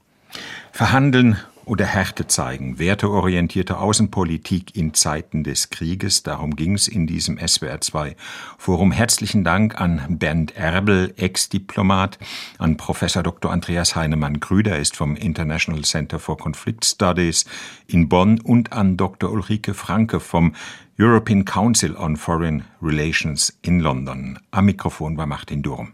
Verhandeln 0.71 1.37
oder 1.67 1.85
Härte 1.85 2.27
zeigen, 2.27 2.79
werteorientierte 2.79 3.77
Außenpolitik 3.77 4.75
in 4.75 4.93
Zeiten 4.93 5.43
des 5.43 5.69
Krieges. 5.69 6.23
Darum 6.23 6.55
ging 6.55 6.75
es 6.75 6.87
in 6.87 7.07
diesem 7.07 7.37
SWR2 7.37 8.15
Forum. 8.57 8.93
Herzlichen 8.93 9.43
Dank 9.43 9.79
an 9.79 10.17
Bernd 10.17 10.55
Erbel, 10.55 11.13
Ex-Diplomat, 11.17 12.19
an 12.57 12.77
Professor 12.77 13.21
Dr. 13.21 13.51
Andreas 13.51 13.97
Heinemann-Grüder, 13.97 14.79
ist 14.79 14.95
vom 14.95 15.17
International 15.17 15.83
Center 15.83 16.19
for 16.19 16.37
Conflict 16.37 16.85
Studies 16.85 17.45
in 17.85 18.07
Bonn 18.07 18.39
und 18.39 18.71
an 18.71 18.95
Dr. 18.95 19.29
Ulrike 19.29 19.73
Franke 19.73 20.21
vom 20.21 20.53
European 20.99 21.45
Council 21.45 21.95
on 21.95 22.15
Foreign 22.15 22.63
Relations 22.81 23.53
in 23.61 23.83
London. 23.83 24.39
Am 24.51 24.65
Mikrofon 24.65 25.15
war 25.15 25.27
Martin 25.27 25.61
Durm. 25.61 25.93